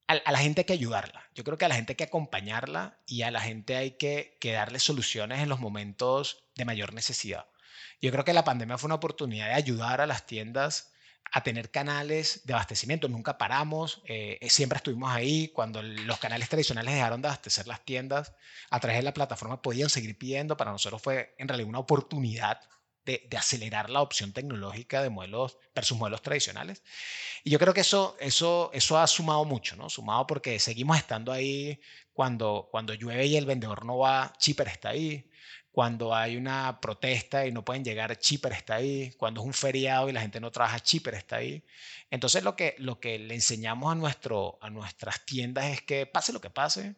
a, 0.07 0.15
la 0.31 0.39
gente 0.39 0.63
hay 0.63 0.65
que 0.65 0.73
ayudarla. 0.73 1.29
Yo 1.35 1.45
creo 1.45 1.59
que 1.59 1.65
a 1.65 1.69
la 1.69 1.77
gente 1.77 1.93
hay 1.93 1.97
que 1.97 2.05
acompañarla 2.05 2.99
y 3.07 3.23
a 3.23 3.31
la 3.31 3.41
gente 3.41 3.77
hay 3.77 3.93
que, 3.93 4.37
que 4.41 4.53
darle 4.53 4.79
soluciones 4.81 5.41
en 5.41 5.49
los 5.49 5.61
momentos 5.61 6.45
de 6.57 6.65
mayor 6.65 6.95
necesidad. 6.95 7.47
Yo 8.03 8.11
creo 8.11 8.25
que 8.25 8.33
la 8.33 8.45
pandemia 8.45 8.79
fue 8.79 8.89
una 8.89 8.97
oportunidad 8.97 9.47
de 9.47 9.55
ayudar 9.55 10.01
a 10.01 10.07
las 10.07 10.27
tiendas 10.27 10.93
a 11.33 11.43
tener 11.43 11.71
canales 11.71 12.43
de 12.45 12.55
abastecimiento. 12.55 13.09
Nunca 13.09 13.39
paramos, 13.39 14.03
eh, 14.07 14.39
eh, 14.41 14.51
siempre 14.51 14.79
estuvimos 14.79 15.11
ahí. 15.11 15.49
Cuando 15.49 15.83
los 15.83 16.19
canales 16.19 16.49
tradicionales 16.49 16.95
dejaron 16.95 17.23
de 17.23 17.29
abastecer 17.29 17.67
las 17.67 17.85
tiendas, 17.85 18.33
a 18.71 18.81
través 18.81 18.99
de 18.99 19.05
la 19.05 19.15
plataforma 19.15 19.63
podían 19.63 19.91
seguir 19.91 20.17
pidiendo. 20.19 20.57
Para 20.57 20.73
nosotros 20.73 21.01
fue 21.01 21.35
en 21.39 21.49
realidad 21.49 21.69
una 21.69 21.79
oportunidad 21.79 22.61
de, 23.05 23.29
acelerar 23.37 23.91
la 23.91 24.03
opción 24.03 24.33
tecnológica 24.33 25.03
de 25.03 25.11
modelos 25.11 25.59
versus 25.75 25.99
modelos 25.99 26.23
tradicionales. 26.23 26.83
Y 27.45 27.51
yo 27.51 27.59
creo 27.59 27.75
que 27.75 27.81
eso, 27.81 28.17
eso, 28.21 28.71
eso 28.73 28.99
ha 28.99 29.07
sumado 29.07 29.45
mucho, 29.45 29.77
¿no? 29.77 29.89
Sumado 29.89 30.27
porque 30.27 30.59
seguimos 30.59 30.97
estando 30.99 31.33
ahí 31.33 31.81
cuando, 32.13 32.69
cuando 32.71 32.95
llueve 32.95 33.27
y 33.27 33.37
el 33.37 33.47
vendedor 33.47 33.85
no 33.85 33.99
va, 33.99 34.33
Chipper 34.39 34.69
está 34.69 34.91
ahí. 34.91 35.30
Cuando 35.73 36.15
hay 36.15 36.37
una 36.37 36.81
protesta 36.81 37.47
y 37.47 37.53
no 37.53 37.65
pueden 37.65 37.85
llegar, 37.85 38.17
Chipper 38.19 38.53
está 38.53 38.77
ahí. 38.77 39.13
Cuando 39.17 39.41
es 39.41 39.47
un 39.47 39.53
feriado 39.55 40.09
y 40.09 40.13
la 40.13 40.21
gente 40.21 40.41
no 40.41 40.51
trabaja, 40.51 40.81
Chipper 40.81 41.15
está 41.15 41.37
ahí. 41.37 41.65
Entonces 42.11 42.43
lo 42.43 42.57
que, 42.57 42.75
lo 42.79 42.99
que 42.99 43.19
le 43.19 43.35
enseñamos 43.35 43.93
a, 43.93 43.95
nuestro, 43.95 44.59
a 44.61 44.69
nuestras 44.71 45.25
tiendas 45.25 45.67
es 45.67 45.83
que 45.83 46.07
pase 46.07 46.33
lo 46.33 46.41
que 46.41 46.51
pase, 46.51 46.97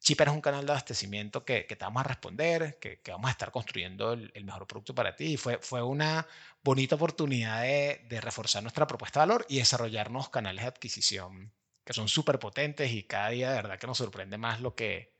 Chipper 0.00 0.28
es 0.28 0.34
un 0.34 0.40
canal 0.40 0.64
de 0.64 0.72
abastecimiento 0.72 1.44
que, 1.44 1.64
te 1.64 1.76
vamos 1.84 2.00
a 2.00 2.04
responder, 2.04 2.78
que, 2.78 3.00
vamos 3.08 3.28
a 3.28 3.32
estar 3.32 3.50
construyendo 3.50 4.12
el, 4.12 4.44
mejor 4.44 4.66
producto 4.66 4.94
para 4.94 5.14
ti. 5.16 5.34
Y 5.34 5.36
fue, 5.36 5.58
fue 5.58 5.82
una 5.82 6.26
bonita 6.62 6.94
oportunidad 6.96 7.62
de, 7.62 8.06
de 8.08 8.20
reforzar 8.20 8.62
nuestra 8.62 8.86
propuesta 8.86 9.20
de 9.20 9.26
valor 9.26 9.46
y 9.48 9.58
desarrollar 9.58 10.10
nuevos 10.10 10.30
canales 10.30 10.62
de 10.64 10.68
adquisición 10.68 11.52
que 11.84 11.92
son 11.92 12.08
súper 12.08 12.38
potentes 12.40 12.90
y 12.90 13.04
cada 13.04 13.30
día 13.30 13.50
de 13.50 13.56
verdad 13.56 13.78
que 13.78 13.86
nos 13.86 13.98
sorprende 13.98 14.38
más 14.38 14.60
lo 14.60 14.74
que, 14.74 15.14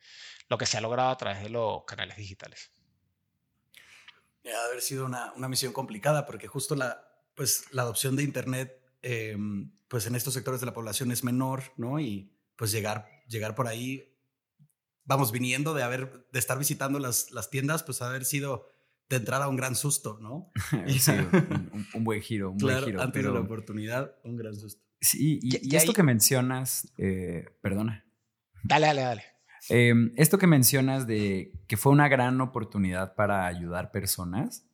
lo 0.49 0.59
que 0.59 0.67
se 0.67 0.77
ha 0.77 0.81
logrado 0.81 1.11
a 1.11 1.17
través 1.17 1.43
de 1.43 1.49
los 1.49 1.85
canales 1.85 2.17
digitales 2.17 2.73
ha 4.53 4.65
haber 4.65 4.81
sido 4.81 5.07
una, 5.07 5.33
una, 5.35 5.49
misión 5.49 5.73
complicada 5.73 6.27
porque 6.27 6.47
justo 6.49 6.75
la, 6.75 7.07
pues, 7.35 7.65
la 7.73 7.83
adopción 7.83 8.17
de 8.17 8.23
Internet 8.23 8.81
em, 9.03 9.73
pues 9.89 10.07
en 10.07 10.15
estos 10.15 10.35
sectores 10.35 10.61
de 10.61 10.67
la 10.67 10.75
población 10.75 11.13
es 11.13 11.25
menor, 11.25 11.63
¿no? 11.77 12.01
Y 12.01 12.33
pues 12.57 12.73
llegar, 12.73 13.09
llegar 13.29 13.55
por 13.55 13.69
ahí, 13.69 14.17
vamos, 15.05 15.33
viniendo 15.33 15.75
de, 15.75 15.83
haber, 15.83 16.27
de 16.33 16.39
estar 16.39 16.59
visitando 16.59 16.99
las, 16.99 17.31
las 17.31 17.51
tiendas, 17.51 17.83
pues 17.83 18.03
haber 18.03 18.25
sido 18.25 18.69
de 19.09 19.17
entrada 19.17 19.49
un 19.49 19.57
gran 19.57 19.77
susto, 19.77 20.19
¿no? 20.21 20.51
sí, 20.99 21.13
un, 21.95 22.05
buen 22.05 22.21
giro, 22.21 22.51
un 22.51 22.59
buen 22.59 22.85
giro. 22.85 23.03
Antes 23.03 23.23
de 23.23 23.31
la 23.31 23.41
oportunidad, 23.41 24.17
un 24.25 24.37
gran 24.37 24.55
susto. 24.57 24.83
Sí, 25.01 25.39
y, 25.43 25.77
esto 25.77 25.93
que 25.93 26.03
mencionas, 26.03 26.93
eh, 26.99 27.45
perdona. 27.61 28.05
Dale, 28.65 28.87
dale, 28.87 29.03
dale. 29.03 29.36
Em, 29.69 30.13
esto 30.17 30.39
que 30.39 30.47
mencionas 30.47 31.07
de 31.07 31.53
que 31.67 31.77
fue 31.77 31.93
una 31.93 32.09
gran 32.09 32.41
oportunidad 32.41 33.15
para 33.15 33.47
ayudar 33.47 33.91
personas, 33.91 34.69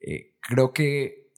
eh, 0.00 0.34
creo 0.40 0.72
que 0.72 1.30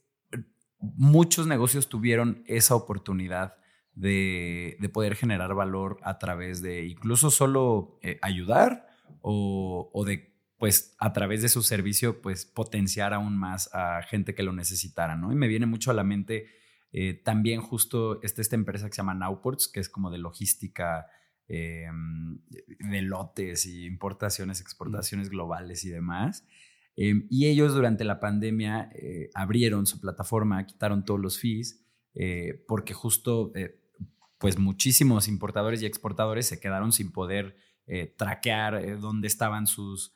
muchos 0.79 1.47
negocios 1.47 1.89
tuvieron 1.89 2.43
esa 2.47 2.75
oportunidad 2.75 3.57
de, 3.95 4.79
poder 4.93 5.17
generar 5.17 5.55
valor 5.55 5.99
a 6.03 6.19
través 6.19 6.63
de 6.63 6.87
incluso 6.87 7.31
solo 7.31 7.99
eh, 8.03 8.19
ayudar 8.23 8.87
o, 9.21 10.05
de 10.07 10.35
pues 10.59 10.95
a 10.99 11.13
través 11.13 11.43
de 11.43 11.49
su 11.49 11.63
servicio 11.63 12.23
pues 12.23 12.47
potenciar 12.47 13.13
aún 13.13 13.37
más 13.37 13.71
a 13.73 14.03
gente 14.03 14.35
que 14.35 14.43
lo 14.43 14.53
necesitara, 14.53 15.17
¿no? 15.17 15.33
Y 15.33 15.37
me 15.37 15.49
viene 15.49 15.67
mucho 15.67 15.91
a 15.91 15.95
la 15.95 16.05
mente 16.05 16.47
eh, 16.93 17.15
también 17.15 17.61
justo 17.61 18.23
esta, 18.23 18.41
esta 18.41 18.55
empresa 18.55 18.87
que 18.87 18.95
se 18.95 18.99
llama 18.99 19.15
Nowports, 19.15 19.69
que 19.69 19.81
es 19.81 19.89
como 19.89 20.11
de 20.11 20.19
logística 20.19 21.07
eh, 21.47 21.87
de 22.79 23.03
lotes 23.03 23.67
y 23.67 23.85
importaciones, 23.85 24.63
exportaciones 24.63 25.29
globales 25.29 25.85
y 25.85 25.91
demás. 25.91 26.47
Eh, 26.97 27.27
y 27.29 27.47
ellos 27.47 27.75
durante 27.75 28.05
la 28.05 28.19
pandemia 28.19 28.89
eh, 28.95 29.29
abrieron 29.35 29.87
su 29.87 30.01
plataforma, 30.01 30.65
quitaron 30.65 31.05
todos 31.05 31.21
los 31.21 31.39
fees, 31.39 31.81
porque 32.69 32.95
justo 32.95 33.53
pues 34.39 34.57
muchísimos 34.57 35.27
importadores 35.27 35.83
y 35.83 35.87
exportadores 35.87 36.47
se 36.47 36.61
quedaron 36.61 36.93
sin 36.93 37.11
poder 37.11 37.57
traquear 38.17 39.01
dónde 39.01 39.27
estaban 39.27 39.67
sus 39.67 40.15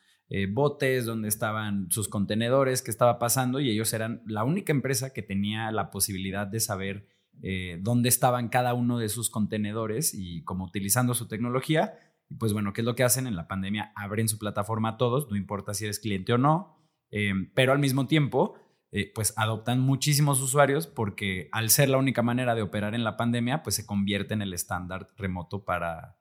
botes, 0.53 1.03
dónde 1.03 1.27
estaban 1.27 1.91
sus 1.91 2.07
contenedores, 2.07 2.81
qué 2.81 2.89
estaba 2.89 3.19
pasando, 3.19 3.59
y 3.59 3.69
ellos 3.69 3.91
eran 3.91 4.23
la 4.25 4.45
única 4.45 4.71
empresa 4.71 5.11
que 5.11 5.21
tenía 5.21 5.73
la 5.73 5.89
posibilidad 5.89 6.47
de 6.47 6.61
saber 6.61 7.05
eh, 7.41 7.77
dónde 7.81 8.09
estaban 8.09 8.49
cada 8.49 8.73
uno 8.73 8.97
de 8.97 9.09
sus 9.09 9.29
contenedores 9.29 10.13
y 10.13 10.43
como 10.43 10.65
utilizando 10.65 11.13
su 11.13 11.27
tecnología. 11.27 11.93
Y 12.29 12.35
pues 12.35 12.53
bueno, 12.53 12.73
¿qué 12.73 12.81
es 12.81 12.85
lo 12.85 12.95
que 12.95 13.03
hacen 13.03 13.27
en 13.27 13.35
la 13.35 13.47
pandemia? 13.47 13.91
Abren 13.95 14.27
su 14.27 14.37
plataforma 14.37 14.89
a 14.89 14.97
todos, 14.97 15.29
no 15.29 15.37
importa 15.37 15.73
si 15.73 15.85
eres 15.85 15.99
cliente 15.99 16.33
o 16.33 16.37
no, 16.37 16.77
eh, 17.11 17.33
pero 17.55 17.71
al 17.71 17.79
mismo 17.79 18.07
tiempo, 18.07 18.55
eh, 18.91 19.11
pues 19.13 19.33
adoptan 19.37 19.79
muchísimos 19.79 20.41
usuarios 20.41 20.87
porque 20.87 21.49
al 21.51 21.69
ser 21.69 21.89
la 21.89 21.97
única 21.97 22.21
manera 22.21 22.55
de 22.55 22.61
operar 22.61 22.93
en 22.93 23.03
la 23.03 23.17
pandemia, 23.17 23.63
pues 23.63 23.75
se 23.75 23.85
convierte 23.85 24.33
en 24.33 24.41
el 24.41 24.53
estándar 24.53 25.07
remoto 25.17 25.63
para, 25.63 26.19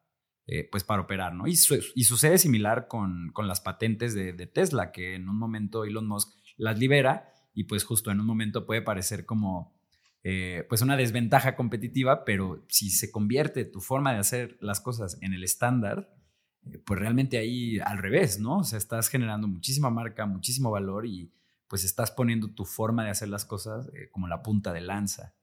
pues 0.71 0.83
para 0.83 1.03
operar, 1.03 1.35
¿no? 1.35 1.47
Y, 1.47 1.57
sucede 1.57 2.39
similar 2.39 2.89
con, 2.89 3.33
con 3.33 3.49
las 3.49 3.61
patentes 3.61 4.15
de, 4.15 4.47
Tesla, 4.47 4.93
que 4.93 5.15
en 5.15 5.29
un 5.29 5.39
momento 5.39 5.85
Elon 5.85 6.07
Musk 6.07 6.39
las 6.57 6.79
libera 6.79 7.35
y 7.53 7.65
pues 7.65 7.85
justo 7.85 8.11
en 8.11 8.21
un 8.21 8.27
momento 8.27 8.65
puede 8.67 8.83
parecer 8.83 9.27
como 9.27 9.78
eh, 10.25 10.67
pues 10.69 10.83
una 10.83 10.97
desventaja 10.97 11.55
competitiva, 11.55 12.25
pero 12.25 12.65
si 12.69 12.91
se 12.91 13.11
convierte 13.11 13.65
tu 13.65 13.81
forma 13.81 14.13
de 14.13 14.19
hacer 14.19 14.59
las 14.61 14.81
cosas 14.81 15.17
en 15.21 15.33
el 15.33 15.45
estándar, 15.45 16.13
eh, 16.67 16.79
pues 16.79 16.99
realmente 16.99 17.39
ahí 17.39 17.79
al 17.79 17.99
revés, 17.99 18.41
¿no? 18.41 18.59
O 18.59 18.65
sea, 18.65 18.79
estás 18.79 19.09
generando 19.09 19.47
muchísima 19.47 19.91
marca, 19.91 20.27
muchísimo 20.27 20.71
valor 20.71 21.07
y 21.07 21.33
pues 21.69 21.85
estás 21.85 22.11
poniendo 22.11 22.51
tu 22.51 22.65
forma 22.65 23.05
de 23.05 23.11
hacer 23.11 23.29
las 23.29 23.45
cosas 23.45 23.89
eh, 23.95 24.09
como 24.11 24.27
la 24.27 24.43
punta 24.43 24.73
de 24.73 24.81
lanza. 24.81 25.35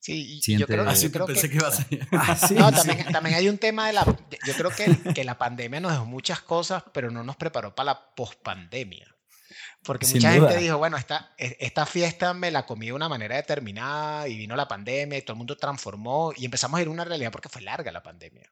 Sí, 0.00 0.40
yo 0.56 0.66
creo, 0.66 0.86
que, 0.86 0.90
pensé 1.26 1.50
que, 1.50 1.58
ah, 2.12 2.38
no, 2.54 2.72
también, 2.72 3.12
también, 3.12 3.34
hay 3.36 3.48
un 3.48 3.58
tema 3.58 3.88
de 3.88 3.92
la... 3.92 4.06
Yo 4.46 4.54
creo 4.54 4.70
que, 4.70 5.12
que 5.12 5.22
la 5.22 5.36
pandemia 5.36 5.80
nos 5.80 5.92
dejó 5.92 6.06
muchas 6.06 6.40
cosas, 6.40 6.84
pero 6.94 7.10
no 7.10 7.24
nos 7.24 7.36
preparó 7.36 7.74
para 7.74 7.92
la 7.92 8.14
pospandemia. 8.14 9.17
Porque 9.82 10.06
mucha 10.06 10.32
gente 10.32 10.56
dijo, 10.56 10.78
bueno, 10.78 10.96
esta, 10.96 11.34
e, 11.38 11.56
esta 11.60 11.86
fiesta 11.86 12.34
me 12.34 12.50
la 12.50 12.66
comí 12.66 12.86
de 12.86 12.92
una 12.92 13.08
manera 13.08 13.36
determinada 13.36 14.28
y 14.28 14.36
vino 14.36 14.56
la 14.56 14.68
pandemia 14.68 15.18
y 15.18 15.22
todo 15.22 15.34
el 15.34 15.38
mundo 15.38 15.56
transformó 15.56 16.32
y 16.36 16.44
empezamos 16.44 16.78
a 16.78 16.82
ir 16.82 16.88
a 16.88 16.90
una 16.90 17.04
realidad 17.04 17.32
porque 17.32 17.48
fue 17.48 17.62
larga 17.62 17.92
la 17.92 18.02
pandemia. 18.02 18.50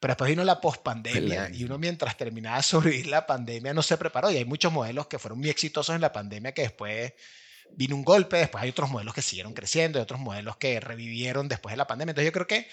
Pero 0.00 0.12
después 0.12 0.30
vino 0.30 0.44
la 0.44 0.60
pospandemia 0.60 1.50
y 1.52 1.64
uno 1.64 1.78
mientras 1.78 2.16
terminaba 2.16 2.58
de 2.58 2.62
sobrevivir 2.62 3.08
la 3.08 3.26
pandemia 3.26 3.74
no 3.74 3.82
se 3.82 3.96
preparó 3.96 4.30
y 4.30 4.36
hay 4.36 4.44
muchos 4.44 4.72
modelos 4.72 5.08
que 5.08 5.18
fueron 5.18 5.38
muy 5.38 5.48
exitosos 5.48 5.94
en 5.94 6.00
la 6.00 6.12
pandemia 6.12 6.52
que 6.52 6.62
después 6.62 7.14
vino 7.72 7.96
un 7.96 8.04
golpe, 8.04 8.36
después 8.36 8.62
hay 8.62 8.70
otros 8.70 8.90
modelos 8.90 9.14
que 9.14 9.22
siguieron 9.22 9.54
creciendo 9.54 9.98
y 9.98 10.02
otros 10.02 10.20
modelos 10.20 10.56
que 10.56 10.78
revivieron 10.80 11.48
después 11.48 11.72
de 11.72 11.76
la 11.78 11.86
pandemia. 11.86 12.12
Entonces 12.12 12.28
yo 12.28 12.32
creo 12.32 12.46
que 12.46 12.68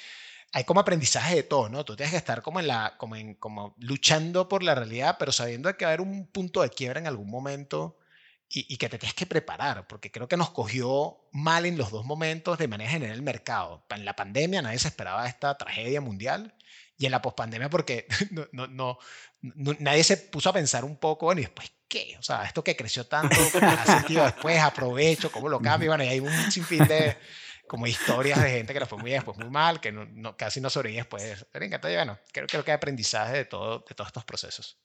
hay 0.56 0.64
como 0.64 0.80
aprendizaje 0.80 1.36
de 1.36 1.44
todo, 1.44 1.68
¿no? 1.68 1.84
Tú 1.84 1.98
tienes 1.98 2.12
que 2.12 2.18
estar 2.18 2.42
como 2.42 2.62
en 2.62 2.68
la, 2.68 2.96
como 2.98 3.18
en, 3.18 3.36
como 3.36 3.76
luchando 3.78 4.48
por 4.48 4.64
la 4.64 4.74
realidad, 4.74 5.18
pero 5.20 5.34
sabiendo 5.34 5.76
que 5.76 5.84
va 5.84 5.92
a 5.92 5.94
haber 5.96 6.00
un 6.00 6.28
punto 6.28 6.62
de 6.62 6.70
quiebra 6.70 7.02
en 7.02 7.08
algún 7.08 7.30
momento 7.30 8.00
y, 8.48 8.78
que 8.78 8.88
te 8.88 8.98
tienes 8.98 9.16
que 9.16 9.26
preparar, 9.26 9.86
porque 9.86 10.12
creo 10.12 10.30
que 10.30 10.38
nos 10.38 10.52
cogió 10.52 11.18
mal 11.34 11.66
en 11.66 11.78
los 11.78 11.92
dos 11.92 12.06
momentos 12.06 12.58
de 12.58 12.70
manera 12.70 12.90
general 12.90 13.16
el 13.16 13.22
mercado. 13.22 13.86
En 13.90 14.06
la 14.06 14.16
pandemia 14.16 14.62
nadie 14.62 14.80
se 14.80 14.88
esperaba 14.88 15.28
esta 15.28 15.58
tragedia 15.58 16.00
mundial 16.00 16.56
y 16.98 17.06
en 17.06 17.12
la 17.12 17.22
pospandemia 17.22 17.70
porque 17.70 18.08
no, 18.54 18.68
no, 18.68 18.98
nadie 19.42 20.06
se 20.06 20.16
puso 20.16 20.52
a 20.52 20.54
pensar 20.54 20.86
un 20.86 20.96
poco, 20.96 21.26
bueno, 21.26 21.42
y 21.42 21.44
después, 21.44 21.70
¿qué? 21.90 22.16
O 22.18 22.24
sea, 22.24 22.46
esto 22.46 22.64
que 22.64 22.78
creció 22.78 23.06
tanto, 23.08 23.36
¿qué 23.36 23.92
sentido 23.92 24.24
después? 24.24 24.58
¿Aprovecho? 24.62 25.30
¿Cómo 25.34 25.50
lo 25.50 25.60
cambio? 25.60 25.90
Bueno, 25.90 26.06
y 26.06 26.08
hay 26.08 26.22
un 26.22 26.50
sinfín 26.50 26.88
de 26.88 27.18
como 27.68 27.88
historias 27.88 28.42
de 28.42 28.50
gente 28.50 28.74
que 28.74 28.80
lo 28.80 28.86
fue 28.86 28.98
muy 28.98 29.10
bien, 29.12 29.20
después 29.20 29.38
muy 29.38 29.50
mal, 29.50 29.82
que 29.82 29.92
no, 29.92 30.38
casi 30.38 30.62
no 30.62 30.70
sobrevive 30.70 31.02
después. 31.02 31.46
Pero 31.52 31.68
bueno, 31.82 32.20
creo, 32.32 32.48
creo 32.48 32.64
que 32.64 32.72
hay 32.72 32.76
aprendizaje 32.76 33.38
de, 33.38 33.46
todo, 33.46 33.84
de 33.88 33.96
todos 33.96 34.08
estos 34.08 34.26
procesos. 34.26 34.80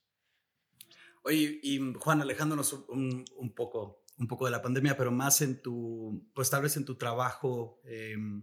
Oye, 1.23 1.61
y 1.62 1.79
Juan, 1.95 2.23
alejándonos 2.23 2.73
un, 2.88 3.25
un, 3.37 3.55
poco, 3.55 4.05
un 4.19 4.27
poco 4.27 4.47
de 4.47 4.51
la 4.51 4.62
pandemia, 4.62 4.97
pero 4.97 5.11
más 5.12 5.43
en 5.43 5.61
tu, 5.61 6.31
pues 6.35 6.49
tal 6.49 6.62
vez 6.62 6.77
en 6.77 6.85
tu 6.85 6.97
trabajo 6.97 7.81
em, 7.85 8.43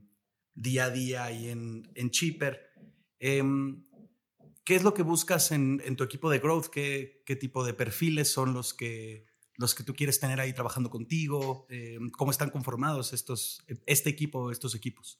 día 0.53 0.85
a 0.85 0.89
día 0.89 1.31
y 1.31 1.49
en, 1.49 1.91
en 1.95 2.11
Chipper. 2.11 2.69
Em, 3.19 3.83
¿Qué 4.63 4.75
es 4.75 4.83
lo 4.83 4.93
que 4.93 5.01
buscas 5.01 5.51
en, 5.51 5.81
en 5.85 5.95
tu 5.95 6.03
equipo 6.03 6.29
de 6.29 6.39
growth? 6.39 6.67
¿Qué, 6.67 7.23
¿Qué, 7.25 7.35
tipo 7.35 7.63
de 7.63 7.73
perfiles 7.73 8.29
son 8.29 8.53
los 8.53 8.73
que, 8.73 9.26
los 9.57 9.75
que 9.75 9.83
tú 9.83 9.93
quieres 9.93 10.19
tener 10.19 10.39
ahí 10.39 10.53
trabajando 10.53 10.89
contigo? 10.89 11.65
Em, 11.69 12.09
¿Cómo 12.11 12.31
están 12.31 12.49
conformados 12.49 13.13
estos, 13.13 13.63
este 13.85 14.09
equipo, 14.09 14.51
estos 14.51 14.75
equipos? 14.75 15.19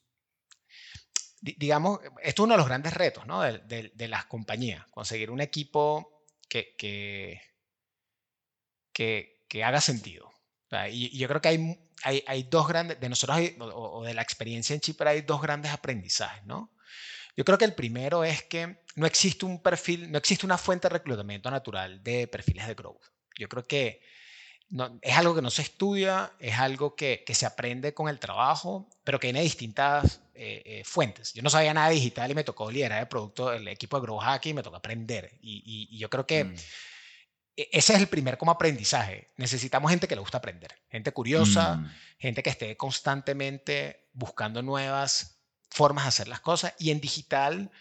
digamos, 1.40 2.00
esto 2.24 2.44
es 2.44 2.46
uno 2.46 2.54
de 2.54 2.58
los 2.58 2.66
grandes 2.66 2.94
retos 2.96 3.28
¿no? 3.28 3.42
de, 3.42 3.60
de, 3.60 3.92
de, 3.94 4.08
las 4.08 4.26
compañías, 4.26 4.86
conseguir 4.90 5.30
un 5.30 5.40
equipo 5.40 6.26
que, 6.50 6.76
que, 6.76 7.40
que, 8.92 9.46
que 9.48 9.64
haga 9.64 9.80
sentido. 9.80 10.32
y, 10.90 11.16
y, 11.16 11.20
yo 11.20 11.28
creo 11.28 11.42
que 11.42 11.50
hay, 11.50 11.80
hay, 12.04 12.24
hay 12.26 12.44
dos 12.44 12.68
grandes, 12.68 13.00
de 13.00 13.10
nosotros 13.10 13.38
hay, 13.38 13.56
o, 13.60 13.66
o, 13.66 14.04
de 14.04 14.14
la 14.14 14.24
experiencia 14.24 14.74
en 14.74 14.82
Chipre 14.82 15.10
hay 15.10 15.22
dos 15.22 15.42
grandes 15.42 15.72
aprendizajes, 15.72 16.44
¿no? 16.46 16.74
Yo 17.36 17.46
creo 17.46 17.60
que 17.60 17.66
el 17.66 17.76
primero 17.76 18.24
es 18.24 18.44
que 18.44 18.82
no 18.96 19.06
existe 19.06 19.46
un 19.46 19.62
perfil, 19.62 20.12
no 20.12 20.18
existe 20.18 20.46
una 20.46 20.58
fuente 20.58 20.88
de 20.88 20.94
reclutamiento 20.94 21.52
natural 21.52 22.02
de 22.02 22.28
perfiles 22.28 22.68
de 22.68 22.74
growth. 22.74 23.04
Yo 23.38 23.48
creo 23.48 23.68
que 23.68 24.02
no, 24.70 25.00
es 25.02 25.16
algo 25.18 25.34
que 25.34 25.42
no 25.42 25.50
se 25.50 25.62
estudia, 25.62 26.34
es 26.40 26.58
algo 26.58 26.96
que, 26.96 27.24
que, 27.26 27.34
se 27.34 27.46
aprende 27.46 27.94
con 27.94 28.10
el 28.10 28.20
trabajo, 28.20 28.90
pero 29.04 29.20
que 29.20 29.28
tiene 29.28 29.42
distintas 29.42 30.22
eh, 30.34 30.62
eh, 30.66 30.84
fuentes. 30.84 31.34
Yo 31.34 31.42
no 31.42 31.50
sabía 31.50 31.74
nada 31.74 31.90
digital 31.90 32.30
y 32.32 32.36
me 32.36 32.44
tocó 32.44 32.70
liderar 32.70 33.02
el 33.02 33.08
producto, 33.08 33.54
el 33.54 33.68
equipo 33.68 33.98
de 33.98 34.02
Grow 34.02 34.18
Hacking 34.18 34.56
me 34.56 34.64
tocó 34.64 34.76
aprender. 34.76 35.32
Y, 35.42 35.64
y, 35.66 35.96
y 35.96 36.00
yo 36.00 36.10
creo 36.10 36.28
que 36.28 36.44
mm. 36.44 36.56
E, 37.58 37.70
ese 37.72 37.94
es 37.94 38.00
el 38.00 38.08
primer 38.08 38.38
como 38.38 38.52
aprendizaje. 38.52 39.32
Necesitamos 39.36 39.90
gente 39.90 40.08
que 40.08 40.16
le 40.16 40.22
gusta 40.22 40.38
aprender, 40.38 40.80
gente 40.90 41.12
curiosa, 41.12 41.76
mm. 41.76 41.92
gente 42.20 42.44
que 42.44 42.52
esté 42.52 42.78
constantemente 42.78 44.08
buscando 44.14 44.62
nuevas 44.62 45.42
formas 45.70 46.06
de 46.06 46.10
hacer 46.10 46.28
las 46.28 46.40
cosas. 46.40 46.74
Y 46.78 46.92
en 46.92 47.02
digital 47.02 47.72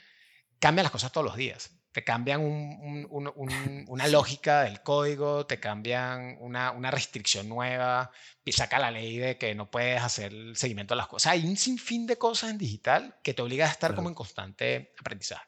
cambian 0.59 0.85
las 0.85 0.93
cosas 0.93 1.13
todos 1.13 1.27
los 1.27 1.37
días 1.37 1.76
te 1.97 2.05
cambian 2.05 2.43
un, 2.43 3.07
un, 3.09 3.33
un, 3.35 3.85
una 3.89 4.07
lógica 4.07 4.65
del 4.65 4.83
código, 4.83 5.47
te 5.47 5.59
cambian 5.59 6.37
una, 6.41 6.71
una, 6.73 6.91
restricción 6.91 7.49
nueva, 7.49 8.11
y 8.45 8.53
saca 8.53 8.79
la 8.79 8.91
ley 8.91 9.17
de 9.17 9.39
que 9.39 9.55
no 9.55 9.71
puedes 9.71 10.03
hacer 10.03 10.31
el 10.31 10.59
seguimiento 10.59 10.93
de 10.93 10.99
las 10.99 11.07
cosas. 11.07 11.33
Hay 11.33 11.47
un 11.47 11.57
sinfín 11.57 12.07
de 12.07 12.19
cosas 12.19 12.51
en 12.51 12.59
digital 12.59 13.17
que 13.23 13.33
te 13.33 13.41
obliga 13.41 13.65
a 13.65 13.71
estar 13.71 13.93
claro. 13.93 13.97
como 13.97 14.09
en 14.11 14.15
constante 14.15 14.93
aprendizaje. 15.01 15.47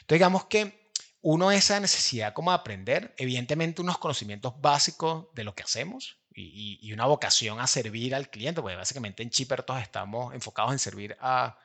Entonces, 0.00 0.18
digamos 0.18 0.46
que 0.46 0.90
uno, 1.20 1.52
esa 1.52 1.78
necesidad 1.78 2.32
como 2.32 2.52
de 2.52 2.54
aprender, 2.54 3.14
evidentemente 3.18 3.82
unos 3.82 3.98
conocimientos 3.98 4.54
básicos 4.62 5.26
de 5.34 5.44
lo 5.44 5.54
que 5.54 5.64
hacemos 5.64 6.20
y, 6.34 6.78
y, 6.80 6.88
y 6.88 6.94
una 6.94 7.04
vocación 7.04 7.60
a 7.60 7.66
servir 7.66 8.14
al 8.14 8.30
cliente, 8.30 8.62
porque 8.62 8.76
básicamente 8.76 9.22
en 9.22 9.28
Chipper 9.28 9.62
todos 9.62 9.82
estamos 9.82 10.32
enfocados 10.32 10.72
en 10.72 10.78
servir 10.78 11.18
a 11.20 11.58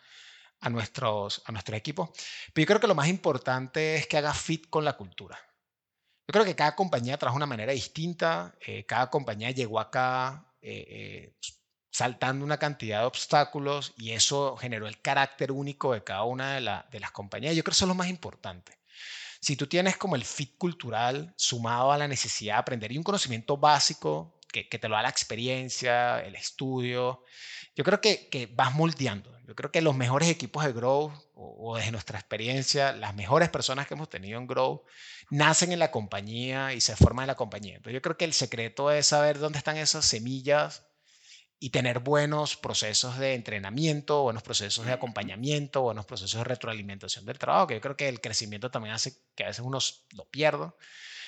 a 0.59 0.69
nuestros, 0.69 1.41
a 1.45 1.51
nuestros 1.51 1.77
equipos. 1.77 2.09
Pero 2.53 2.63
yo 2.63 2.67
creo 2.67 2.79
que 2.79 2.87
lo 2.87 2.95
más 2.95 3.07
importante 3.07 3.95
es 3.95 4.07
que 4.07 4.17
haga 4.17 4.33
fit 4.33 4.69
con 4.69 4.85
la 4.85 4.93
cultura. 4.93 5.37
Yo 6.27 6.33
creo 6.33 6.45
que 6.45 6.55
cada 6.55 6.75
compañía 6.75 7.17
trabaja 7.17 7.35
de 7.35 7.37
una 7.37 7.45
manera 7.45 7.71
distinta, 7.71 8.55
eh, 8.59 8.85
cada 8.85 9.09
compañía 9.09 9.51
llegó 9.51 9.79
acá 9.79 10.53
eh, 10.61 10.85
eh, 10.89 11.35
saltando 11.89 12.43
una 12.43 12.57
cantidad 12.57 12.99
de 12.99 13.05
obstáculos 13.05 13.93
y 13.97 14.11
eso 14.11 14.57
generó 14.57 14.87
el 14.87 15.01
carácter 15.01 15.51
único 15.53 15.93
de 15.93 16.03
cada 16.03 16.23
una 16.25 16.55
de, 16.55 16.61
la, 16.61 16.85
de 16.91 16.99
las 16.99 17.11
compañías. 17.11 17.55
Yo 17.55 17.63
creo 17.63 17.71
que 17.71 17.77
eso 17.77 17.85
es 17.85 17.89
lo 17.89 17.95
más 17.95 18.09
importante. 18.09 18.77
Si 19.39 19.55
tú 19.55 19.67
tienes 19.67 19.95
como 19.95 20.15
el 20.15 20.25
fit 20.25 20.57
cultural 20.57 21.33
sumado 21.37 21.91
a 21.91 21.97
la 21.97 22.07
necesidad 22.07 22.55
de 22.55 22.59
aprender 22.59 22.91
y 22.91 22.97
un 22.97 23.03
conocimiento 23.03 23.55
básico 23.55 24.37
que, 24.51 24.67
que 24.67 24.79
te 24.79 24.89
lo 24.89 24.95
da 24.95 25.03
la 25.03 25.09
experiencia, 25.09 26.19
el 26.25 26.35
estudio, 26.35 27.23
yo 27.77 27.83
creo 27.83 28.01
que, 28.01 28.27
que, 28.29 28.47
vas 28.47 28.73
moldeando. 28.73 29.31
Yo 29.45 29.55
creo 29.55 29.71
que 29.71 29.81
los 29.81 29.95
mejores 29.95 30.29
equipos 30.29 30.65
de 30.65 30.73
Grow, 30.73 31.13
o, 31.35 31.55
o, 31.59 31.77
desde 31.77 31.91
nuestra 31.91 32.17
experiencia, 32.17 32.91
las 32.91 33.13
mejores 33.13 33.49
personas 33.49 33.85
que 33.85 33.93
hemos 33.93 34.09
tenido 34.09 34.39
en 34.39 34.47
Grow, 34.47 34.83
nacen 35.29 35.71
en 35.71 35.77
la 35.77 35.91
compañía 35.91 36.73
y 36.73 36.81
se 36.81 36.95
forman 36.95 37.23
en 37.23 37.27
la 37.27 37.35
compañía. 37.35 37.75
Entonces 37.75 37.93
yo 37.93 38.01
creo 38.01 38.17
que 38.17 38.25
el 38.25 38.33
secreto 38.33 38.89
es 38.91 39.05
saber 39.05 39.37
dónde 39.37 39.59
están 39.59 39.77
esas 39.77 40.05
semillas 40.05 40.87
y 41.59 41.69
tener 41.69 41.99
buenos 41.99 42.57
procesos 42.57 43.19
de 43.19 43.35
entrenamiento, 43.35 44.23
buenos 44.23 44.41
procesos 44.41 44.83
de 44.87 44.93
acompañamiento, 44.93 45.83
buenos 45.83 46.07
procesos 46.07 46.39
de 46.39 46.45
retroalimentación 46.45 47.25
del 47.25 47.37
trabajo, 47.37 47.67
que 47.67 47.75
yo 47.75 47.81
creo 47.81 47.95
que 47.95 48.09
el 48.09 48.21
crecimiento 48.21 48.71
también 48.71 48.95
hace 48.95 49.13
que 49.35 49.43
a 49.43 49.47
veces 49.47 49.63
uno 49.63 49.77
lo 50.15 50.25
pierda. 50.25 50.73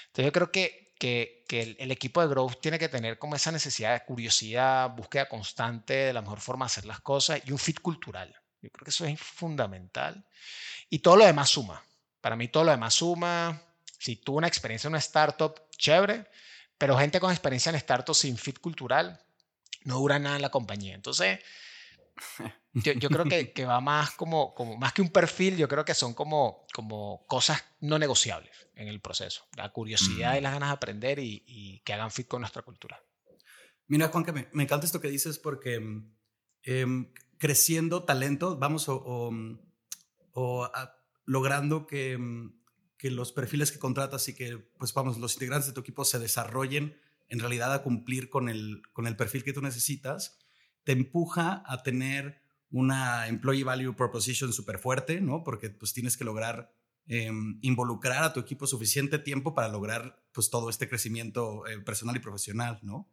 Entonces 0.07 0.25
yo 0.25 0.31
creo 0.31 0.51
que 0.51 0.88
que, 0.99 1.45
el, 1.49 1.91
equipo 1.91 2.21
de 2.21 2.27
growth 2.27 2.59
tiene 2.62 2.77
que 2.77 2.89
tener 2.89 3.17
como 3.17 3.35
esa 3.35 3.51
necesidad 3.51 3.93
de 3.93 4.05
curiosidad, 4.05 4.91
búsqueda 4.91 5.27
constante 5.27 5.93
de 5.93 6.13
la 6.13 6.21
mejor 6.21 6.41
forma 6.41 6.65
de 6.65 6.67
hacer 6.67 6.85
las 6.85 6.99
cosas 6.99 7.41
y 7.45 7.51
un 7.51 7.57
fit 7.57 7.79
cultural. 7.79 8.35
Yo 8.62 8.69
creo 8.69 8.83
que 8.83 8.91
eso 8.91 9.05
es 9.05 9.19
fundamental. 9.19 10.23
Y 10.89 10.99
todo 10.99 11.15
lo 11.15 11.25
demás 11.25 11.49
suma. 11.49 11.83
Para 12.21 12.35
mí 12.35 12.49
todo 12.49 12.65
lo 12.65 12.71
demás 12.71 12.93
suma. 12.93 13.62
Si 13.97 14.17
tuvo 14.17 14.38
una 14.38 14.47
experiencia 14.47 14.88
en 14.88 14.93
una 14.93 14.99
startup, 14.99 15.69
chévere, 15.77 16.29
pero 16.77 16.97
gente 16.97 17.19
con 17.19 17.31
experiencia 17.31 17.69
en 17.69 17.75
startup 17.77 18.15
sin 18.15 18.38
fit 18.38 18.59
cultural 18.59 19.19
no 19.85 19.95
dura 19.95 20.19
nada 20.19 20.35
en 20.35 20.41
la 20.41 20.49
compañía. 20.49 20.95
Entonces, 20.95 21.39
yo, 22.73 22.93
yo, 22.93 23.10
creo 23.10 23.25
que, 23.25 23.51
que, 23.51 23.65
va 23.65 23.82
más 23.82 24.12
como, 24.12 24.53
como, 24.53 24.77
más 24.77 24.93
que 24.93 25.01
un 25.01 25.10
perfil, 25.10 25.58
yo 25.58 25.67
creo 25.67 25.86
que 25.86 25.93
son 25.93 26.13
como, 26.13 26.65
como 26.73 27.25
cosas 27.27 27.63
no 27.79 27.97
negociables 27.97 28.69
en 28.75 28.88
el 28.88 29.01
proceso. 29.01 29.45
La 29.58 29.71
curiosidad 29.71 30.34
mm. 30.34 30.38
y 30.38 30.41
las 30.41 30.53
ganas 30.53 30.69
de 30.69 30.73
aprender 30.73 31.19
y, 31.19 31.43
y, 31.47 31.79
que 31.79 31.93
hagan 31.93 32.12
fit 32.12 32.27
con 32.27 32.41
nuestra 32.41 32.62
cultura. 32.62 33.01
Mira, 33.88 34.10
Juan, 34.10 34.23
que 34.23 34.32
me, 34.32 34.47
me 34.53 34.63
encanta 34.63 34.86
esto 34.86 35.01
que 35.01 35.10
dices 35.10 35.39
porque 35.39 35.82
eh, 36.63 36.86
creciendo 37.39 38.03
talento, 38.03 38.58
vamos, 38.58 38.88
o, 38.88 39.01
o, 39.03 39.32
o 40.34 40.63
a, 40.65 40.95
logrando 41.25 41.88
que, 41.88 42.19
que 42.97 43.10
los 43.10 43.32
perfiles 43.32 43.71
que 43.71 43.79
contratas 43.79 44.27
y 44.27 44.36
que, 44.36 44.58
pues 44.77 44.93
vamos, 44.93 45.17
los 45.17 45.34
integrantes 45.34 45.67
de 45.67 45.73
tu 45.73 45.82
equipo 45.82 46.05
se 46.05 46.19
desarrollen 46.19 46.99
en 47.29 47.39
realidad 47.39 47.73
a 47.73 47.82
cumplir 47.82 48.29
con 48.29 48.49
el, 48.49 48.82
con 48.93 49.08
el 49.08 49.15
perfil 49.15 49.43
que 49.43 49.53
tú 49.53 49.62
necesitas, 49.62 50.38
te 50.84 50.91
empuja 50.91 51.63
a 51.65 51.82
tener 51.84 52.41
una 52.71 53.27
employee 53.27 53.63
value 53.63 53.95
proposition 53.95 54.53
súper 54.53 54.79
fuerte, 54.79 55.21
¿no? 55.21 55.43
Porque 55.43 55.69
pues 55.69 55.93
tienes 55.93 56.17
que 56.17 56.23
lograr 56.23 56.71
eh, 57.12 57.32
involucrar 57.62 58.23
a 58.23 58.34
tu 58.34 58.39
equipo 58.39 58.67
suficiente 58.67 59.17
tiempo 59.17 59.55
para 59.55 59.67
lograr 59.67 60.23
pues 60.32 60.51
todo 60.51 60.69
este 60.69 60.88
crecimiento 60.88 61.65
eh, 61.65 61.79
personal 61.79 62.15
y 62.15 62.19
profesional, 62.19 62.79
¿no? 62.84 63.10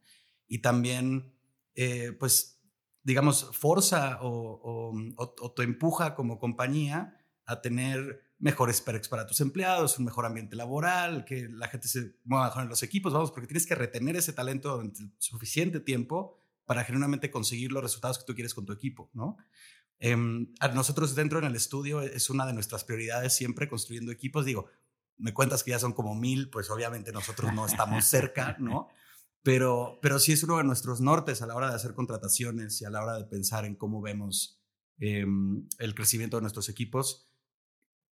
Y 0.47 0.59
también, 0.59 1.33
eh, 1.73 2.11
pues, 2.11 2.61
digamos, 3.01 3.49
forza 3.57 4.19
o, 4.21 4.29
o, 4.29 4.93
o, 5.15 5.35
o, 5.41 5.51
te 5.51 5.63
empuja 5.63 6.13
como 6.13 6.37
compañía 6.37 7.17
a 7.45 7.61
tener 7.61 8.21
mejores 8.37 8.81
perks 8.81 9.07
para 9.07 9.25
tus 9.25 9.41
empleados, 9.41 9.97
un 9.97 10.05
mejor 10.05 10.27
ambiente 10.27 10.55
laboral, 10.55 11.25
que 11.25 11.49
la 11.49 11.67
gente 11.67 11.87
se 11.87 12.17
mueva 12.23 12.45
mejor 12.45 12.63
en 12.63 12.69
los 12.69 12.83
equipos, 12.83 13.13
vamos, 13.13 13.31
porque 13.31 13.47
tienes 13.47 13.65
que 13.65 13.73
retener 13.73 14.15
ese 14.15 14.31
talento 14.31 14.75
durante 14.75 15.01
suficiente 15.17 15.79
tiempo 15.79 16.37
para 16.67 16.83
genuinamente 16.83 17.31
conseguir 17.31 17.71
los 17.71 17.81
resultados 17.81 18.19
que 18.19 18.25
tú 18.25 18.35
quieres 18.35 18.53
con 18.53 18.65
tu 18.65 18.73
equipo, 18.73 19.09
¿no? 19.13 19.37
Eh, 19.99 20.15
a 20.59 20.67
nosotros 20.67 21.15
dentro 21.15 21.39
en 21.39 21.45
el 21.45 21.55
estudio 21.55 22.01
es 22.01 22.29
una 22.29 22.45
de 22.45 22.53
nuestras 22.53 22.83
prioridades 22.83 23.33
siempre 23.33 23.67
construyendo 23.67 24.11
equipos. 24.11 24.45
Digo, 24.45 24.67
me 25.17 25.33
cuentas 25.33 25.63
que 25.63 25.71
ya 25.71 25.79
son 25.79 25.93
como 25.93 26.13
mil, 26.13 26.49
pues 26.49 26.69
obviamente 26.69 27.11
nosotros 27.11 27.53
no 27.53 27.65
estamos 27.65 28.05
cerca, 28.05 28.57
¿no? 28.59 28.89
Pero, 29.41 29.97
pero 30.01 30.19
sí 30.19 30.33
es 30.33 30.43
uno 30.43 30.57
de 30.57 30.65
nuestros 30.65 30.99
nortes 30.99 31.41
a 31.41 31.47
la 31.47 31.55
hora 31.55 31.69
de 31.69 31.75
hacer 31.75 31.93
contrataciones 31.93 32.81
y 32.81 32.85
a 32.85 32.89
la 32.89 33.01
hora 33.01 33.17
de 33.17 33.23
pensar 33.23 33.65
en 33.65 33.75
cómo 33.75 34.01
vemos 34.01 34.61
eh, 34.99 35.25
el 35.79 35.95
crecimiento 35.95 36.37
de 36.37 36.41
nuestros 36.41 36.69
equipos. 36.69 37.31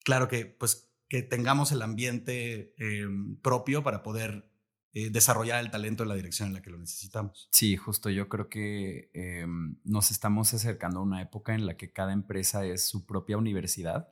Claro 0.04 0.28
que, 0.28 0.46
pues, 0.46 0.92
que 1.08 1.22
tengamos 1.22 1.72
el 1.72 1.82
ambiente 1.82 2.74
eh, 2.78 3.08
propio 3.42 3.82
para 3.82 4.02
poder 4.02 4.53
eh, 4.96 5.10
desarrollar 5.10 5.62
el 5.62 5.72
talento 5.72 6.04
en 6.04 6.08
la 6.08 6.14
dirección 6.14 6.48
en 6.48 6.54
la 6.54 6.62
que 6.62 6.70
lo 6.70 6.78
necesitamos. 6.78 7.48
Sí, 7.50 7.76
justo 7.76 8.10
yo 8.10 8.28
creo 8.28 8.48
que 8.48 9.10
eh, 9.12 9.44
nos 9.82 10.12
estamos 10.12 10.54
acercando 10.54 11.00
a 11.00 11.02
una 11.02 11.20
época 11.20 11.52
en 11.52 11.66
la 11.66 11.76
que 11.76 11.92
cada 11.92 12.12
empresa 12.12 12.64
es 12.64 12.84
su 12.84 13.04
propia 13.04 13.36
universidad, 13.36 14.08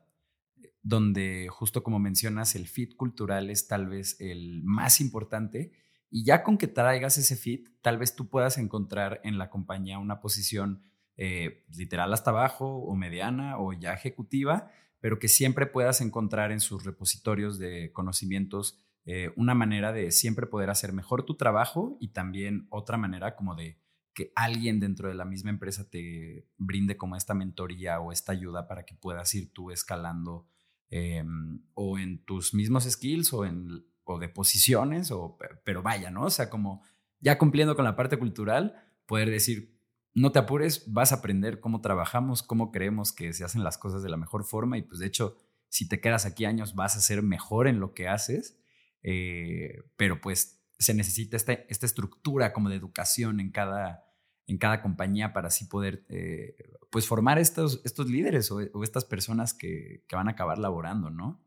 donde 0.83 1.47
justo 1.49 1.85
como 1.85 2.01
mencionas, 2.01 2.57
el 2.57 2.67
fit 2.67 2.97
cultural 2.97 3.49
es 3.49 3.69
tal 3.69 3.87
vez 3.87 4.21
el 4.21 4.65
más 4.65 5.01
importante 5.01 5.71
y 6.11 6.25
ya 6.25 6.43
con 6.43 6.59
que 6.59 6.67
traigas 6.67 7.17
ese 7.17 7.37
fit, 7.37 7.69
tal 7.81 7.97
vez 7.97 8.17
tú 8.17 8.29
puedas 8.29 8.59
encontrar 8.59 9.21
en 9.23 9.39
la 9.39 9.51
compañía 9.51 10.01
una 10.01 10.21
posición 10.21 10.83
eh, 11.17 11.65
literal 11.77 12.13
hasta 12.13 12.31
abajo 12.31 12.67
o 12.67 12.97
mediana 12.97 13.57
o 13.59 13.73
ya 13.73 13.95
ejecutiva, 13.95 14.69
pero 14.99 15.21
que 15.21 15.29
siempre 15.29 15.67
puedas 15.67 16.01
encontrar 16.01 16.51
en 16.51 16.59
sus 16.59 16.85
repositorios 16.85 17.61
de 17.61 17.93
conocimientos 17.93 18.79
eh, 19.05 19.33
una 19.37 19.55
manera 19.55 19.93
de 19.93 20.11
siempre 20.13 20.47
poder 20.47 20.71
hacer 20.71 20.93
mejor 20.93 21.25
tu 21.25 21.37
trabajo 21.37 21.97
y 22.01 22.09
también 22.09 22.67
otra 22.71 22.97
manera 22.97 23.35
como 23.35 23.55
de 23.55 23.79
que 24.15 24.31
alguien 24.35 24.79
dentro 24.79 25.09
de 25.09 25.15
la 25.15 25.25
misma 25.25 25.51
empresa 25.51 25.89
te 25.89 26.47
brinde 26.59 26.97
como 26.97 27.17
esta 27.17 27.35
mentoría 27.35 27.99
o 28.01 28.13
esta 28.13 28.33
ayuda 28.33 28.69
para 28.69 28.85
que 28.85 28.95
puedas 28.95 29.35
ir 29.35 29.53
tú 29.53 29.71
escalando 29.71 30.47
eh, 30.91 31.25
o 31.75 31.99
en 31.99 32.23
tus 32.25 32.53
mismos 32.53 32.85
skills 32.85 33.33
o 33.33 33.47
en 33.47 33.85
o 34.05 34.19
de 34.19 34.29
posiciones, 34.29 35.11
o, 35.11 35.39
pero 35.65 35.83
vaya, 35.83 36.11
¿no? 36.11 36.25
O 36.25 36.31
sea, 36.31 36.51
como 36.51 36.83
ya 37.21 37.39
cumpliendo 37.39 37.77
con 37.77 37.85
la 37.85 37.97
parte 37.97 38.19
cultural, 38.19 38.75
poder 39.07 39.31
decir, 39.31 39.79
no 40.15 40.33
te 40.33 40.41
apures, 40.41 40.93
vas 40.93 41.13
a 41.13 41.17
aprender 41.17 41.61
cómo 41.61 41.81
trabajamos, 41.81 42.43
cómo 42.43 42.73
creemos 42.73 43.13
que 43.13 43.33
se 43.33 43.45
hacen 43.45 43.65
las 43.65 43.79
cosas 43.79 44.03
de 44.03 44.11
la 44.11 44.17
mejor 44.17 44.45
forma 44.45 44.77
y 44.77 44.83
pues 44.83 44.99
de 44.99 45.07
hecho, 45.07 45.37
si 45.69 45.89
te 45.89 46.01
quedas 46.01 46.27
aquí 46.27 46.45
años 46.45 46.75
vas 46.75 46.97
a 46.97 47.01
ser 47.01 47.23
mejor 47.23 47.67
en 47.67 47.81
lo 47.81 47.95
que 47.95 48.09
haces, 48.09 48.59
eh, 49.03 49.83
pero 49.97 50.21
pues 50.21 50.63
se 50.79 50.95
necesita 50.95 51.37
esta, 51.37 51.53
esta 51.53 51.87
estructura 51.87 52.53
como 52.53 52.69
de 52.69 52.77
educación 52.77 53.41
en 53.41 53.51
cada, 53.51 54.05
en 54.47 54.59
cada 54.59 54.83
compañía 54.83 55.33
para 55.33 55.49
así 55.49 55.67
poder 55.67 56.05
eh, 56.09 56.57
pues 56.91 57.07
formar 57.07 57.39
estos, 57.39 57.81
estos 57.85 58.09
líderes 58.09 58.51
o, 58.51 58.61
estas 58.83 59.05
personas 59.05 59.55
que, 59.55 60.05
que, 60.09 60.17
van 60.17 60.29
a 60.29 60.33
acabar 60.33 60.59
laborando, 60.59 61.11
¿no? 61.11 61.43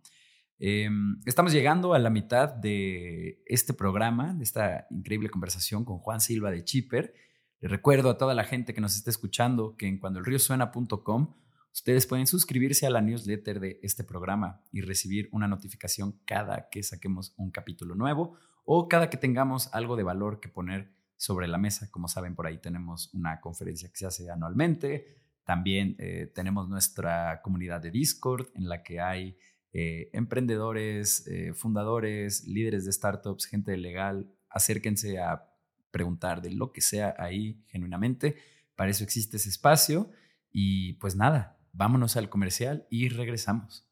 Em, 0.57 1.19
estamos 1.25 1.51
llegando 1.51 1.93
a 1.93 1.99
la 1.99 2.09
mitad 2.09 2.49
de 2.49 3.43
este 3.45 3.73
programa, 3.73 4.33
de 4.33 4.43
esta 4.43 4.87
increíble 4.89 5.29
conversación 5.29 5.83
con 5.83 5.99
Juan 5.99 6.21
Silva 6.21 6.49
de 6.49 6.63
Chipper. 6.63 7.13
Le 7.59 7.67
recuerdo 7.67 8.09
a 8.09 8.17
toda 8.17 8.33
la 8.33 8.45
gente 8.45 8.73
que 8.73 8.79
nos 8.79 8.95
está 8.95 9.09
escuchando 9.09 9.75
que 9.75 9.87
en 9.87 9.99
cuandoelriosuena.com 9.99 11.35
ustedes 11.75 12.07
pueden 12.07 12.25
suscribirse 12.25 12.87
a 12.87 12.89
la 12.89 13.01
newsletter 13.01 13.59
de 13.59 13.79
este 13.83 14.05
programa 14.05 14.63
y 14.71 14.79
recibir 14.79 15.27
una 15.33 15.45
notificación 15.45 16.17
cada 16.23 16.69
que 16.69 16.81
saquemos 16.81 17.33
un 17.35 17.51
capítulo 17.51 17.95
nuevo 17.95 18.37
o 18.63 18.87
cada 18.87 19.09
que 19.09 19.17
tengamos 19.17 19.67
algo 19.73 19.97
de 19.97 20.03
valor 20.03 20.39
que 20.39 20.47
poner 20.47 20.89
sobre 21.17 21.49
la 21.49 21.57
mesa. 21.57 21.91
Como 21.91 22.07
saben, 22.07 22.33
por 22.33 22.47
ahí 22.47 22.59
tenemos 22.59 23.13
una 23.13 23.41
conferencia 23.41 23.89
que 23.89 23.97
se 23.97 24.05
hace 24.05 24.31
anualmente. 24.31 25.17
También 25.43 25.97
eh, 25.99 26.31
tenemos 26.33 26.69
nuestra 26.69 27.41
comunidad 27.43 27.81
de 27.81 27.91
Discord 27.91 28.47
en 28.55 28.69
la 28.69 28.81
que 28.81 29.01
hay 29.01 29.37
eh, 29.73 30.09
emprendedores, 30.13 31.27
eh, 31.27 31.53
fundadores, 31.53 32.47
líderes 32.47 32.85
de 32.85 32.93
startups, 32.93 33.47
gente 33.47 33.75
legal. 33.75 34.31
Acérquense 34.49 35.19
a 35.19 35.51
preguntar 35.91 36.41
de 36.41 36.51
lo 36.51 36.71
que 36.71 36.79
sea 36.79 37.15
ahí 37.19 37.61
genuinamente. 37.67 38.37
Para 38.77 38.91
eso 38.91 39.03
existe 39.03 39.35
ese 39.35 39.49
espacio. 39.49 40.09
Y 40.57 40.93
pues 40.93 41.17
nada, 41.17 41.54
vámonos 41.75 42.15
al 42.17 42.29
comercial 42.29 42.87
y 42.89 43.09
regresamos. 43.09 43.85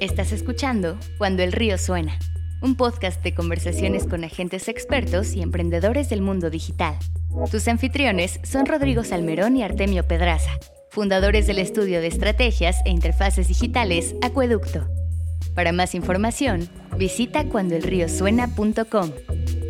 Estás 0.00 0.32
escuchando 0.32 0.98
Cuando 1.18 1.42
el 1.42 1.52
río 1.52 1.76
suena, 1.76 2.18
un 2.62 2.76
podcast 2.76 3.22
de 3.22 3.34
conversaciones 3.34 4.06
con 4.06 4.24
agentes 4.24 4.68
expertos 4.68 5.34
y 5.34 5.42
emprendedores 5.42 6.08
del 6.08 6.22
mundo 6.22 6.50
digital. 6.50 6.96
Tus 7.50 7.68
anfitriones 7.68 8.40
son 8.44 8.66
Rodrigo 8.66 9.04
Salmerón 9.04 9.56
y 9.56 9.62
Artemio 9.62 10.06
Pedraza, 10.06 10.50
fundadores 10.90 11.46
del 11.46 11.58
estudio 11.58 12.00
de 12.00 12.08
estrategias 12.08 12.76
e 12.84 12.90
interfaces 12.90 13.48
digitales 13.48 14.14
Acueducto. 14.22 14.88
Para 15.54 15.72
más 15.72 15.94
información, 15.94 16.68
visita 16.96 17.44
cuandoelriosuena.com. 17.44 19.10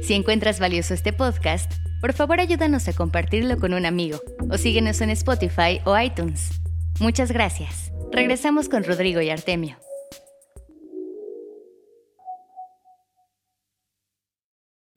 Si 0.02 0.14
encuentras 0.14 0.60
valioso 0.60 0.94
este 0.94 1.12
podcast, 1.12 1.72
por 2.00 2.14
favor 2.14 2.40
ayúdanos 2.40 2.88
a 2.88 2.94
compartirlo 2.94 3.58
con 3.58 3.74
un 3.74 3.84
amigo 3.84 4.20
o 4.50 4.56
síguenos 4.56 5.00
en 5.02 5.10
Spotify 5.10 5.80
o 5.84 5.98
iTunes. 5.98 6.60
Muchas 6.98 7.30
gracias. 7.30 7.92
Regresamos 8.10 8.68
con 8.68 8.84
Rodrigo 8.84 9.20
y 9.20 9.30
Artemio. 9.30 9.78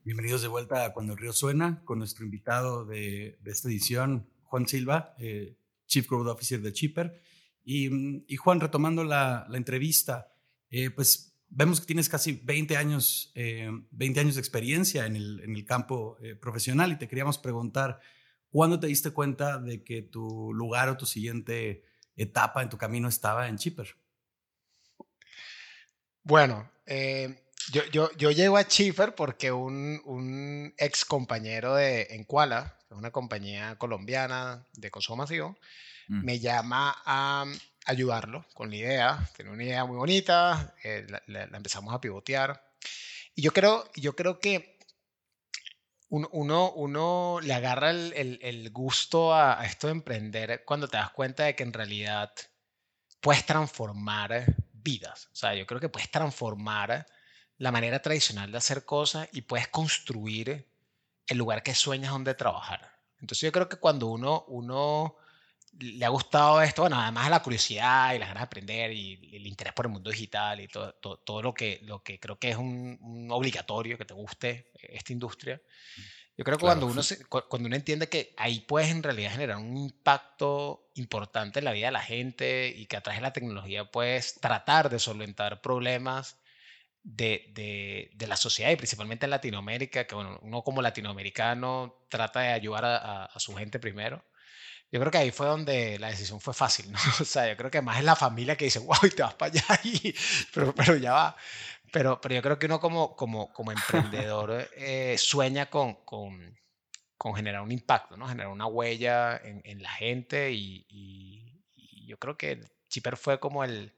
Bienvenidos 0.03 0.41
de 0.41 0.47
vuelta 0.47 0.85
a 0.85 0.93
Cuando 0.93 1.13
el 1.13 1.19
Río 1.19 1.33
Suena 1.33 1.81
con 1.85 1.99
nuestro 1.99 2.25
invitado 2.25 2.85
de, 2.85 3.37
esta 3.45 3.69
edición, 3.69 4.27
Juan 4.43 4.67
Silva, 4.67 5.15
eh, 5.17 5.55
Chief 5.87 6.07
Growth 6.07 6.27
Officer 6.27 6.61
de 6.61 6.73
Chipper. 6.73 7.21
Y, 7.65 8.35
Juan, 8.35 8.59
retomando 8.59 9.05
la, 9.05 9.47
entrevista, 9.53 10.33
eh, 10.69 10.89
pues 10.89 11.33
vemos 11.55 11.79
que 11.79 11.85
tienes 11.85 12.09
casi 12.09 12.33
20 12.43 12.77
años, 12.77 13.31
20 13.35 14.19
eh, 14.19 14.21
años 14.21 14.35
de 14.35 14.41
experiencia 14.41 15.05
en 15.05 15.15
el, 15.15 15.39
en 15.41 15.55
el 15.55 15.65
campo 15.65 16.17
profesional 16.41 16.91
y 16.91 16.97
te 16.97 17.07
queríamos 17.07 17.37
preguntar, 17.37 17.99
¿cuándo 18.49 18.79
te 18.79 18.87
diste 18.87 19.11
cuenta 19.11 19.59
de 19.59 19.83
que 19.83 20.01
tu 20.01 20.53
lugar 20.53 20.89
o 20.89 20.97
tu 20.97 21.05
siguiente 21.05 21.85
etapa 22.15 22.61
en 22.61 22.69
tu 22.69 22.77
camino 22.77 23.07
estaba 23.07 23.47
en 23.47 23.57
Chipper? 23.57 23.95
Bueno, 26.23 26.71
yo, 27.71 27.81
yo, 27.91 28.11
yo 28.17 28.31
llego 28.31 28.57
a 28.57 28.67
Chipper 28.67 29.15
porque 29.15 29.51
un, 29.51 30.01
un 30.05 30.73
ex 30.77 31.05
compañero 31.05 31.75
de 31.75 32.07
Encuala, 32.11 32.77
una 32.89 33.11
compañía 33.11 33.77
colombiana 33.77 34.65
de 34.73 34.91
consumo 34.91 35.17
masivo, 35.17 35.57
mm. 36.07 36.25
me 36.25 36.39
llama 36.39 36.95
a 37.05 37.45
ayudarlo 37.86 38.46
con 38.54 38.69
la 38.69 38.76
idea. 38.76 39.30
Tiene 39.36 39.52
una 39.52 39.63
idea 39.63 39.86
muy 39.86 39.98
bonita, 39.98 40.76
eh, 40.84 41.06
la, 41.28 41.43
empezamos 41.43 41.93
a 41.93 42.02
pivotear. 42.02 42.72
Y 43.36 43.41
yo 43.41 43.52
creo, 43.52 43.89
yo 43.96 44.15
creo 44.15 44.39
que 44.39 44.78
uno, 46.10 46.72
uno, 46.72 47.39
le 47.41 47.54
agarra 47.54 47.89
el, 47.89 48.39
el, 48.41 48.69
gusto 48.69 49.34
a, 49.34 49.60
a, 49.60 49.65
esto 49.65 49.88
de 49.88 49.93
emprender 49.93 50.63
cuando 50.63 50.88
te 50.88 50.98
das 50.98 51.10
cuenta 51.10 51.46
de 51.46 51.56
que 51.56 51.63
en 51.63 51.74
realidad 51.74 52.32
puedes 53.19 53.46
transformar 53.46 54.46
vidas. 54.74 55.30
O 55.32 55.36
sea, 55.36 55.56
yo 55.56 55.65
creo 55.65 55.80
que 55.80 55.89
puedes 55.89 56.12
transformar 56.12 57.08
la 57.58 57.72
manera 57.72 58.00
tradicional 58.02 58.52
de 58.52 58.58
hacer 58.58 58.86
cosas 58.86 59.28
y 59.32 59.41
puedes 59.41 59.67
construir 59.69 60.67
el 61.28 61.38
lugar 61.38 61.63
que 61.63 61.74
sueñas 61.74 62.12
donde 62.12 62.36
trabajar. 62.36 62.91
Entonces 63.19 63.48
yo 63.48 63.52
creo 63.52 63.69
que 63.69 63.78
cuando 63.78 64.08
uno, 64.08 64.43
uno 64.50 65.15
le 65.79 66.05
ha 66.05 66.09
gustado 66.09 66.62
esto, 66.62 66.83
bueno, 66.83 66.99
además 66.99 67.25
de 67.25 67.31
la 67.31 67.41
curiosidad 67.41 68.13
y 68.13 68.19
las 68.19 68.29
ganas 68.29 68.41
de 68.41 68.45
aprender 68.45 68.91
y 68.91 69.36
el 69.36 69.47
interés 69.47 69.73
por 69.73 69.86
el 69.86 69.91
mundo 69.91 70.12
digital 70.12 70.59
y 70.62 70.67
todo, 70.67 70.93
todo, 70.93 71.41
lo, 71.41 71.53
que, 71.53 71.79
lo 71.83 72.03
que 72.03 72.19
creo 72.19 72.38
que 72.38 72.51
es 72.51 72.57
un, 72.57 73.27
obligatorio 73.31 73.97
que 73.97 74.05
te 74.05 74.13
guste 74.13 74.71
esta 74.75 75.13
industria, 75.13 75.62
yo 76.36 76.43
creo 76.43 76.57
que 76.57 76.65
cuando, 76.65 76.88
uno 76.88 77.01
cuando 77.29 77.67
uno 77.67 77.75
entiende 77.75 78.09
que 78.09 78.33
ahí 78.38 78.62
puedes 78.62 78.89
en 78.89 79.03
realidad 79.03 79.31
generar 79.31 79.57
un 79.57 79.77
impacto 79.77 80.89
importante 80.95 81.59
en 81.59 81.65
la 81.65 81.73
vida 81.73 81.88
de 81.88 81.91
la 81.91 82.01
gente 82.01 82.73
y 82.75 82.88
que 82.88 82.97
a 82.97 83.01
través 83.01 83.19
de 83.19 83.27
la 83.27 83.33
tecnología 83.33 83.91
puedes 83.91 84.39
tratar 84.39 84.89
de 84.89 84.97
solventar 84.97 85.62
problemas 85.62 86.38
de, 87.03 88.09
de, 88.15 88.27
la 88.27 88.38
sociedad 88.38 88.71
y 88.71 88.77
principalmente 88.77 89.25
en 89.25 89.31
Latinoamérica, 89.31 90.07
que 90.07 90.15
bueno, 90.15 90.39
uno 90.41 90.63
como 90.63 90.81
latinoamericano 90.81 92.05
trata 92.09 92.39
de 92.39 92.53
ayudar 92.53 92.86
a, 92.86 93.25
a, 93.25 93.39
su 93.39 93.53
gente 93.53 93.77
primero. 93.77 94.23
Yo 94.93 94.99
creo 94.99 95.12
que 95.12 95.17
ahí 95.17 95.32
fue 95.32 95.47
donde 95.47 95.97
la 95.97 96.10
decisión 96.10 96.39
fue 96.39 96.53
fácil, 96.53 96.91
¿no? 96.91 96.99
O 97.19 97.25
sea, 97.25 97.49
yo 97.49 97.58
creo 97.58 97.71
que 97.71 97.82
más 97.82 97.97
es 97.97 98.03
la 98.03 98.15
familia 98.15 98.56
que 98.56 98.65
dice, 98.65 98.77
wow, 98.86 98.95
y 99.01 99.10
te 99.10 99.23
vas 99.23 99.34
para 99.34 99.51
allá, 99.51 99.79
y, 99.84 100.13
pero, 100.53 100.75
pero 100.75 100.95
ya 100.97 101.13
va. 101.13 101.36
Pero, 101.91 102.21
pero 102.21 102.36
yo 102.36 102.41
creo 102.43 102.60
que 102.60 102.67
uno 102.67 102.79
como, 102.79 103.15
como, 103.15 103.51
como 103.51 103.71
emprendedor 103.71 104.69
eh, 104.75 105.15
sueña 105.17 105.65
con, 105.71 105.95
con, 106.06 106.60
con, 107.17 107.34
generar 107.34 107.62
un 107.62 107.71
impacto, 107.71 108.17
¿no? 108.17 108.27
Generar 108.27 108.51
una 108.51 108.67
huella 108.67 109.38
en, 109.38 109.62
en 109.65 109.82
la 109.82 109.89
gente 109.93 110.51
y, 110.51 110.86
y, 110.88 111.63
y, 111.75 112.06
yo 112.06 112.19
creo 112.19 112.38
que 112.38 112.62
Chipper 112.88 113.17
fue 113.17 113.39
como 113.39 113.63
el, 113.63 113.95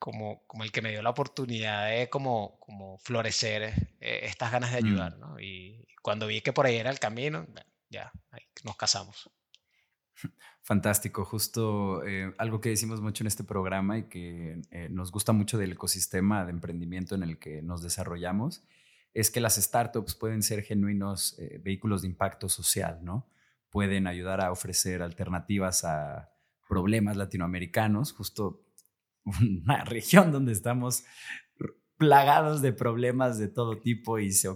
como, 0.00 0.44
como 0.48 0.64
el 0.64 0.72
que 0.72 0.82
me 0.82 0.90
dio 0.90 1.02
la 1.02 1.10
oportunidad 1.10 1.90
de 1.90 2.10
como, 2.10 2.58
como 2.58 2.98
florecer 2.98 3.62
eh, 4.00 4.20
estas 4.24 4.50
ganas 4.50 4.72
de 4.72 4.78
ayudar, 4.78 5.16
mm. 5.16 5.20
¿no? 5.20 5.40
Y 5.40 5.86
cuando 6.02 6.26
vi 6.26 6.40
que 6.40 6.52
por 6.52 6.66
ahí 6.66 6.76
era 6.76 6.90
el 6.90 6.98
camino, 6.98 7.46
ya, 7.88 8.10
nos 8.64 8.76
casamos. 8.76 9.30
Fantástico, 10.62 11.24
justo 11.24 12.04
eh, 12.06 12.34
algo 12.38 12.60
que 12.60 12.70
decimos 12.70 13.00
mucho 13.00 13.22
en 13.22 13.28
este 13.28 13.44
programa 13.44 13.98
y 13.98 14.04
que 14.04 14.60
eh, 14.70 14.88
nos 14.90 15.10
gusta 15.12 15.32
mucho 15.32 15.58
del 15.58 15.72
ecosistema 15.72 16.44
de 16.44 16.50
emprendimiento 16.50 17.14
en 17.14 17.22
el 17.22 17.38
que 17.38 17.62
nos 17.62 17.82
desarrollamos, 17.82 18.64
es 19.14 19.30
que 19.30 19.40
las 19.40 19.56
startups 19.56 20.14
pueden 20.14 20.42
ser 20.42 20.62
genuinos 20.62 21.36
vehículos 21.62 22.02
de 22.02 22.08
impacto 22.08 22.48
social, 22.48 23.00
¿no? 23.02 23.26
Pueden 23.70 24.06
ayudar 24.06 24.40
a 24.40 24.52
ofrecer 24.52 25.02
alternativas 25.02 25.84
a 25.84 26.30
problemas 26.68 27.16
latinoamericanos, 27.16 28.12
justo 28.12 28.62
una 29.24 29.84
región 29.84 30.30
donde 30.30 30.52
estamos 30.52 31.04
plagados 31.98 32.62
de 32.62 32.72
problemas 32.72 33.38
de 33.38 33.48
todo 33.48 33.78
tipo 33.78 34.18
y 34.20 34.30
se, 34.30 34.48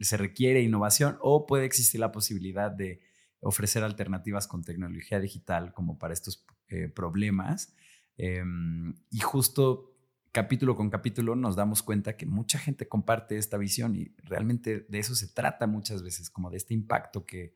se, 0.00 0.16
requiere 0.16 0.60
innovación 0.60 1.16
o 1.20 1.46
puede 1.46 1.64
existir 1.64 2.00
la 2.00 2.10
posibilidad 2.10 2.70
de 2.70 3.00
ofrecer 3.40 3.84
alternativas 3.84 4.46
con 4.46 4.64
tecnología 4.64 5.20
digital 5.20 5.72
como 5.72 5.98
para 5.98 6.14
estos 6.14 6.46
eh, 6.68 6.88
problemas. 6.88 7.74
Em, 8.16 8.94
y 9.10 9.20
justo 9.20 9.94
capítulo 10.32 10.76
con 10.76 10.90
capítulo 10.90 11.34
nos 11.36 11.56
damos 11.56 11.82
cuenta 11.82 12.16
que 12.16 12.26
mucha 12.26 12.58
gente 12.58 12.88
comparte 12.88 13.38
esta 13.38 13.56
visión 13.56 13.96
y 13.96 14.14
realmente 14.18 14.86
de 14.88 14.98
eso 14.98 15.14
se 15.14 15.28
trata 15.28 15.66
muchas 15.66 16.02
veces, 16.02 16.30
como 16.30 16.50
de 16.50 16.58
este 16.58 16.74
impacto 16.74 17.24
que 17.24 17.54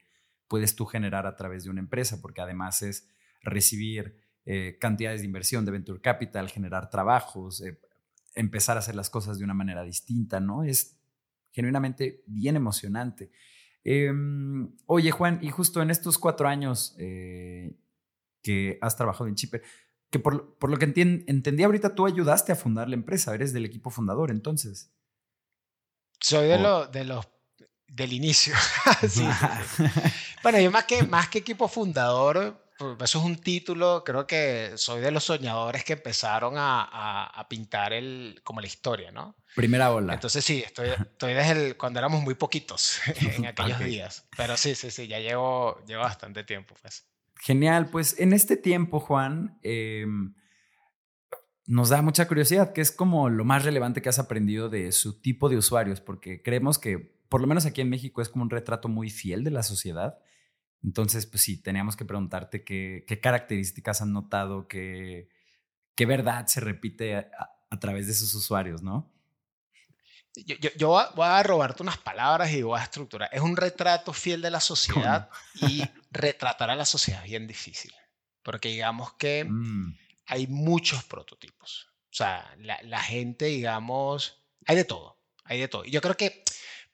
puedes 0.48 0.74
tú 0.74 0.86
generar 0.86 1.26
a 1.26 1.36
través 1.36 1.64
de 1.64 1.70
una 1.70 1.80
empresa, 1.80 2.20
porque 2.20 2.40
además 2.40 2.82
es 2.82 3.08
recibir 3.42 4.16
eh, 4.44 4.76
cantidades 4.80 5.20
de 5.20 5.26
inversión 5.26 5.64
de 5.64 5.72
venture 5.72 6.00
capital, 6.00 6.50
generar 6.50 6.90
trabajos, 6.90 7.60
eh, 7.62 7.80
empezar 8.34 8.76
a 8.76 8.80
hacer 8.80 8.94
las 8.94 9.10
cosas 9.10 9.38
de 9.38 9.44
una 9.44 9.54
manera 9.54 9.82
distinta, 9.82 10.40
¿no? 10.40 10.64
Es 10.64 10.98
genuinamente 11.52 12.22
bien 12.26 12.56
emocionante. 12.56 13.30
Em, 13.84 14.74
oye, 14.86 15.10
Juan, 15.10 15.38
y 15.42 15.50
justo 15.50 15.82
en 15.82 15.90
estos 15.90 16.18
cuatro 16.18 16.48
años 16.48 16.94
eh, 16.98 17.72
que 18.42 18.78
has 18.80 18.96
trabajado 18.96 19.28
en 19.28 19.34
Chipper, 19.34 19.62
que 20.10 20.18
por, 20.18 20.56
por 20.58 20.70
lo 20.70 20.78
que 20.78 20.84
entendí 20.84 21.62
ahorita, 21.62 21.94
tú 21.94 22.06
ayudaste 22.06 22.52
a 22.52 22.56
fundar 22.56 22.88
la 22.88 22.94
empresa, 22.94 23.34
eres 23.34 23.52
del 23.52 23.64
equipo 23.64 23.90
fundador 23.90 24.30
entonces. 24.30 24.92
Soy 26.20 26.46
de, 26.46 26.58
lo, 26.58 26.86
de 26.86 27.04
los 27.04 27.26
del 27.88 28.12
inicio. 28.12 28.54
sí, 29.08 29.26
bueno, 30.42 30.60
yo 30.60 30.70
más 30.70 30.84
que, 30.84 31.02
más 31.04 31.28
que 31.28 31.38
equipo 31.38 31.66
fundador, 31.66 32.62
pues, 32.78 33.10
eso 33.10 33.18
es 33.18 33.24
un 33.24 33.36
título, 33.36 34.02
creo 34.04 34.26
que 34.26 34.72
soy 34.76 35.00
de 35.00 35.10
los 35.10 35.24
soñadores 35.24 35.84
que 35.84 35.94
empezaron 35.94 36.54
a, 36.56 37.24
a, 37.26 37.48
pintar 37.48 37.92
el, 37.92 38.40
como 38.44 38.60
la 38.60 38.66
historia, 38.66 39.10
¿no? 39.10 39.34
Primera 39.54 39.92
ola. 39.92 40.14
Entonces 40.14 40.44
sí, 40.44 40.62
estoy, 40.64 40.88
estoy 40.88 41.34
desde 41.34 41.68
el, 41.68 41.76
cuando 41.76 41.98
éramos 41.98 42.22
muy 42.22 42.34
poquitos 42.34 43.00
en 43.36 43.46
aquellos 43.46 43.80
días. 43.80 44.26
Pero 44.36 44.56
sí, 44.56 44.74
sí, 44.74 44.90
sí, 44.90 45.06
ya 45.06 45.18
llevo, 45.18 45.82
llevo 45.86 46.02
bastante 46.02 46.44
tiempo. 46.44 46.74
Pues. 46.80 47.06
Genial, 47.40 47.90
pues 47.90 48.18
en 48.18 48.32
este 48.32 48.56
tiempo, 48.56 49.00
Juan, 49.00 49.58
em, 49.62 50.34
nos 51.66 51.88
da 51.90 52.02
mucha 52.02 52.26
curiosidad, 52.28 52.72
¿qué 52.72 52.80
es 52.80 52.90
como 52.90 53.28
lo 53.28 53.44
más 53.44 53.64
relevante 53.64 54.02
que 54.02 54.08
has 54.08 54.18
aprendido 54.18 54.68
de 54.68 54.92
su 54.92 55.20
tipo 55.20 55.48
de 55.48 55.56
usuarios, 55.56 56.00
porque 56.00 56.42
creemos 56.42 56.78
que, 56.78 57.16
por 57.28 57.40
lo 57.40 57.46
menos 57.46 57.66
aquí 57.66 57.80
en 57.80 57.90
México, 57.90 58.22
es 58.22 58.28
como 58.28 58.44
un 58.44 58.50
retrato 58.50 58.88
muy 58.88 59.10
fiel 59.10 59.44
de 59.44 59.50
la 59.50 59.62
sociedad. 59.62 60.18
Entonces, 60.82 61.26
pues 61.26 61.42
sí, 61.42 61.62
teníamos 61.62 61.96
que 61.96 62.04
preguntarte 62.04 62.64
qué, 62.64 63.04
qué 63.06 63.20
características 63.20 64.02
han 64.02 64.12
notado, 64.12 64.66
qué, 64.66 65.28
qué 65.94 66.06
verdad 66.06 66.46
se 66.46 66.60
repite 66.60 67.16
a, 67.16 67.30
a, 67.70 67.78
través 67.78 68.06
de 68.06 68.14
sus 68.14 68.34
usuarios, 68.34 68.82
¿no? 68.82 69.12
Yo, 70.34 70.56
yo, 70.56 70.70
yo, 70.76 70.88
voy 71.14 71.26
a 71.26 71.42
robarte 71.42 71.82
unas 71.82 71.98
palabras 71.98 72.50
y 72.52 72.62
voy 72.62 72.80
a 72.80 72.84
estructurar. 72.84 73.28
Es 73.32 73.42
un 73.42 73.56
retrato 73.56 74.12
fiel 74.12 74.40
de 74.40 74.50
la 74.50 74.60
sociedad 74.60 75.28
y 75.54 75.82
retratar 76.10 76.70
a 76.70 76.76
la 76.76 76.86
sociedad 76.86 77.22
es 77.22 77.30
bien 77.30 77.46
difícil. 77.46 77.92
Porque 78.42 78.70
digamos 78.70 79.12
que 79.14 79.44
mm. 79.44 79.94
hay 80.26 80.46
muchos 80.46 81.04
prototipos. 81.04 81.88
O 82.10 82.14
sea, 82.14 82.54
la, 82.58 82.78
la, 82.82 83.02
gente, 83.02 83.46
digamos, 83.46 84.42
hay 84.66 84.76
de 84.76 84.84
todo. 84.84 85.18
Hay 85.44 85.60
de 85.60 85.68
todo. 85.68 85.84
Y 85.84 85.90
yo 85.90 86.00
creo 86.00 86.16
que 86.16 86.44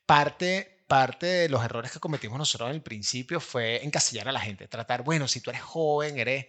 parte, 0.04 0.82
parte 0.86 1.26
de 1.26 1.48
los 1.48 1.64
errores 1.64 1.92
que 1.92 2.00
cometimos 2.00 2.38
nosotros 2.38 2.70
en 2.70 2.76
el 2.76 2.82
principio 2.82 3.40
fue 3.40 3.84
encasillar 3.84 4.28
a 4.28 4.32
la 4.32 4.40
gente. 4.40 4.68
Tratar, 4.68 5.02
bueno, 5.04 5.28
si 5.28 5.40
tú 5.40 5.50
eres 5.50 5.62
joven, 5.62 6.18
eres 6.18 6.46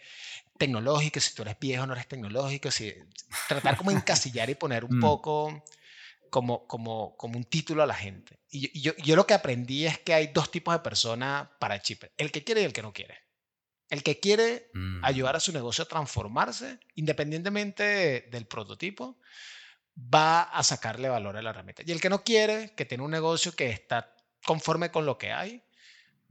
tecnológico, 0.57 1.19
si 1.19 1.33
tú 1.33 1.43
eres 1.43 1.57
viejo, 1.59 1.85
no 1.85 1.93
eres 1.93 2.07
tecnológico. 2.07 2.71
Si, 2.71 2.93
tratar 3.47 3.77
como 3.77 3.91
encasillar 3.91 4.49
y 4.49 4.55
poner 4.55 4.85
un 4.85 4.97
mm. 4.97 5.01
poco 5.01 5.63
como, 6.29 6.67
como, 6.67 7.15
como 7.17 7.37
un 7.37 7.43
título 7.43 7.83
a 7.83 7.87
la 7.87 7.93
gente. 7.93 8.39
Y 8.49 8.79
yo, 8.81 8.93
yo, 8.97 9.15
lo 9.15 9.27
que 9.27 9.33
aprendí 9.33 9.85
es 9.85 9.99
que 9.99 10.13
hay 10.13 10.27
dos 10.27 10.51
tipos 10.51 10.73
de 10.73 10.79
personas 10.79 11.47
para 11.59 11.81
Chipper, 11.81 12.11
el 12.17 12.31
que 12.31 12.43
quiere 12.43 12.61
y 12.61 12.65
el 12.65 12.73
que 12.73 12.81
no 12.81 12.93
quiere. 12.93 13.17
El 13.89 14.03
que 14.03 14.19
quiere 14.19 14.69
mm. 14.73 15.03
ayudar 15.03 15.35
a 15.35 15.39
su 15.39 15.51
negocio 15.51 15.83
a 15.83 15.87
transformarse, 15.87 16.79
independientemente 16.95 18.27
del 18.31 18.45
prototipo, 18.45 19.19
va 19.97 20.43
a 20.43 20.63
sacarle 20.63 21.09
valor 21.09 21.37
a 21.37 21.41
la 21.41 21.49
herramienta. 21.49 21.83
Y 21.85 21.91
el 21.91 21.99
que 21.99 22.09
no 22.09 22.23
quiere, 22.23 22.73
que 22.75 22.85
tiene 22.85 23.03
un 23.03 23.11
negocio 23.11 23.55
que 23.55 23.69
está 23.69 24.15
conforme 24.45 24.91
con 24.91 25.05
lo 25.05 25.17
que 25.17 25.31
hay, 25.31 25.63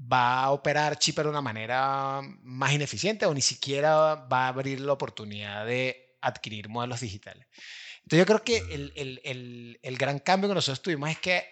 va 0.01 0.42
a 0.44 0.51
operar 0.53 0.99
Chipper 0.99 1.24
de 1.24 1.30
una 1.30 1.42
manera 1.42 2.20
más 2.42 2.72
ineficiente 2.72 3.26
o 3.26 3.34
ni 3.34 3.42
siquiera 3.42 4.14
va 4.14 4.46
a 4.46 4.49
abrir 4.49 4.80
la 4.80 4.92
oportunidad 4.92 5.66
de 5.66 6.16
adquirir 6.20 6.68
modelos 6.68 7.01
digitales. 7.01 7.46
Entonces 8.09 8.26
yo 8.26 8.26
creo 8.26 8.42
que 8.42 8.74
el, 8.74 9.20
el, 9.22 9.78
el, 9.82 9.98
gran 9.98 10.18
cambio 10.18 10.48
que 10.48 10.54
nosotros 10.54 10.80
tuvimos 10.80 11.11
es 11.11 11.18
que 11.18 11.44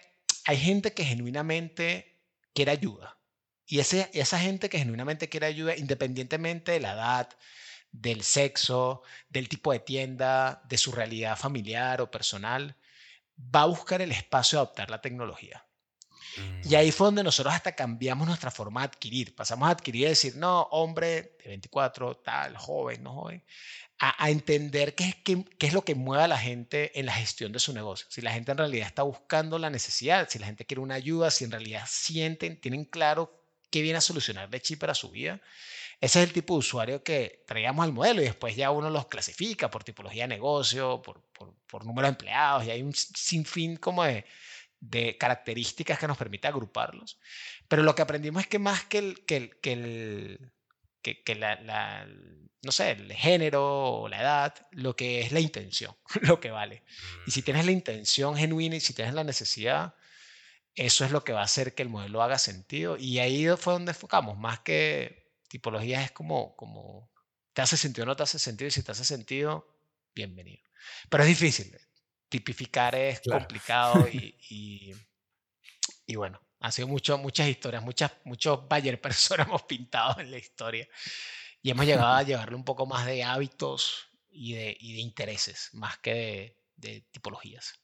hay 0.43 0.57
gente 0.57 0.91
que 0.91 1.05
genuinamente 1.05 2.19
quiere 2.51 2.71
ayuda. 2.71 3.19
Y 3.67 3.77
esa 3.77 4.39
gente 4.39 4.67
que 4.67 4.79
genuinamente 4.79 5.29
quiere 5.29 5.45
ayuda, 5.45 5.77
independientemente 5.77 6.71
de 6.71 6.79
la 6.79 6.93
edad, 6.93 7.29
del 7.91 8.23
sexo, 8.23 9.03
del 9.29 9.49
tipo 9.49 9.71
de 9.71 9.81
tienda, 9.81 10.63
de 10.67 10.79
su 10.79 10.91
realidad 10.91 11.37
familiar 11.37 12.01
o 12.01 12.09
personal, 12.09 12.75
va 13.37 13.61
a 13.61 13.65
buscar 13.67 14.01
el 14.01 14.11
espacio 14.11 14.57
de 14.57 14.63
adoptar 14.63 14.89
la 14.89 15.01
tecnología. 15.01 15.66
Y 16.63 16.75
ahí 16.75 16.91
fue 16.91 17.07
donde 17.07 17.23
nosotros 17.23 17.53
hasta 17.53 17.73
cambiamos 17.73 18.27
nuestra 18.27 18.51
forma 18.51 18.81
de 18.81 18.87
adquirir. 18.87 19.35
Pasamos 19.35 19.67
a 19.67 19.71
adquirir 19.71 20.03
y 20.03 20.09
decir, 20.09 20.35
no, 20.35 20.63
hombre 20.71 21.37
de 21.43 21.49
24, 21.49 22.17
tal, 22.17 22.57
joven, 22.57 23.03
no 23.03 23.13
joven, 23.13 23.43
a, 23.99 24.29
entender 24.29 24.95
qué 24.95 25.05
es, 25.05 25.15
qué, 25.15 25.43
qué, 25.57 25.67
es 25.67 25.73
lo 25.73 25.83
que 25.83 25.95
mueve 25.95 26.23
a 26.23 26.27
la 26.27 26.37
gente 26.37 26.99
en 26.99 27.05
la 27.05 27.13
gestión 27.13 27.51
de 27.51 27.59
su 27.59 27.73
negocio. 27.73 28.07
Si 28.09 28.21
la 28.21 28.31
gente 28.31 28.51
en 28.51 28.59
realidad 28.59 28.87
está 28.87 29.03
buscando 29.03 29.57
la 29.57 29.69
necesidad, 29.69 30.29
si 30.29 30.39
la 30.39 30.45
gente 30.45 30.65
quiere 30.65 30.81
una 30.81 30.95
ayuda, 30.95 31.31
si 31.31 31.45
en 31.45 31.51
realidad 31.51 31.83
sienten, 31.87 32.59
tienen 32.59 32.85
claro 32.85 33.31
qué 33.71 33.81
viene 33.81 33.97
a 33.97 34.01
solucionar 34.01 34.49
de 34.49 34.61
chip 34.61 34.79
para 34.79 34.93
su 34.93 35.09
vida. 35.09 35.41
Ese 35.99 36.21
es 36.21 36.27
el 36.27 36.33
tipo 36.33 36.53
de 36.53 36.59
usuario 36.59 37.03
que 37.03 37.43
traíamos 37.47 37.83
al 37.83 37.91
modelo 37.91 38.21
y 38.21 38.25
después 38.25 38.55
ya 38.55 38.69
uno 38.69 38.89
los 38.89 39.07
clasifica 39.07 39.71
por 39.71 39.83
tipología 39.83 40.23
de 40.23 40.27
negocio, 40.27 41.01
por, 41.01 41.21
por, 41.33 41.55
por 41.65 41.85
número 41.85 42.07
de 42.07 42.11
empleados 42.11 42.65
y 42.65 42.71
hay 42.71 42.83
un 42.83 42.93
sinfín 42.93 43.77
como 43.77 44.03
de, 44.03 44.23
de 44.79 45.17
características 45.17 45.99
que 45.99 46.07
nos 46.07 46.17
permite 46.17 46.47
agruparlos. 46.47 47.19
Pero 47.67 47.83
lo 47.83 47.95
que 47.95 48.01
aprendimos 48.01 48.43
es 48.43 48.47
que 48.47 48.59
más 48.59 48.83
que 48.85 48.97
el, 48.99 49.25
que 49.25 49.37
el, 49.37 49.59
que 49.59 49.73
el, 49.73 50.51
que, 51.01 51.23
que 51.23 51.35
la, 51.35 51.59
la, 51.61 52.07
no 52.61 52.71
sé, 52.71 52.91
el 52.91 53.13
género 53.13 54.01
o 54.01 54.09
la 54.09 54.21
edad, 54.21 54.67
lo 54.71 54.95
que 54.95 55.21
es 55.21 55.31
la 55.31 55.39
intención, 55.39 55.95
lo 56.21 56.39
que 56.39 56.51
vale. 56.51 56.83
Y 57.25 57.31
si 57.31 57.41
tienes 57.41 57.65
la 57.65 57.71
intención 57.71 58.35
genuina 58.35 58.75
y 58.75 58.79
si 58.79 58.93
tienes 58.93 59.13
la 59.13 59.23
necesidad, 59.23 59.95
eso 60.75 61.05
es 61.05 61.11
lo 61.11 61.23
que 61.23 61.33
va 61.33 61.41
a 61.41 61.45
hacer 61.45 61.73
que 61.73 61.83
el 61.83 61.89
modelo 61.89 62.21
haga 62.21 62.37
sentido. 62.37 62.97
Y 62.97 63.19
ahí 63.19 63.47
fue 63.57 63.73
donde 63.73 63.91
enfocamos, 63.91 64.37
más 64.37 64.59
que 64.59 65.31
tipologías 65.47 66.03
es 66.03 66.11
como, 66.11 66.55
como 66.55 67.11
te 67.53 67.61
hace 67.61 67.77
sentido 67.77 68.03
o 68.03 68.07
no 68.07 68.15
te 68.15 68.23
hace 68.23 68.37
sentido, 68.37 68.67
y 68.67 68.71
si 68.71 68.83
te 68.83 68.91
hace 68.91 69.05
sentido, 69.05 69.67
bienvenido. 70.13 70.61
Pero 71.09 71.23
es 71.23 71.29
difícil, 71.29 71.75
tipificar 72.29 72.95
es 72.95 73.21
complicado 73.21 74.07
y, 74.11 74.93
y, 76.05 76.15
bueno, 76.15 76.39
ha 76.59 76.71
sido 76.71 76.87
mucho, 76.87 77.17
muchas 77.17 77.47
historias, 77.47 77.83
muchas, 77.83 78.11
muchos 78.25 78.67
Bayer 78.67 78.99
personas 79.01 79.47
hemos 79.47 79.63
pintado 79.63 80.19
en 80.19 80.31
la 80.31 80.37
historia 80.37 80.87
y 81.61 81.71
hemos 81.71 81.85
llegado 81.85 82.13
a 82.13 82.23
llevarle 82.23 82.55
un 82.55 82.65
poco 82.65 82.85
más 82.85 83.05
de 83.05 83.23
hábitos 83.23 84.07
y 84.29 84.53
de, 84.53 84.77
y 84.79 84.93
de 84.93 84.99
intereses, 84.99 85.69
más 85.73 85.97
que 85.99 86.63
de, 86.75 87.01
tipologías. 87.11 87.81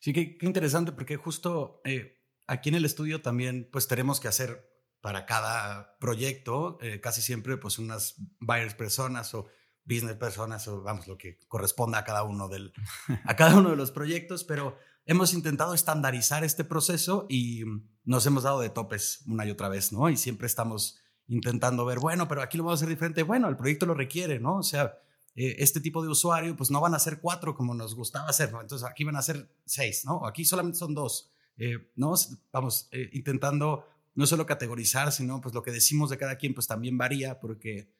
Sí, 0.00 0.12
qué, 0.12 0.38
interesante, 0.42 0.92
porque 0.92 1.16
justo 1.16 1.80
eh, 1.84 2.22
aquí 2.46 2.68
en 2.68 2.76
el 2.76 2.84
estudio 2.84 3.22
también 3.22 3.68
pues 3.72 3.88
tenemos 3.88 4.20
que 4.20 4.28
hacer 4.28 4.70
para 5.00 5.26
cada 5.26 5.98
proyecto 5.98 6.78
eh, 6.80 7.00
casi 7.00 7.22
siempre 7.22 7.56
pues 7.56 7.78
unas 7.78 8.14
buyers 8.38 8.74
personas 8.74 9.34
o 9.34 9.48
business 9.84 10.16
personas 10.16 10.66
o 10.68 10.82
vamos, 10.82 11.08
lo 11.08 11.18
que 11.18 11.38
corresponda 11.48 11.98
a 11.98 12.04
cada 12.04 12.22
uno, 12.22 12.48
del, 12.48 12.72
a 13.24 13.36
cada 13.36 13.56
uno 13.56 13.70
de 13.70 13.76
los 13.76 13.90
proyectos, 13.90 14.44
pero 14.44 14.76
hemos 15.06 15.34
intentado 15.34 15.74
estandarizar 15.74 16.44
este 16.44 16.64
proceso 16.64 17.26
y 17.28 17.64
nos 18.04 18.26
hemos 18.26 18.44
dado 18.44 18.60
de 18.60 18.70
topes 18.70 19.22
una 19.26 19.46
y 19.46 19.50
otra 19.50 19.68
vez, 19.68 19.92
¿no? 19.92 20.08
Y 20.08 20.16
siempre 20.16 20.46
estamos 20.46 20.98
intentando 21.28 21.84
ver, 21.84 21.98
bueno, 21.98 22.28
pero 22.28 22.42
aquí 22.42 22.58
lo 22.58 22.64
vamos 22.64 22.80
a 22.80 22.84
hacer 22.84 22.88
diferente. 22.88 23.22
Bueno, 23.22 23.48
el 23.48 23.56
proyecto 23.56 23.86
lo 23.86 23.94
requiere, 23.94 24.38
¿no? 24.38 24.58
O 24.58 24.62
sea, 24.62 24.98
eh, 25.34 25.56
este 25.58 25.80
tipo 25.80 26.02
de 26.02 26.08
usuario, 26.08 26.56
pues 26.56 26.70
no 26.70 26.80
van 26.80 26.94
a 26.94 26.98
ser 26.98 27.20
cuatro 27.20 27.54
como 27.54 27.74
nos 27.74 27.94
gustaba 27.94 28.28
hacer, 28.28 28.52
¿no? 28.52 28.60
Entonces 28.60 28.86
aquí 28.88 29.04
van 29.04 29.16
a 29.16 29.22
ser 29.22 29.48
seis, 29.64 30.04
¿no? 30.04 30.26
Aquí 30.26 30.44
solamente 30.44 30.78
son 30.78 30.94
dos, 30.94 31.32
eh, 31.56 31.90
¿no? 31.96 32.14
Vamos, 32.52 32.88
eh, 32.92 33.08
intentando 33.12 33.86
no 34.14 34.26
solo 34.26 34.44
categorizar, 34.44 35.10
sino 35.10 35.40
pues 35.40 35.54
lo 35.54 35.62
que 35.62 35.70
decimos 35.70 36.10
de 36.10 36.18
cada 36.18 36.36
quien, 36.36 36.54
pues 36.54 36.66
también 36.66 36.98
varía 36.98 37.40
porque 37.40 37.90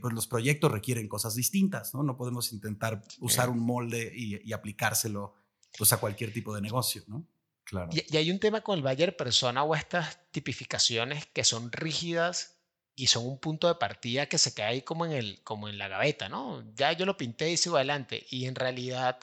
pues 0.00 0.14
los 0.14 0.26
proyectos 0.26 0.72
requieren 0.72 1.06
cosas 1.06 1.34
distintas, 1.34 1.92
¿no? 1.92 2.02
No 2.02 2.16
podemos 2.16 2.52
intentar 2.52 3.02
usar 3.20 3.50
un 3.50 3.60
molde 3.60 4.10
y, 4.14 4.52
aplicárselo 4.52 5.34
pues 5.76 5.92
a 5.92 5.98
cualquier 5.98 6.32
tipo 6.32 6.54
de 6.54 6.62
negocio, 6.62 7.02
¿no? 7.08 7.26
Claro. 7.64 7.90
Y, 7.92 8.16
hay 8.16 8.30
un 8.30 8.38
tema 8.38 8.62
con 8.62 8.78
el 8.78 8.82
Bayer 8.82 9.16
persona 9.16 9.62
o 9.64 9.74
estas 9.74 10.18
tipificaciones 10.30 11.26
que 11.26 11.44
son 11.44 11.70
rígidas 11.72 12.56
y 12.94 13.08
son 13.08 13.26
un 13.26 13.38
punto 13.38 13.68
de 13.68 13.74
partida 13.74 14.26
que 14.26 14.38
se 14.38 14.54
queda 14.54 14.68
ahí 14.68 14.80
como 14.80 15.04
en, 15.04 15.12
el, 15.12 15.42
como 15.44 15.68
en 15.68 15.76
la 15.76 15.88
gaveta, 15.88 16.30
¿no? 16.30 16.64
Ya 16.74 16.92
yo 16.92 17.04
lo 17.04 17.18
pinté 17.18 17.50
y 17.50 17.58
sigo 17.58 17.76
adelante. 17.76 18.26
Y 18.30 18.46
en 18.46 18.54
realidad 18.54 19.18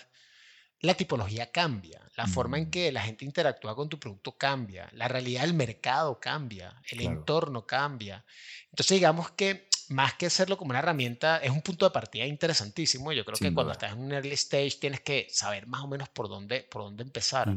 la 0.82 0.94
tipología 0.94 1.52
cambia, 1.52 2.00
la 2.16 2.28
forma 2.28 2.60
en 2.60 2.68
mm. 2.68 2.70
que 2.70 2.92
la 2.92 3.02
gente 3.02 3.26
interactúa 3.26 3.76
con 3.76 3.90
tu 3.90 4.00
producto 4.00 4.38
cambia, 4.38 4.88
la 4.94 5.08
realidad 5.08 5.42
del 5.42 5.56
mercado 5.56 6.20
cambia, 6.20 6.80
el 6.92 7.02
entorno 7.02 7.66
cambia. 7.66 8.24
Entonces 8.70 8.96
digamos 8.96 9.32
que 9.32 9.68
más 9.94 10.16
que 10.16 10.26
hacerlo 10.26 10.58
como 10.58 10.72
una 10.72 10.80
herramienta, 10.80 11.38
es 11.38 11.52
un 11.52 11.62
punto 11.62 11.86
de 11.86 11.92
partida 11.92 12.26
interesantísimo. 12.26 13.12
Yo 13.14 13.24
creo 13.24 13.38
que 13.38 13.54
cuando 13.54 13.72
estás 13.72 13.94
en 13.94 14.00
un 14.00 14.12
early 14.12 14.34
stage 14.34 14.78
tienes 14.82 15.02
que 15.02 15.28
saber 15.30 15.68
más 15.68 15.82
o 15.82 15.88
menos 15.88 16.10
por 16.10 16.28
dónde, 16.28 16.62
por 16.64 16.82
dónde 16.82 17.04
empezar. 17.04 17.54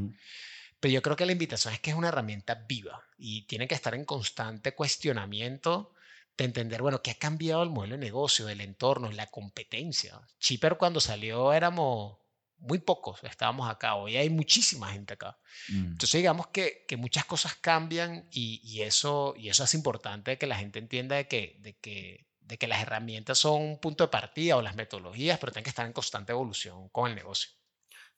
Pero 0.79 0.93
yo 0.93 1.03
creo 1.03 1.17
que 1.17 1.27
la 1.27 1.33
invitación 1.33 1.75
es 1.75 1.81
que 1.81 1.91
es 1.91 1.97
una 1.97 2.09
herramienta 2.09 2.55
viva 2.69 3.03
y 3.19 3.47
tiene 3.47 3.67
que 3.67 3.75
estar 3.75 3.95
en 3.95 4.05
constante 4.05 4.75
cuestionamiento 4.75 5.93
de 6.37 6.45
entender, 6.45 6.83
bueno, 6.83 7.03
qué 7.03 7.13
ha 7.13 7.19
cambiado 7.19 7.63
el 7.63 7.71
modelo 7.71 7.95
de 7.95 8.05
negocio, 8.05 8.49
el 8.49 8.61
entorno, 8.61 9.11
la 9.11 9.27
competencia. 9.29 10.21
Chipper 10.39 10.77
cuando 10.77 11.01
salió 11.01 11.53
éramos 11.55 12.19
muy 12.59 12.79
pocos, 12.79 13.23
estábamos 13.25 13.71
acá, 13.71 13.95
hoy 13.95 14.17
hay 14.17 14.31
muchísima 14.31 14.93
gente 14.93 15.15
acá. 15.15 15.39
Mm. 15.69 15.93
Entonces 15.93 16.19
digamos 16.19 16.49
que, 16.49 16.85
que, 16.87 16.97
muchas 16.97 17.25
cosas 17.25 17.55
cambian 17.55 18.29
y, 18.31 18.61
y, 18.63 18.83
eso, 18.83 19.35
y 19.37 19.49
eso 19.49 19.65
es 19.65 19.75
importante 19.75 20.39
que 20.39 20.47
la 20.47 20.57
gente 20.57 20.79
entienda 20.79 21.17
de 21.17 21.29
que, 21.29 21.57
de 21.61 21.77
que 21.79 22.26
de 22.47 22.59
que 22.59 22.67
las 22.67 22.81
herramientas 22.81 23.39
son 23.39 23.63
un 23.63 23.81
punto 23.81 24.05
de 24.05 24.09
partida 24.09 24.57
o 24.57 24.63
las 24.63 24.77
metodologías, 24.77 25.39
pero 25.39 25.53
tienen 25.53 25.65
que 25.65 25.71
estar 25.71 25.87
en 25.87 25.93
constante 25.93 26.33
evolución 26.33 26.89
con 26.91 27.11
el 27.11 27.17
negocio. 27.17 27.51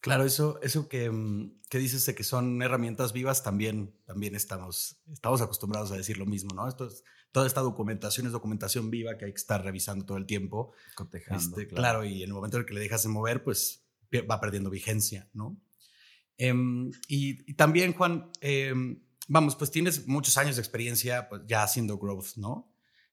Claro, 0.00 0.24
eso, 0.24 0.60
eso 0.62 0.88
que, 0.88 1.10
mm, 1.10 1.60
que, 1.68 1.78
dices 1.78 2.06
de 2.06 2.14
que 2.14 2.22
son 2.22 2.62
herramientas 2.62 3.12
vivas, 3.12 3.42
también, 3.42 3.92
también 4.04 4.36
estamos, 4.36 5.00
estamos 5.12 5.40
acostumbrados 5.40 5.90
a 5.90 5.96
decir 5.96 6.18
lo 6.18 6.26
mismo, 6.26 6.54
¿no? 6.54 6.68
Esto 6.68 6.86
es, 6.86 7.02
toda 7.32 7.46
esta 7.46 7.62
documentación 7.62 8.26
es 8.26 8.32
documentación 8.32 8.90
viva 8.90 9.18
que 9.18 9.24
hay 9.24 9.32
que 9.32 9.38
estar 9.38 9.62
revisando 9.64 10.04
todo 10.04 10.18
el 10.18 10.26
tiempo. 10.26 10.72
Cotejando. 10.94 11.58
Este, 11.58 11.74
claro. 11.74 12.04
y 12.04 12.22
en 12.22 12.28
el 12.28 12.34
momento 12.34 12.56
en 12.56 12.62
el 12.62 12.66
que 12.66 12.74
le 12.74 12.80
dejas 12.80 13.02
de 13.02 13.08
mover, 13.08 13.42
pues 13.42 13.84
va 14.30 14.40
perdiendo 14.40 14.70
vigencia, 14.70 15.28
¿no? 15.32 15.60
Em, 16.36 16.90
y, 17.08 17.54
también, 17.54 17.92
Juan, 17.92 18.30
em, 18.40 19.02
vamos, 19.26 19.56
pues 19.56 19.70
tienes 19.72 20.06
muchos 20.06 20.38
años 20.38 20.56
de 20.56 20.62
experiencia 20.62 21.28
pues, 21.28 21.42
ya 21.46 21.64
haciendo 21.64 21.98
growth, 21.98 22.36
¿no? 22.36 22.67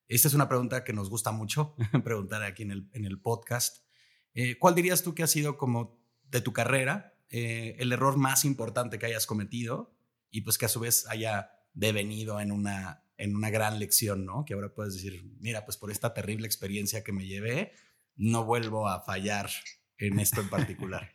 Esta 0.07 0.27
es 0.27 0.33
una 0.33 0.47
pregunta 0.47 0.83
que 0.83 0.93
nos 0.93 1.09
gusta 1.09 1.31
mucho 1.31 1.75
preguntar 2.03 2.43
aquí 2.43 2.63
en 2.63 2.71
el, 2.71 2.89
en 2.93 3.05
el 3.05 3.19
podcast. 3.19 3.85
Eh, 4.33 4.57
¿Cuál 4.57 4.75
dirías 4.75 5.03
tú 5.03 5.15
que 5.15 5.23
ha 5.23 5.27
sido 5.27 5.57
como 5.57 5.99
de 6.29 6.41
tu 6.41 6.53
carrera 6.53 7.15
eh, 7.29 7.75
el 7.79 7.91
error 7.91 8.17
más 8.17 8.45
importante 8.45 8.99
que 8.99 9.07
hayas 9.07 9.25
cometido 9.25 9.95
y 10.29 10.41
pues 10.41 10.57
que 10.57 10.65
a 10.65 10.69
su 10.69 10.79
vez 10.79 11.07
haya 11.07 11.51
devenido 11.73 12.39
en 12.39 12.51
una, 12.51 13.03
en 13.17 13.35
una 13.35 13.49
gran 13.49 13.79
lección, 13.79 14.25
¿no? 14.25 14.45
Que 14.45 14.53
ahora 14.53 14.73
puedes 14.73 14.93
decir, 14.93 15.23
mira, 15.39 15.65
pues 15.65 15.77
por 15.77 15.91
esta 15.91 16.13
terrible 16.13 16.45
experiencia 16.45 17.03
que 17.03 17.11
me 17.11 17.25
llevé, 17.25 17.73
no 18.15 18.45
vuelvo 18.45 18.87
a 18.87 19.01
fallar 19.01 19.49
en 19.97 20.19
esto 20.19 20.41
en 20.41 20.49
particular. 20.49 21.11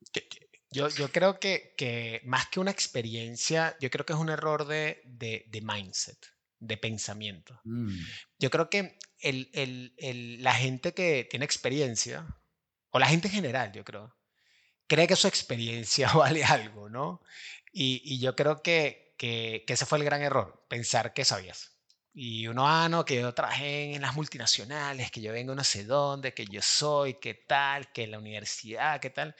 Yo, 0.70 0.90
yo 0.90 1.10
creo 1.10 1.40
que, 1.40 1.72
que, 1.78 2.20
más 2.26 2.48
que 2.48 2.60
una 2.60 2.70
experiencia, 2.70 3.74
yo 3.80 3.88
creo 3.88 4.04
que 4.04 4.12
es 4.12 4.18
un 4.18 4.28
error 4.28 4.66
de, 4.66 5.00
de, 5.06 5.46
de 5.48 5.62
mindset, 5.62 6.18
de 6.60 6.76
pensamiento. 6.76 7.60
Mm. 7.64 7.98
Yo 8.38 8.50
creo 8.50 8.70
que 8.70 8.98
el, 9.20 9.50
el, 9.52 9.94
el, 9.98 10.42
la 10.42 10.54
gente 10.54 10.92
que 10.94 11.26
tiene 11.30 11.44
experiencia, 11.44 12.26
o 12.90 12.98
la 12.98 13.06
gente 13.06 13.28
en 13.28 13.34
general, 13.34 13.72
yo 13.72 13.84
creo, 13.84 14.16
cree 14.86 15.06
que 15.06 15.16
su 15.16 15.28
experiencia 15.28 16.12
vale 16.14 16.44
algo, 16.44 16.88
¿no? 16.88 17.22
Y, 17.72 18.02
y 18.04 18.18
yo 18.18 18.34
creo 18.34 18.62
que, 18.62 19.14
que, 19.18 19.64
que, 19.66 19.74
ese 19.74 19.86
fue 19.86 19.98
el 19.98 20.04
gran 20.04 20.22
error, 20.22 20.64
pensar 20.68 21.12
que 21.12 21.24
sabías. 21.24 21.76
Y 22.14 22.48
uno, 22.48 22.66
ah, 22.66 22.88
no, 22.88 23.04
que 23.04 23.20
yo 23.20 23.32
trabajé 23.32 23.94
en 23.94 24.02
las 24.02 24.16
multinacionales, 24.16 25.10
que 25.10 25.20
yo 25.20 25.32
vengo 25.32 25.54
no 25.54 25.62
sé 25.62 25.84
dónde, 25.84 26.34
que 26.34 26.46
yo 26.46 26.60
soy, 26.62 27.14
qué 27.14 27.34
tal, 27.34 27.92
que 27.92 28.08
la 28.08 28.18
universidad, 28.18 28.98
qué 28.98 29.10
tal. 29.10 29.36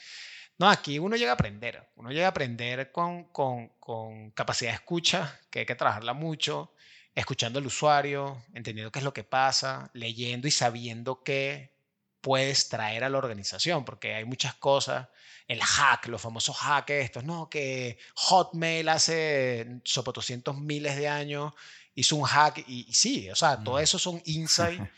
No, 0.59 0.69
aquí 0.69 0.99
uno 0.99 1.17
llega 1.17 1.33
a 1.33 1.35
aprender. 1.35 1.89
Uno 1.97 2.11
llega 2.11 2.27
a 2.27 2.31
aprender 2.31 2.93
con, 2.93 3.33
con, 3.33 3.69
con 3.81 4.31
capacidad 4.33 4.71
de 4.73 4.77
escucha, 4.77 5.41
que 5.51 5.61
hay 5.61 5.67
que 5.67 5.75
trabajarla 5.75 6.13
mucho, 6.13 6.73
escuchando 7.19 7.59
al 7.59 7.67
usuario, 7.67 8.45
entendiendo 8.55 8.93
qué 8.93 9.01
es 9.01 9.05
lo 9.05 9.13
que 9.13 9.25
pasa, 9.25 9.91
leyendo 9.93 10.47
y 10.47 10.53
sabiendo 10.53 11.25
qué 11.25 11.73
puedes 12.21 12.69
traer 12.69 13.03
a 13.03 13.09
la 13.09 13.19
organización, 13.19 13.85
porque 13.85 14.15
hay 14.15 14.25
muchas 14.25 14.55
cosas, 14.55 15.09
el 15.49 15.61
hack, 15.61 16.07
los 16.07 16.23
famosos 16.23 16.57
hacks 16.61 16.93
estos, 16.93 17.25
no, 17.25 17.51
que 17.51 17.99
Hotmail 18.15 18.89
hace 18.89 19.81
sopo 19.83 20.13
200 20.13 20.57
miles 20.59 20.97
de 20.97 21.09
años 21.09 21.55
hizo 21.97 22.15
un 22.15 22.23
hack 22.23 22.65
y, 22.69 22.87
sí, 22.93 23.29
o 23.31 23.35
sea, 23.35 23.59
todo 23.59 23.81
eso 23.81 23.99
son 23.99 24.23
insights, 24.27 24.89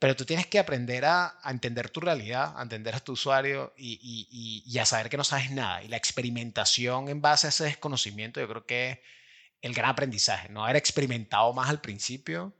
pero 0.00 0.16
tú 0.16 0.24
tienes 0.24 0.48
que 0.48 0.58
aprender 0.58 1.04
a, 1.04 1.38
entender 1.44 1.90
tu 1.90 2.00
realidad, 2.00 2.54
a 2.56 2.62
entender 2.62 2.96
a 2.96 3.00
tu 3.00 3.12
usuario 3.12 3.72
y, 3.76 4.64
y, 4.66 4.78
a 4.80 4.84
saber 4.84 5.08
que 5.08 5.16
no 5.16 5.22
sabes 5.22 5.52
nada. 5.52 5.84
Y 5.84 5.88
la 5.88 5.96
experimentación 5.96 7.08
en 7.08 7.22
base 7.22 7.46
a 7.46 7.50
ese 7.50 7.64
desconocimiento, 7.64 8.40
yo 8.40 8.48
creo 8.48 8.66
que 8.66 9.00
el 9.62 9.74
gran 9.74 9.90
aprendizaje, 9.90 10.48
no 10.48 10.64
haber 10.64 10.76
experimentado 10.76 11.52
más 11.52 11.70
al 11.70 11.80
principio 11.80 12.54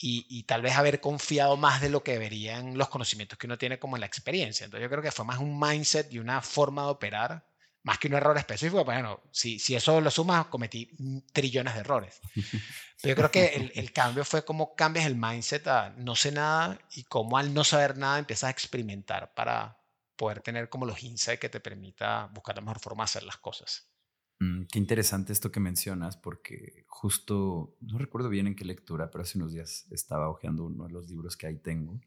y, 0.00 0.44
tal 0.44 0.62
vez 0.62 0.76
haber 0.76 1.00
confiado 1.00 1.56
más 1.56 1.80
de 1.80 1.88
lo 1.88 2.04
que 2.04 2.12
deberían 2.12 2.78
los 2.78 2.88
conocimientos 2.88 3.36
que 3.36 3.48
uno 3.48 3.58
tiene 3.58 3.80
como 3.80 3.96
en 3.96 4.00
la 4.00 4.06
experiencia. 4.06 4.64
Entonces 4.64 4.84
yo 4.84 4.90
creo 4.90 5.02
que 5.02 5.10
fue 5.10 5.24
más 5.24 5.38
un 5.38 5.58
mindset 5.58 6.12
y 6.12 6.20
una 6.20 6.40
forma 6.40 6.84
de 6.84 6.90
operar, 6.90 7.44
más 7.82 7.98
que 7.98 8.06
un 8.06 8.14
error 8.14 8.38
específico. 8.38 8.84
Bueno, 8.84 9.20
si, 9.32 9.58
si 9.58 9.74
eso 9.74 10.00
lo 10.00 10.10
sumas, 10.12 10.46
cometí 10.46 10.88
trillones 11.32 11.74
de 11.74 11.80
errores. 11.80 12.20
Pero 13.02 13.08
yo 13.12 13.16
creo 13.16 13.30
que 13.32 13.46
el, 13.56 13.72
el, 13.74 13.92
cambio 13.92 14.24
fue 14.24 14.44
cómo 14.44 14.76
cambias 14.76 15.06
el 15.06 15.16
mindset 15.16 15.66
a 15.66 15.90
no 15.96 16.14
sé 16.14 16.30
nada 16.30 16.78
y 16.92 17.02
cómo 17.02 17.36
al 17.36 17.52
no 17.52 17.64
saber 17.64 17.96
nada 17.96 18.20
empiezas 18.20 18.48
a 18.48 18.50
experimentar 18.50 19.34
para 19.34 19.78
poder 20.14 20.42
tener 20.42 20.68
como 20.68 20.86
los 20.86 21.02
insights 21.02 21.40
que 21.40 21.48
te 21.48 21.60
permita 21.60 22.26
buscar 22.32 22.54
la 22.54 22.60
mejor 22.60 22.80
forma 22.80 23.02
de 23.02 23.06
hacer 23.06 23.22
las 23.24 23.36
cosas. 23.38 23.88
Mm, 24.40 24.64
qué 24.70 24.78
interesante 24.78 25.32
esto 25.32 25.50
que 25.50 25.58
mencionas, 25.60 26.16
porque 26.16 26.84
justo, 26.86 27.76
no 27.80 27.98
recuerdo 27.98 28.28
bien 28.28 28.46
en 28.46 28.54
qué 28.54 28.64
lectura, 28.64 29.10
pero 29.10 29.22
hace 29.22 29.38
unos 29.38 29.52
días 29.52 29.86
estaba 29.90 30.28
hojeando 30.28 30.64
uno 30.64 30.86
de 30.86 30.92
los 30.92 31.08
libros 31.08 31.36
que 31.36 31.48
ahí 31.48 31.58
tengo, 31.58 32.00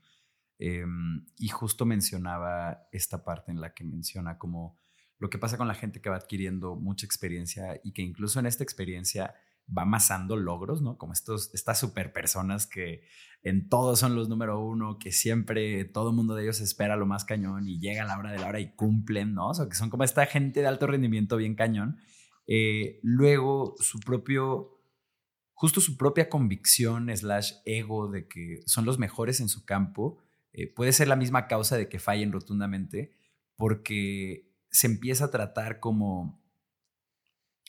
em, 0.60 1.26
y 1.38 1.50
justo 1.50 1.86
mencionaba 1.86 2.88
esta 2.92 3.24
parte 3.24 3.52
en 3.52 3.60
la 3.60 3.74
que 3.74 3.84
menciona 3.84 4.38
como 4.38 4.78
lo 5.20 5.30
que 5.30 5.38
pasa 5.38 5.58
con 5.58 5.68
la 5.68 5.76
gente 5.76 6.02
que 6.02 6.10
va 6.10 6.16
adquiriendo 6.18 6.76
mucha 6.76 7.06
experiencia 7.06 7.80
y 7.84 7.94
que 7.94 8.02
incluso 8.02 8.40
en 8.40 8.46
esta 8.48 8.64
experiencia 8.64 9.36
va 9.78 9.84
amasando 9.84 10.36
logros, 10.36 10.82
¿no? 10.82 10.98
Como 10.98 11.14
estos, 11.14 11.54
estas 11.54 11.80
super 11.80 12.12
personas 12.14 12.66
que 12.68 13.04
en 13.44 13.70
todo 13.70 13.96
son 13.96 14.16
los 14.16 14.30
número 14.30 14.60
uno, 14.60 14.98
que 15.00 15.12
siempre 15.12 15.86
todo 15.86 16.10
el 16.10 16.16
mundo 16.16 16.36
de 16.36 16.44
ellos 16.44 16.60
espera 16.62 16.96
lo 16.96 17.06
más 17.06 17.26
cañón 17.26 17.68
y 17.68 17.80
llega 17.80 18.04
a 18.04 18.06
la 18.08 18.18
hora 18.18 18.32
de 18.32 18.40
la 18.40 18.48
hora 18.48 18.60
y 18.60 18.74
cumplen, 18.76 19.34
¿no? 19.34 19.50
O 19.50 19.54
sea, 19.54 19.68
que 19.70 19.76
son 19.76 19.90
como 19.90 20.04
esta 20.04 20.26
gente 20.26 20.62
de 20.62 20.68
alto 20.68 20.88
rendimiento 20.88 21.38
bien 21.38 21.56
cañón 21.56 22.00
eh, 22.48 23.00
luego 23.04 23.76
su 23.80 24.00
propio, 24.00 24.82
justo 25.54 25.82
su 25.82 25.98
propia 25.98 26.30
convicción 26.30 27.16
slash 27.16 27.54
ego 27.66 28.10
de 28.10 28.28
que 28.28 28.62
son 28.66 28.86
los 28.86 28.98
mejores 29.00 29.40
en 29.40 29.50
su 29.50 29.66
campo, 29.66 30.18
eh, 30.54 30.68
puede 30.68 30.92
ser 30.92 31.08
la 31.08 31.16
misma 31.16 31.48
causa 31.48 31.78
de 31.78 31.88
que 31.88 32.00
fallen 32.00 32.32
rotundamente, 32.32 33.16
porque 33.56 34.50
se 34.70 34.88
empieza 34.88 35.26
a 35.26 35.32
tratar 35.32 35.80
como, 35.80 36.44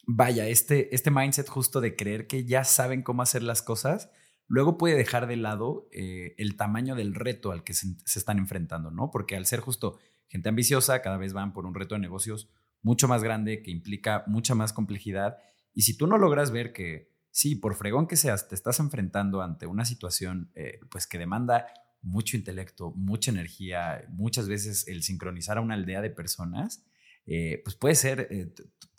vaya, 0.06 0.48
este, 0.48 0.94
este 0.94 1.10
mindset 1.10 1.48
justo 1.48 1.80
de 1.80 1.96
creer 1.96 2.26
que 2.26 2.44
ya 2.44 2.64
saben 2.64 3.02
cómo 3.02 3.22
hacer 3.22 3.42
las 3.42 3.62
cosas, 3.62 4.10
luego 4.48 4.78
puede 4.78 4.96
dejar 4.96 5.26
de 5.26 5.36
lado 5.36 5.88
eh, 5.92 6.34
el 6.38 6.56
tamaño 6.56 6.94
del 6.94 7.14
reto 7.14 7.52
al 7.52 7.62
que 7.62 7.74
se, 7.74 7.86
se, 8.04 8.18
están 8.18 8.38
enfrentando, 8.38 8.90
¿no? 8.90 9.10
Porque 9.10 9.36
al 9.36 9.46
ser 9.46 9.60
justo 9.60 9.98
gente 10.28 10.48
ambiciosa, 10.48 11.02
cada 11.02 11.18
vez 11.18 11.32
van 11.32 11.52
por 11.52 11.66
un 11.66 11.74
reto 11.74 11.94
de 11.94 12.00
negocios 12.00 12.48
mucho 12.82 13.08
más 13.08 13.22
grande, 13.22 13.62
que 13.62 13.70
implica 13.70 14.24
mucha 14.26 14.54
más 14.54 14.72
complejidad. 14.72 15.38
Y 15.72 15.82
si 15.82 15.96
tú 15.96 16.06
no 16.06 16.18
logras 16.18 16.50
ver 16.50 16.72
que, 16.72 17.10
sí, 17.30 17.54
por 17.54 17.74
fregón 17.74 18.06
que 18.06 18.16
seas, 18.16 18.48
te 18.48 18.54
estás 18.54 18.80
enfrentando 18.80 19.40
ante 19.40 19.66
una 19.66 19.84
situación 19.84 20.50
eh, 20.54 20.80
pues 20.90 21.06
que 21.06 21.18
demanda 21.18 21.66
mucho 22.02 22.36
intelecto, 22.36 22.92
mucha 22.92 23.30
energía, 23.30 24.04
muchas 24.10 24.48
veces 24.48 24.86
el 24.88 25.02
sincronizar 25.02 25.58
a 25.58 25.60
una 25.60 25.74
aldea 25.74 26.02
de 26.02 26.10
personas, 26.10 26.84
eh, 27.26 27.60
pues 27.64 27.76
puede 27.76 27.94
ser, 27.94 28.26
eh, 28.30 28.52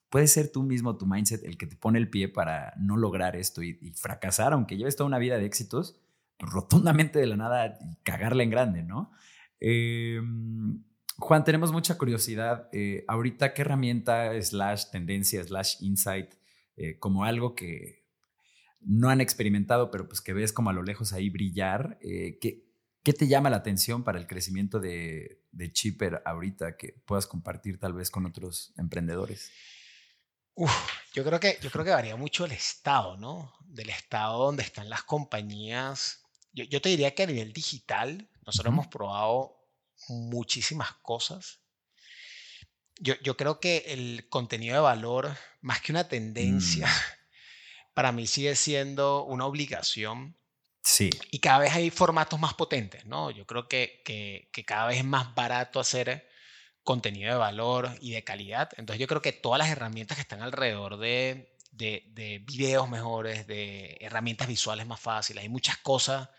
puede 0.09 0.27
ser 0.27 0.49
tú 0.49 0.63
mismo, 0.63 0.97
tu 0.97 1.05
mindset, 1.05 1.43
el 1.43 1.57
que 1.57 1.67
te 1.67 1.75
pone 1.75 1.99
el 1.99 2.09
pie 2.09 2.29
para 2.29 2.73
no 2.79 2.95
lograr 2.95 3.35
esto 3.35 3.61
y, 3.61 3.75
fracasar, 3.95 4.53
aunque 4.53 4.77
lleves 4.77 4.95
toda 4.95 5.07
una 5.07 5.19
vida 5.19 5.37
de 5.37 5.45
éxitos, 5.45 5.99
rotundamente 6.39 7.19
de 7.19 7.27
la 7.27 7.35
nada 7.35 7.77
cagarla 8.03 8.43
en 8.43 8.49
grande, 8.49 8.83
¿no? 8.83 9.11
Juan, 11.17 11.43
tenemos 11.43 11.71
mucha 11.71 11.97
curiosidad. 11.97 12.69
Eh, 12.71 13.05
ahorita, 13.07 13.53
¿qué 13.53 13.61
herramienta 13.61 14.39
slash 14.41 14.85
tendencia 14.91 15.43
slash 15.43 15.75
insight 15.81 16.33
eh, 16.75 16.97
como 16.99 17.23
algo 17.23 17.55
que 17.55 18.03
no 18.81 19.09
han 19.09 19.21
experimentado, 19.21 19.91
pero 19.91 20.07
pues 20.07 20.21
que 20.21 20.33
ves 20.33 20.51
como 20.51 20.69
a 20.69 20.73
lo 20.73 20.83
lejos 20.83 21.13
ahí 21.13 21.29
brillar? 21.29 21.99
Eh, 22.01 22.39
¿qué, 22.41 22.65
¿qué, 23.03 23.13
te 23.13 23.27
llama 23.27 23.49
la 23.49 23.57
atención 23.57 24.03
para 24.03 24.19
el 24.19 24.27
crecimiento 24.27 24.79
de, 24.79 25.43
de 25.51 25.71
Chipper 25.71 26.21
ahorita 26.25 26.77
que 26.77 26.93
puedas 27.05 27.27
compartir 27.27 27.79
tal 27.79 27.93
vez 27.93 28.09
con 28.09 28.25
otros 28.25 28.73
emprendedores? 28.77 29.51
Uf, 30.55 30.71
yo 31.13 31.23
creo 31.23 31.39
que 31.39 31.57
yo 31.61 31.71
creo 31.71 31.85
que 31.85 31.91
varía 31.91 32.15
mucho 32.15 32.45
el 32.45 32.51
estado, 32.51 33.17
¿no? 33.17 33.53
Del 33.65 33.89
estado 33.89 34.45
donde 34.45 34.63
están 34.63 34.89
las 34.89 35.03
compañías. 35.03 36.23
Yo, 36.51 36.63
yo 36.65 36.81
te 36.81 36.89
diría 36.89 37.15
que 37.15 37.23
a 37.23 37.27
nivel 37.27 37.53
digital, 37.53 38.29
nosotros 38.45 38.71
hemos 38.71 38.87
probado 38.87 39.62
muchísimas 40.07 40.93
cosas. 41.01 41.59
Yo, 42.99 43.15
yo, 43.21 43.35
creo 43.35 43.59
que 43.59 43.85
el 43.87 44.27
contenido 44.29 44.75
de 44.75 44.81
valor, 44.81 45.35
más 45.61 45.81
que 45.81 45.91
una 45.91 46.07
tendencia, 46.07 46.87
mm. 46.87 46.89
para 47.93 48.11
mí 48.11 48.27
sigue 48.27 48.55
siendo 48.55 49.23
una 49.23 49.45
obligación. 49.45 50.37
Sí. 50.83 51.09
Y 51.31 51.39
cada 51.39 51.59
vez 51.59 51.73
hay 51.73 51.89
formatos 51.89 52.39
más 52.39 52.53
potentes, 52.53 53.05
¿no? 53.05 53.31
Yo 53.31 53.45
creo 53.45 53.67
que, 53.67 54.01
que, 54.05 54.49
que 54.51 54.65
cada 54.65 54.87
vez 54.87 54.97
es 54.97 55.05
más 55.05 55.33
barato 55.33 55.79
hacer 55.79 56.27
contenido 56.83 57.31
de 57.31 57.37
valor 57.37 57.89
y 58.01 58.11
de 58.11 58.23
calidad. 58.23 58.69
Entonces 58.77 58.99
yo 58.99 59.07
creo 59.07 59.21
que 59.21 59.31
todas 59.31 59.59
las 59.59 59.69
herramientas 59.69 60.17
que 60.17 60.21
están 60.21 60.41
alrededor 60.41 60.97
de, 60.97 61.55
de, 61.71 62.03
de 62.07 62.39
videos 62.39 62.89
mejores, 62.89 63.47
de 63.47 63.97
herramientas 64.01 64.47
visuales 64.47 64.85
más 64.85 64.99
fáciles, 64.99 65.43
hay 65.43 65.49
muchas 65.49 65.77
cosas 65.77 66.29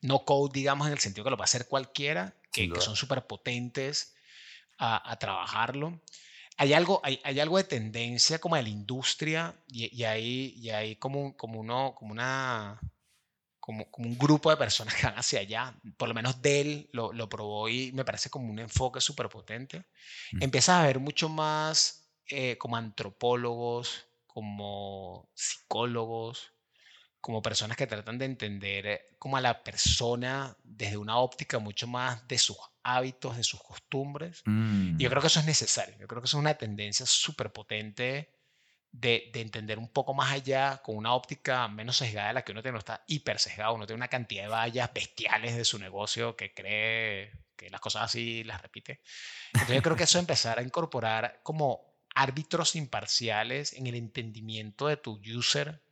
no 0.00 0.24
code, 0.24 0.52
digamos, 0.52 0.86
en 0.86 0.92
el 0.92 0.98
sentido 0.98 1.24
que 1.24 1.30
lo 1.30 1.36
va 1.36 1.44
a 1.44 1.46
hacer 1.46 1.66
cualquiera, 1.66 2.34
que, 2.52 2.70
son 2.80 2.96
súper 2.96 3.26
potentes 3.26 4.14
a, 4.78 5.16
trabajarlo. 5.18 6.00
Hay 6.58 6.72
algo, 6.72 7.00
hay, 7.02 7.20
hay, 7.22 7.38
algo 7.40 7.58
de 7.58 7.64
tendencia 7.64 8.38
como 8.38 8.56
de 8.56 8.62
la 8.62 8.68
industria 8.70 9.54
y, 9.68 9.94
y 9.94 10.04
hay, 10.04 10.54
y 10.56 10.70
hay 10.70 10.96
como, 10.96 11.36
como, 11.36 11.60
uno, 11.60 11.94
como, 11.94 12.12
una, 12.12 12.80
como, 13.60 13.90
como, 13.90 14.08
un 14.08 14.16
grupo 14.16 14.48
de 14.50 14.56
personas 14.56 14.94
que 14.96 15.06
van 15.06 15.18
hacia 15.18 15.40
allá. 15.40 15.78
Por 15.96 16.08
lo 16.08 16.14
menos 16.14 16.40
Dell 16.40 16.88
lo, 16.92 17.12
lo 17.12 17.28
probó 17.28 17.68
y 17.68 17.92
me 17.92 18.04
parece 18.04 18.30
como 18.30 18.50
un 18.50 18.58
enfoque 18.58 19.00
súper 19.00 19.28
potente. 19.28 19.84
Mm. 20.32 20.44
Empiezas 20.44 20.80
a 20.80 20.86
ver 20.86 20.98
mucho 20.98 21.28
más 21.28 22.06
eh, 22.28 22.56
como 22.58 22.76
antropólogos, 22.76 24.06
como 24.26 25.30
psicólogos, 25.34 26.52
como 27.26 27.42
personas 27.42 27.76
que 27.76 27.88
tratan 27.88 28.18
de 28.18 28.24
entender 28.24 28.86
eh, 28.86 29.06
como 29.18 29.36
a 29.36 29.40
la 29.40 29.64
persona 29.64 30.56
desde 30.62 30.96
una 30.96 31.18
óptica 31.18 31.58
mucho 31.58 31.88
más 31.88 32.28
de 32.28 32.38
sus 32.38 32.56
hábitos, 32.84 33.36
de 33.36 33.42
sus 33.42 33.60
costumbres. 33.60 34.44
Y 34.46 35.02
yo 35.02 35.08
creo 35.08 35.18
mm. 35.18 35.22
que 35.22 35.26
eso 35.26 35.40
es 35.40 35.46
necesario. 35.46 35.96
Yo 35.98 36.06
creo 36.06 36.22
que 36.22 36.26
eso 36.26 36.36
es 36.36 36.40
una 36.40 36.54
tendencia 36.54 37.04
súper 37.04 37.52
potente 37.52 38.30
de, 38.92 39.28
entender 39.34 39.76
un 39.80 39.88
poco 39.88 40.14
más 40.14 40.30
allá 40.30 40.80
con 40.84 40.96
una 40.96 41.14
óptica 41.14 41.66
menos 41.66 41.96
sesgada 41.96 42.28
de 42.28 42.34
la 42.34 42.42
que 42.42 42.52
uno 42.52 42.62
tiene, 42.62 42.74
no 42.74 42.78
está 42.78 43.02
hiper 43.08 43.40
sesgado, 43.40 43.74
uno 43.74 43.88
tiene 43.88 43.96
una 43.96 44.06
cantidad 44.06 44.44
de 44.44 44.48
vallas 44.48 44.94
bestiales 44.94 45.56
de 45.56 45.64
su 45.64 45.80
negocio 45.80 46.36
que 46.36 46.54
cree 46.54 47.32
que 47.56 47.70
las 47.70 47.80
cosas 47.80 48.04
así 48.04 48.44
las 48.44 48.62
repite. 48.62 49.00
Entonces 49.52 49.74
yo 49.74 49.82
creo 49.82 49.96
que 49.96 50.04
eso 50.04 50.20
empezar 50.20 50.60
a 50.60 50.62
incorporar 50.62 51.40
como 51.42 51.92
árbitros 52.14 52.76
imparciales 52.76 53.72
en 53.72 53.88
el 53.88 53.96
entendimiento 53.96 54.86
de 54.86 54.96
tu 54.96 55.20
user 55.26 55.82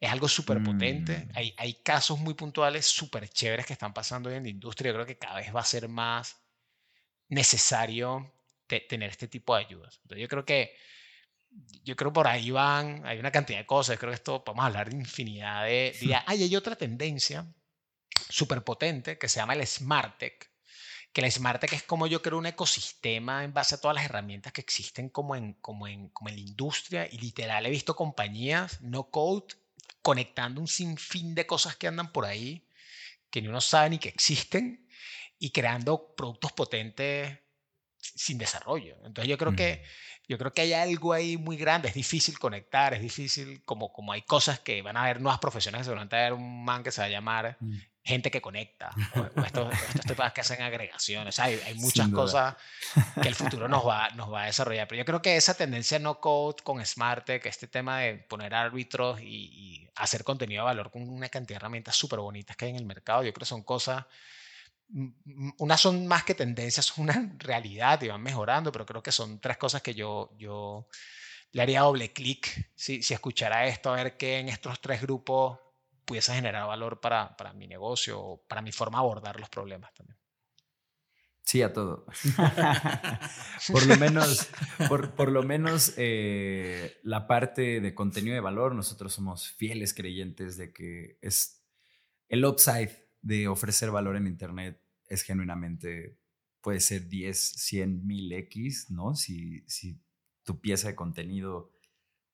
es 0.00 0.10
algo 0.10 0.28
súper 0.28 0.62
potente. 0.62 1.18
Mm. 1.18 1.30
Hay, 1.34 1.54
hay 1.58 1.74
casos 1.74 2.18
muy 2.18 2.34
puntuales 2.34 2.86
súper 2.86 3.28
chéveres 3.28 3.66
que 3.66 3.74
están 3.74 3.92
pasando 3.92 4.30
hoy 4.30 4.36
en 4.36 4.44
la 4.44 4.48
industria. 4.48 4.90
Yo 4.90 4.94
creo 4.94 5.06
que 5.06 5.18
cada 5.18 5.36
vez 5.36 5.54
va 5.54 5.60
a 5.60 5.64
ser 5.64 5.88
más 5.88 6.40
necesario 7.28 8.32
tener 8.66 9.10
este 9.10 9.28
tipo 9.28 9.54
de 9.54 9.64
ayudas. 9.64 10.00
Entonces 10.02 10.22
yo 10.22 10.28
creo 10.28 10.44
que 10.44 10.74
yo 11.82 11.96
creo 11.96 12.12
por 12.12 12.28
ahí 12.28 12.50
van, 12.50 13.04
hay 13.04 13.18
una 13.18 13.32
cantidad 13.32 13.58
de 13.58 13.66
cosas, 13.66 13.98
creo 13.98 14.10
que 14.10 14.16
esto 14.16 14.44
podemos 14.44 14.66
hablar 14.66 14.90
de 14.90 14.96
infinidad 14.96 15.64
de... 15.64 15.96
días. 16.00 16.22
hay 16.26 16.54
otra 16.54 16.76
tendencia 16.76 17.52
súper 18.28 18.62
potente 18.62 19.18
que 19.18 19.28
se 19.28 19.40
llama 19.40 19.54
el 19.54 19.66
Smart 19.66 20.16
Tech, 20.18 20.50
que 21.12 21.20
el 21.20 21.32
Smart 21.32 21.60
Tech 21.60 21.72
es 21.72 21.82
como 21.82 22.06
yo 22.06 22.22
creo 22.22 22.38
un 22.38 22.46
ecosistema 22.46 23.42
en 23.42 23.52
base 23.52 23.74
a 23.74 23.80
todas 23.80 23.96
las 23.96 24.04
herramientas 24.04 24.52
que 24.52 24.60
existen 24.60 25.08
como 25.08 25.34
en, 25.34 25.54
como 25.54 25.88
en, 25.88 26.08
como 26.10 26.28
en 26.28 26.36
la 26.36 26.40
industria 26.42 27.08
y 27.10 27.18
literal 27.18 27.66
he 27.66 27.70
visto 27.70 27.96
compañías 27.96 28.80
no 28.80 29.10
code 29.10 29.56
conectando 30.02 30.60
un 30.60 30.68
sinfín 30.68 31.34
de 31.34 31.46
cosas 31.46 31.76
que 31.76 31.86
andan 31.86 32.12
por 32.12 32.24
ahí 32.24 32.66
que 33.30 33.40
ni 33.40 33.48
uno 33.48 33.60
sabe 33.60 33.90
ni 33.90 33.98
que 33.98 34.08
existen 34.08 34.86
y 35.38 35.50
creando 35.50 36.14
productos 36.16 36.52
potentes 36.52 37.38
sin 37.96 38.38
desarrollo. 38.38 38.96
Entonces 39.04 39.28
yo 39.28 39.38
creo 39.38 39.54
que 39.54 39.82
yo 40.28 40.38
creo 40.38 40.52
que 40.52 40.62
hay 40.62 40.72
algo 40.74 41.12
ahí 41.12 41.36
muy 41.36 41.56
grande, 41.56 41.88
es 41.88 41.94
difícil 41.94 42.38
conectar, 42.38 42.94
es 42.94 43.00
difícil, 43.00 43.64
como, 43.64 43.92
como 43.92 44.12
hay 44.12 44.22
cosas 44.22 44.60
que 44.60 44.80
van 44.80 44.96
a 44.96 45.02
haber 45.02 45.20
nuevas 45.20 45.40
profesiones, 45.40 45.84
seguramente 45.84 46.14
va 46.14 46.22
a 46.22 46.26
haber 46.26 46.38
un 46.38 46.64
man 46.64 46.84
que 46.84 46.92
se 46.92 47.00
va 47.00 47.08
a 47.08 47.10
llamar 47.10 47.56
mm. 47.58 47.74
Gente 48.10 48.30
que 48.30 48.42
conecta, 48.42 48.90
o, 49.14 49.42
estos, 49.42 49.72
estos 49.94 50.32
que 50.32 50.40
hacen 50.40 50.62
agregaciones, 50.62 51.38
hay, 51.38 51.58
hay 51.66 51.74
muchas 51.74 52.08
cosas 52.08 52.56
que 53.22 53.28
el 53.28 53.34
futuro 53.34 53.68
nos 53.68 53.86
va, 53.86 54.10
nos 54.16 54.30
va 54.32 54.42
a 54.42 54.46
desarrollar, 54.46 54.86
pero 54.86 54.98
yo 54.98 55.04
creo 55.06 55.22
que 55.22 55.36
esa 55.36 55.54
tendencia 55.54 55.98
no 55.98 56.20
code 56.20 56.62
con 56.62 56.84
Smart 56.84 57.24
que 57.24 57.48
este 57.48 57.66
tema 57.66 58.00
de 58.00 58.16
poner 58.16 58.54
árbitros 58.54 59.20
y, 59.20 59.24
y 59.24 59.90
hacer 59.94 60.24
contenido 60.24 60.62
de 60.62 60.66
valor 60.66 60.90
con 60.90 61.08
una 61.08 61.28
cantidad 61.28 61.56
de 61.58 61.62
herramientas 61.62 61.96
súper 61.96 62.18
bonitas 62.18 62.56
que 62.56 62.66
hay 62.66 62.72
en 62.72 62.76
el 62.76 62.84
mercado, 62.84 63.22
yo 63.22 63.32
creo 63.32 63.40
que 63.40 63.46
son 63.46 63.62
cosas 63.62 64.04
unas 65.58 65.80
son 65.80 66.06
más 66.06 66.24
que 66.24 66.34
tendencias, 66.34 66.86
son 66.86 67.04
una 67.04 67.32
realidad 67.38 68.02
y 68.02 68.08
van 68.08 68.22
mejorando, 68.22 68.72
pero 68.72 68.86
creo 68.86 69.02
que 69.02 69.12
son 69.12 69.40
tres 69.40 69.56
cosas 69.56 69.82
que 69.82 69.94
yo, 69.94 70.32
yo 70.36 70.88
le 71.52 71.62
haría 71.62 71.82
doble 71.82 72.12
clic 72.12 72.70
si, 72.74 73.02
si 73.02 73.14
escuchara 73.14 73.66
esto, 73.66 73.92
a 73.92 73.96
ver 73.96 74.16
qué 74.16 74.38
en 74.38 74.48
estos 74.48 74.80
tres 74.80 75.00
grupos 75.02 75.58
pudiese 76.10 76.34
generar 76.34 76.66
valor 76.66 76.98
para, 76.98 77.36
para 77.36 77.52
mi 77.52 77.68
negocio 77.68 78.20
o 78.20 78.42
para 78.48 78.62
mi 78.62 78.72
forma 78.72 78.98
de 78.98 79.04
abordar 79.04 79.38
los 79.38 79.48
problemas 79.48 79.94
también. 79.94 80.18
Sí, 81.44 81.62
a 81.62 81.72
todo. 81.72 82.04
por 83.72 83.86
lo 83.86 83.96
menos, 83.96 84.50
por, 84.88 85.14
por 85.14 85.30
lo 85.30 85.44
menos 85.44 85.94
eh, 85.96 86.98
la 87.04 87.28
parte 87.28 87.80
de 87.80 87.94
contenido 87.94 88.34
de 88.34 88.40
valor, 88.40 88.74
nosotros 88.74 89.12
somos 89.12 89.52
fieles 89.52 89.94
creyentes 89.94 90.56
de 90.56 90.72
que 90.72 91.16
es 91.22 91.62
el 92.28 92.44
upside 92.44 92.90
de 93.22 93.46
ofrecer 93.46 93.92
valor 93.92 94.16
en 94.16 94.26
Internet 94.26 94.82
es 95.06 95.22
genuinamente, 95.22 96.18
puede 96.60 96.80
ser 96.80 97.08
10, 97.08 97.38
100, 97.38 98.04
1000 98.04 98.32
X, 98.32 98.90
¿no? 98.90 99.14
Si, 99.14 99.62
si 99.68 100.00
tu 100.42 100.60
pieza 100.60 100.88
de 100.88 100.96
contenido 100.96 101.70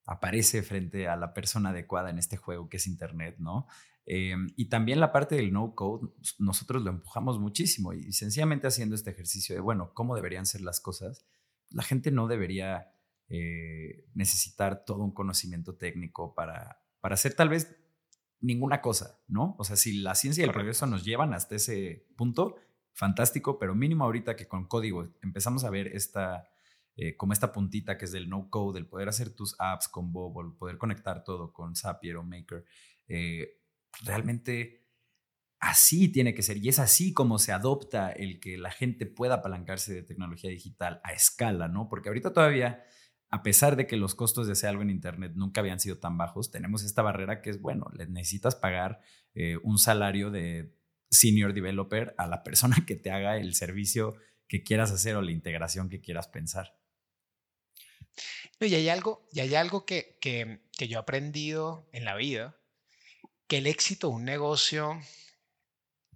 aparece 0.07 0.63
frente 0.63 1.09
a 1.09 1.17
la 1.17 1.35
persona 1.35 1.71
adecuada 1.71 2.11
en 2.11 2.19
este 2.19 2.37
juego 2.37 2.69
que 2.69 2.79
es 2.79 2.87
Internet, 2.87 3.37
¿no? 3.39 3.67
Em, 4.07 4.47
y 4.57 4.69
también 4.69 5.01
la 5.01 5.13
parte 5.13 5.35
del 5.35 5.53
no 5.53 5.75
code, 5.75 6.09
nosotros 6.39 6.83
lo 6.83 6.91
empujamos 6.91 7.41
muchísimo 7.41 7.93
y, 7.93 8.13
sencillamente 8.13 8.69
haciendo 8.69 8.95
este 8.95 9.11
ejercicio 9.11 9.57
de, 9.57 9.61
bueno, 9.61 9.93
¿cómo 9.95 10.15
deberían 10.15 10.47
ser 10.47 10.61
las 10.61 10.81
cosas? 10.81 11.27
La 11.71 11.83
gente 11.83 12.13
no 12.13 12.29
debería 12.29 12.93
eh, 13.29 14.07
necesitar 14.15 14.85
todo 14.85 15.03
un 15.03 15.13
conocimiento 15.13 15.75
técnico 15.75 16.35
para, 16.35 16.81
para 17.01 17.15
hacer 17.15 17.35
tal 17.35 17.49
vez 17.49 17.77
ninguna 18.41 18.81
cosa, 18.81 19.19
¿no? 19.27 19.57
O 19.59 19.65
sea, 19.65 19.75
si 19.75 19.99
la 19.99 20.15
ciencia 20.15 20.43
y 20.43 20.47
el 20.47 20.53
progreso 20.53 20.87
nos 20.87 21.05
llevan 21.05 21.35
hasta 21.35 21.57
ese 21.57 22.07
punto, 22.17 22.55
fantástico, 22.93 23.59
pero 23.59 23.75
mínimo 23.75 24.05
ahorita 24.05 24.37
que 24.37 24.47
con 24.47 24.69
código 24.69 25.09
empezamos 25.21 25.65
a 25.65 25.71
ver 25.71 25.89
esta, 25.89 26.49
eh, 26.97 27.17
como 27.17 27.33
esta 27.33 27.53
puntita 27.53 27.99
que 27.99 28.07
es 28.07 28.13
del 28.13 28.29
no 28.29 28.49
code, 28.51 28.79
el 28.79 28.87
poder 28.87 29.09
hacer 29.09 29.31
tus 29.31 29.55
apps 29.59 29.89
con 29.89 30.13
Bobble, 30.13 30.57
poder 30.59 30.79
conectar 30.79 31.25
todo 31.25 31.53
con 31.53 31.77
Zapier 31.77 32.17
o 32.17 32.23
Maker, 32.23 32.65
eh, 33.09 33.61
realmente 34.05 34.87
así 35.59 36.09
tiene 36.09 36.35
que 36.35 36.43
ser 36.43 36.59
y 36.59 36.69
es 36.69 36.79
así 36.79 37.13
como 37.13 37.39
se 37.39 37.53
adopta 37.53 38.11
el 38.11 38.41
que 38.41 38.59
la 38.59 38.71
gente 38.71 39.07
pueda 39.07 39.37
apalancarse 39.37 39.95
de 39.95 40.03
tecnología 40.03 40.51
digital 40.51 41.01
a 41.05 41.13
escala, 41.13 41.69
¿no? 41.69 41.89
Porque 41.89 42.09
ahorita 42.09 42.33
todavía 42.33 42.85
a 43.31 43.43
pesar 43.43 43.77
de 43.77 43.87
que 43.87 43.97
los 43.97 44.15
costos 44.15 44.47
de 44.47 44.53
hacer 44.53 44.71
algo 44.71 44.83
en 44.83 44.91
Internet 44.91 45.33
nunca 45.35 45.61
habían 45.61 45.81
sido 45.81 45.99
tan 45.99 46.17
bajos, 46.17 46.51
tenemos 46.51 46.85
esta 46.85 47.03
barrera 47.03 47.43
que 47.43 47.51
es, 47.51 47.61
bueno, 47.61 47.91
le 47.95 48.07
necesitas 48.07 48.55
pagar 48.55 49.01
eh, 49.35 49.59
un 49.63 49.79
salario 49.79 50.31
de 50.31 50.75
senior 51.11 51.53
developer 51.53 52.15
a 52.19 52.27
la 52.27 52.43
persona 52.43 52.77
que 52.87 52.97
te 52.97 53.11
haga 53.11 53.37
el 53.37 53.55
servicio 53.55 54.15
que 54.49 54.63
quieras 54.63 54.93
hacer 54.93 55.17
o 55.17 55.23
la 55.23 55.33
integración 55.33 55.89
que 55.89 56.01
quieras 56.01 56.29
pensar. 56.29 56.79
Y 58.61 58.75
hay 58.75 58.89
algo, 58.89 59.27
y 59.33 59.41
hay 59.41 59.55
algo 59.55 59.85
que, 59.85 60.19
que, 60.21 60.61
que 60.77 60.89
yo 60.89 60.99
he 60.99 61.01
aprendido 61.01 61.89
en 61.93 62.05
la 62.05 62.15
vida, 62.15 62.57
que 63.47 63.59
el 63.59 63.67
éxito 63.67 64.09
de 64.09 64.15
un 64.15 64.25
negocio, 64.25 65.01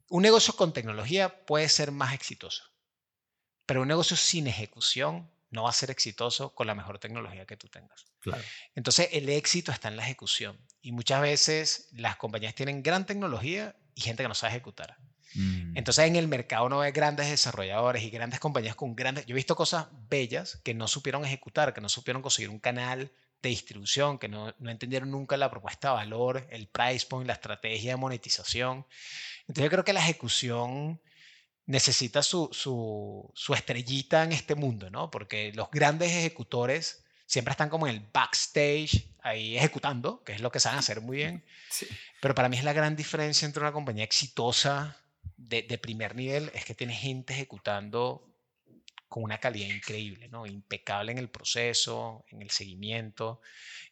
un 0.09 0.23
negocio 0.23 0.55
con 0.57 0.73
tecnología 0.73 1.45
puede 1.47 1.69
ser 1.69 1.93
más 1.93 2.15
exitoso, 2.15 2.65
pero 3.67 3.83
un 3.83 3.89
negocio 3.89 4.17
sin 4.17 4.47
ejecución 4.47 5.31
no 5.51 5.65
va 5.65 5.71
a 5.71 5.75
ser 5.75 5.91
exitoso 5.91 6.55
con 6.55 6.67
la 6.67 6.75
mejor 6.75 6.99
tecnología 6.99 7.45
que 7.45 7.57
tú 7.57 7.69
tengas. 7.69 8.07
Claro. 8.21 8.43
Entonces, 8.75 9.09
el 9.13 9.29
éxito 9.29 9.73
está 9.73 9.89
en 9.89 9.97
la 9.97 10.05
ejecución. 10.05 10.59
Y 10.81 10.93
muchas 10.93 11.21
veces 11.21 11.89
las 11.93 12.17
compañías 12.17 12.55
tienen 12.55 12.83
gran 12.83 13.05
tecnología 13.05 13.77
y 13.95 14.01
gente 14.01 14.23
que 14.23 14.29
no 14.29 14.35
sabe 14.35 14.53
ejecutar. 14.53 14.97
Mm. 15.35 15.77
Entonces, 15.77 16.07
en 16.07 16.17
el 16.17 16.29
mercado 16.29 16.69
no 16.69 16.79
ve 16.79 16.93
grandes 16.93 17.31
desarrolladores 17.31 18.03
y 18.03 18.11
grandes 18.11 18.41
compañías 18.41 18.75
con 18.75 18.97
grandes... 18.97 19.27
Yo 19.27 19.35
he 19.35 19.37
visto 19.37 19.57
cosas 19.57 19.87
bellas 20.09 20.61
que 20.65 20.75
no 20.75 20.89
supieron 20.89 21.25
ejecutar, 21.25 21.73
que 21.73 21.81
no 21.81 21.89
supieron 21.89 22.23
conseguir 22.23 22.51
un 22.51 22.59
canal 22.59 23.11
de 23.43 23.49
distribución, 23.49 24.19
que 24.19 24.29
no, 24.29 24.55
no 24.59 24.71
entendieron 24.71 25.11
nunca 25.11 25.37
la 25.37 25.51
propuesta 25.51 25.89
de 25.89 25.95
valor, 25.95 26.47
el 26.51 26.69
price 26.69 27.07
point, 27.07 27.27
la 27.27 27.35
estrategia 27.35 27.93
de 27.93 27.97
monetización. 27.97 28.87
Entonces, 29.43 29.65
yo 29.65 29.71
creo 29.71 29.85
que 29.85 29.93
la 29.93 30.01
ejecución 30.01 31.01
necesita 31.71 32.23
su, 32.23 32.49
su, 32.53 33.55
estrellita 33.55 34.25
en 34.25 34.33
este 34.33 34.57
mundo, 34.57 34.91
¿no? 34.91 35.11
Porque 35.11 35.53
los 35.55 35.71
grandes 35.71 36.11
ejecutores 36.11 37.05
siempre 37.27 37.53
están 37.53 37.69
como 37.69 37.87
en 37.87 37.95
el 37.95 38.01
backstage, 38.13 39.09
ahí 39.23 39.57
ejecutando, 39.57 40.25
que 40.25 40.33
es 40.33 40.41
lo 40.41 40.51
que 40.51 40.59
saben 40.59 40.81
hacer 40.81 41.01
muy 41.01 41.19
bien. 41.19 41.45
Pero 42.21 42.35
para 42.35 42.49
mí 42.49 42.59
es 42.59 42.65
la 42.65 42.73
gran 42.73 42.97
diferencia 42.97 43.47
entre 43.47 43.63
una 43.63 43.73
compañía 43.73 44.03
exitosa 44.03 44.97
de, 45.49 45.79
primer 45.79 46.15
nivel, 46.15 46.51
es 46.55 46.65
que 46.65 46.75
tiene 46.75 46.95
gente 46.95 47.33
ejecutando 47.33 48.27
con 49.09 49.25
una 49.25 49.39
calidad 49.39 49.75
increíble, 49.75 50.29
¿no? 50.29 50.47
Impecable 50.47 51.13
en 51.13 51.19
el 51.19 51.31
proceso, 51.31 52.25
en 52.29 52.43
el 52.43 52.51
seguimiento. 52.51 53.41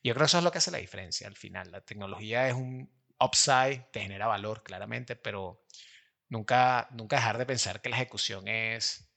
Y 0.03 0.09
yo 0.09 0.15
creo 0.15 0.25
que 0.25 0.29
eso 0.29 0.39
es 0.39 0.45
lo 0.45 0.53
que 0.53 0.59
hace 0.59 0.71
la 0.71 0.79
diferencia 0.79 1.27
al 1.27 1.37
final. 1.37 1.73
La 1.73 1.81
tecnología 1.81 2.49
es 2.49 2.55
un 2.55 2.89
upside, 3.19 3.89
te 3.93 4.01
genera 4.01 4.29
valor 4.29 4.63
claramente, 4.63 5.17
pero 5.17 5.65
Nunca, 6.29 6.89
nunca 6.93 7.17
dejar 7.17 7.39
de 7.39 7.47
pensar 7.47 7.81
que 7.81 7.89
la 7.89 7.97
ejecución 7.97 8.49
es 8.49 9.11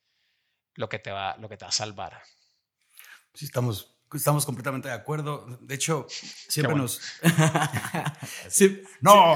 lo 0.75 0.88
que 0.88 0.99
te 0.99 1.11
va, 1.11 1.36
lo 1.38 1.49
que 1.49 1.57
te 1.57 1.65
va 1.65 1.69
a 1.69 1.73
salvar. 1.73 2.21
Sí, 3.34 3.45
estamos, 3.45 3.93
estamos 4.14 4.45
completamente 4.45 4.88
de 4.88 4.93
acuerdo. 4.93 5.57
De 5.62 5.76
hecho, 5.76 6.05
siempre 6.09 6.76
nos... 6.76 7.01
no, 9.01 9.36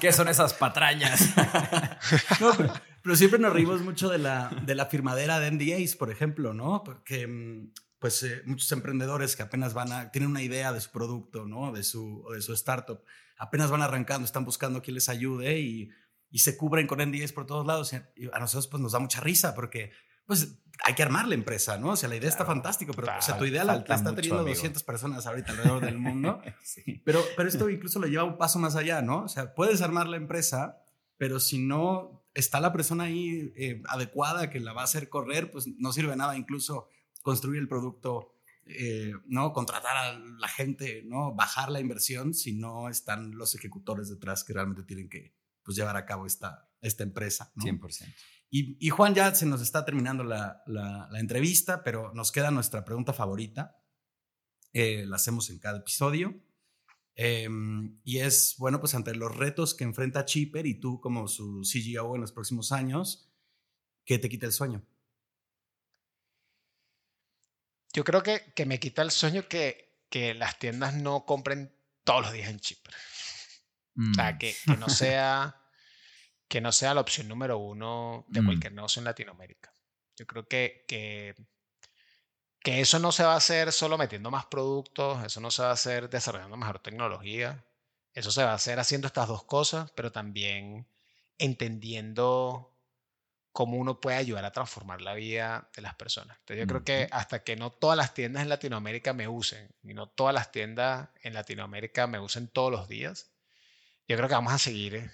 ¿qué 0.00 0.12
son 0.12 0.28
esas 0.28 0.54
patrañas? 0.54 1.34
pero, 3.02 3.16
siempre 3.16 3.38
nos 3.38 3.52
reímos 3.52 3.82
mucho 3.82 4.08
de 4.08 4.18
la, 4.18 4.50
de 4.64 4.74
la 4.74 4.86
firmadera 4.86 5.40
de 5.40 5.50
NDAs, 5.50 5.96
por 5.96 6.10
ejemplo, 6.10 6.54
¿no? 6.54 6.82
Porque 6.84 7.26
mm, 7.26 7.72
pues 7.98 8.22
eh, 8.22 8.42
muchos 8.46 8.70
emprendedores 8.72 9.36
que 9.36 9.42
apenas 9.42 9.74
van 9.74 9.92
a, 9.92 10.10
tienen 10.10 10.30
una 10.30 10.42
idea 10.42 10.72
de 10.72 10.80
su 10.80 10.90
producto, 10.90 11.46
¿no? 11.46 11.72
De 11.72 11.82
su, 11.82 12.24
de 12.34 12.42
su 12.42 12.52
startup, 12.54 13.02
apenas 13.36 13.70
van 13.70 13.82
arrancando, 13.82 14.24
están 14.24 14.44
buscando 14.44 14.82
quien 14.82 14.94
les 14.94 15.08
ayude 15.08 15.60
y, 15.60 15.90
y 16.30 16.38
se 16.38 16.56
cubren 16.56 16.86
con 16.86 16.98
NDAs 17.00 17.32
por 17.32 17.46
todos 17.46 17.66
lados. 17.66 17.92
Y 18.16 18.26
a 18.32 18.38
nosotros 18.38 18.68
pues 18.68 18.82
nos 18.82 18.92
da 18.92 18.98
mucha 18.98 19.20
risa 19.20 19.54
porque 19.54 19.92
pues 20.26 20.61
hay 20.84 20.94
que 20.94 21.02
armar 21.02 21.28
la 21.28 21.34
empresa, 21.34 21.78
¿no? 21.78 21.90
O 21.90 21.96
sea, 21.96 22.08
la 22.08 22.16
idea 22.16 22.28
está 22.28 22.44
fantástica, 22.44 22.92
pero 22.92 23.08
o 23.16 23.22
sea, 23.22 23.38
tu 23.38 23.44
idea 23.44 23.64
la, 23.64 23.76
está 23.76 24.14
teniendo 24.14 24.44
200 24.44 24.82
personas 24.82 25.26
ahorita 25.26 25.52
alrededor 25.52 25.84
del 25.84 25.98
mundo. 25.98 26.40
pero, 27.04 27.22
pero 27.36 27.48
esto 27.48 27.68
incluso 27.70 27.98
lo 27.98 28.06
lleva 28.06 28.24
un 28.24 28.38
paso 28.38 28.58
más 28.58 28.76
allá, 28.76 29.02
¿no? 29.02 29.24
O 29.24 29.28
sea, 29.28 29.54
puedes 29.54 29.82
armar 29.82 30.08
la 30.08 30.16
empresa, 30.16 30.82
pero 31.18 31.40
si 31.40 31.58
no 31.58 32.24
está 32.34 32.60
la 32.60 32.72
persona 32.72 33.04
ahí 33.04 33.52
eh, 33.56 33.82
adecuada 33.88 34.50
que 34.50 34.60
la 34.60 34.72
va 34.72 34.82
a 34.82 34.84
hacer 34.84 35.08
correr, 35.08 35.50
pues 35.50 35.66
no 35.66 35.92
sirve 35.92 36.16
nada 36.16 36.36
incluso 36.36 36.88
construir 37.22 37.60
el 37.60 37.68
producto, 37.68 38.34
eh, 38.66 39.12
¿no? 39.26 39.52
Contratar 39.52 39.96
a 39.96 40.18
la 40.18 40.48
gente, 40.48 41.02
¿no? 41.04 41.34
Bajar 41.34 41.70
la 41.70 41.80
inversión 41.80 42.34
si 42.34 42.52
no 42.52 42.88
están 42.88 43.36
los 43.36 43.54
ejecutores 43.54 44.08
detrás 44.08 44.44
que 44.44 44.52
realmente 44.52 44.82
tienen 44.82 45.08
que 45.08 45.32
pues, 45.62 45.76
llevar 45.76 45.96
a 45.96 46.06
cabo 46.06 46.26
esta, 46.26 46.68
esta 46.80 47.02
empresa. 47.02 47.52
¿no? 47.54 47.64
100%. 47.64 48.14
Y, 48.54 48.90
Juan, 48.90 49.14
ya 49.14 49.34
se 49.34 49.46
nos 49.46 49.62
está 49.62 49.82
terminando 49.82 50.24
la, 50.24 51.08
entrevista, 51.14 51.82
pero 51.82 52.12
nos 52.12 52.30
queda 52.30 52.50
nuestra 52.50 52.84
pregunta 52.84 53.14
favorita. 53.14 53.82
Eh, 54.74 55.06
la 55.06 55.16
hacemos 55.16 55.48
en 55.48 55.58
cada 55.58 55.78
episodio. 55.78 56.38
Em, 57.14 57.98
y 58.04 58.18
es, 58.18 58.56
bueno, 58.58 58.78
pues 58.78 58.94
ante 58.94 59.14
los 59.14 59.34
retos 59.34 59.74
que 59.74 59.84
enfrenta 59.84 60.26
Chipper 60.26 60.66
y 60.66 60.78
tú 60.78 61.00
como 61.00 61.28
su 61.28 61.62
CGO 61.62 62.14
en 62.14 62.20
los 62.20 62.32
próximos 62.32 62.72
años, 62.72 63.32
¿qué 64.04 64.18
te 64.18 64.28
quita 64.28 64.44
el 64.44 64.52
sueño? 64.52 64.86
Yo 67.94 68.04
creo 68.04 68.22
que, 68.22 68.52
que 68.54 68.66
me 68.66 68.78
quita 68.78 69.00
el 69.00 69.12
sueño 69.12 69.48
que, 69.48 70.04
que 70.10 70.34
las 70.34 70.58
tiendas 70.58 70.92
no 70.92 71.24
compren 71.24 71.74
todos 72.04 72.26
los 72.26 72.32
días 72.34 72.50
en 72.50 72.60
Chipper. 72.60 72.94
O 74.10 74.14
sea, 74.14 74.32
mm. 74.32 74.38
que, 74.38 74.54
que 74.66 74.76
no 74.76 74.90
sea 74.90 75.61
que 76.52 76.60
no 76.60 76.70
sea 76.70 76.92
la 76.92 77.00
opción 77.00 77.28
número 77.28 77.56
uno 77.56 78.26
de 78.28 78.42
mm. 78.42 78.44
cualquier 78.44 78.74
negocio 78.74 79.00
en 79.00 79.06
Latinoamérica. 79.06 79.72
Yo 80.18 80.26
creo 80.26 80.46
que, 80.46 80.84
que, 80.86 81.34
que, 82.60 82.82
eso 82.82 82.98
no 82.98 83.10
se 83.10 83.24
va 83.24 83.32
a 83.32 83.38
hacer 83.38 83.72
solo 83.72 83.96
metiendo 83.96 84.30
más 84.30 84.44
productos, 84.44 85.24
eso 85.24 85.40
no 85.40 85.50
se 85.50 85.62
va 85.62 85.70
a 85.70 85.72
hacer 85.72 86.10
desarrollando 86.10 86.58
mejor 86.58 86.78
tecnología, 86.80 87.64
eso 88.12 88.30
se 88.30 88.44
va 88.44 88.50
a 88.50 88.56
hacer 88.56 88.78
haciendo 88.78 89.06
estas 89.06 89.28
dos 89.28 89.44
cosas, 89.44 89.92
pero 89.92 90.12
también 90.12 90.86
entendiendo 91.38 92.76
cómo 93.52 93.78
uno 93.78 94.02
puede 94.02 94.18
ayudar 94.18 94.44
a 94.44 94.52
transformar 94.52 95.00
la 95.00 95.14
vida 95.14 95.70
de 95.74 95.80
las 95.80 95.94
personas. 95.94 96.36
Entonces 96.40 96.64
yo 96.64 96.66
creo 96.66 96.84
que 96.84 97.08
hasta 97.12 97.44
que 97.44 97.56
no 97.56 97.70
todas 97.70 97.96
las 97.96 98.12
tiendas 98.12 98.42
en 98.42 98.50
Latinoamérica 98.50 99.14
me 99.14 99.26
usen 99.26 99.74
y 99.82 99.94
no 99.94 100.06
todas 100.06 100.34
las 100.34 100.52
tiendas 100.52 101.08
en 101.22 101.32
Latinoamérica 101.32 102.06
me 102.06 102.20
usen 102.20 102.46
todos 102.46 102.70
los 102.70 102.88
días, 102.88 103.30
yo 104.06 104.18
creo 104.18 104.28
que 104.28 104.34
vamos 104.34 104.52
a 104.52 104.58
seguir 104.58 105.10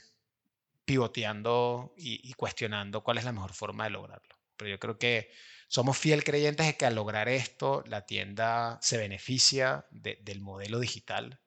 pivoteando 0.89 1.93
y, 1.99 2.32
cuestionando 2.32 3.05
cuál 3.05 3.18
es 3.18 3.24
la 3.24 3.32
mejor 3.32 3.53
forma 3.53 3.84
de 3.84 3.91
lograrlo. 3.91 4.39
Pero 4.57 4.70
yo 4.70 4.78
creo 4.78 4.99
que 4.99 5.30
somos 5.68 5.99
fiel 5.99 6.24
creyentes 6.24 6.64
de 6.64 6.78
que 6.78 6.86
al 6.86 6.95
lograr 6.95 7.28
esto, 7.28 7.84
la 7.86 8.07
tienda 8.07 8.78
se 8.80 8.97
beneficia 8.97 9.86
del 9.91 10.41
modelo 10.41 10.80
digital. 10.80 11.43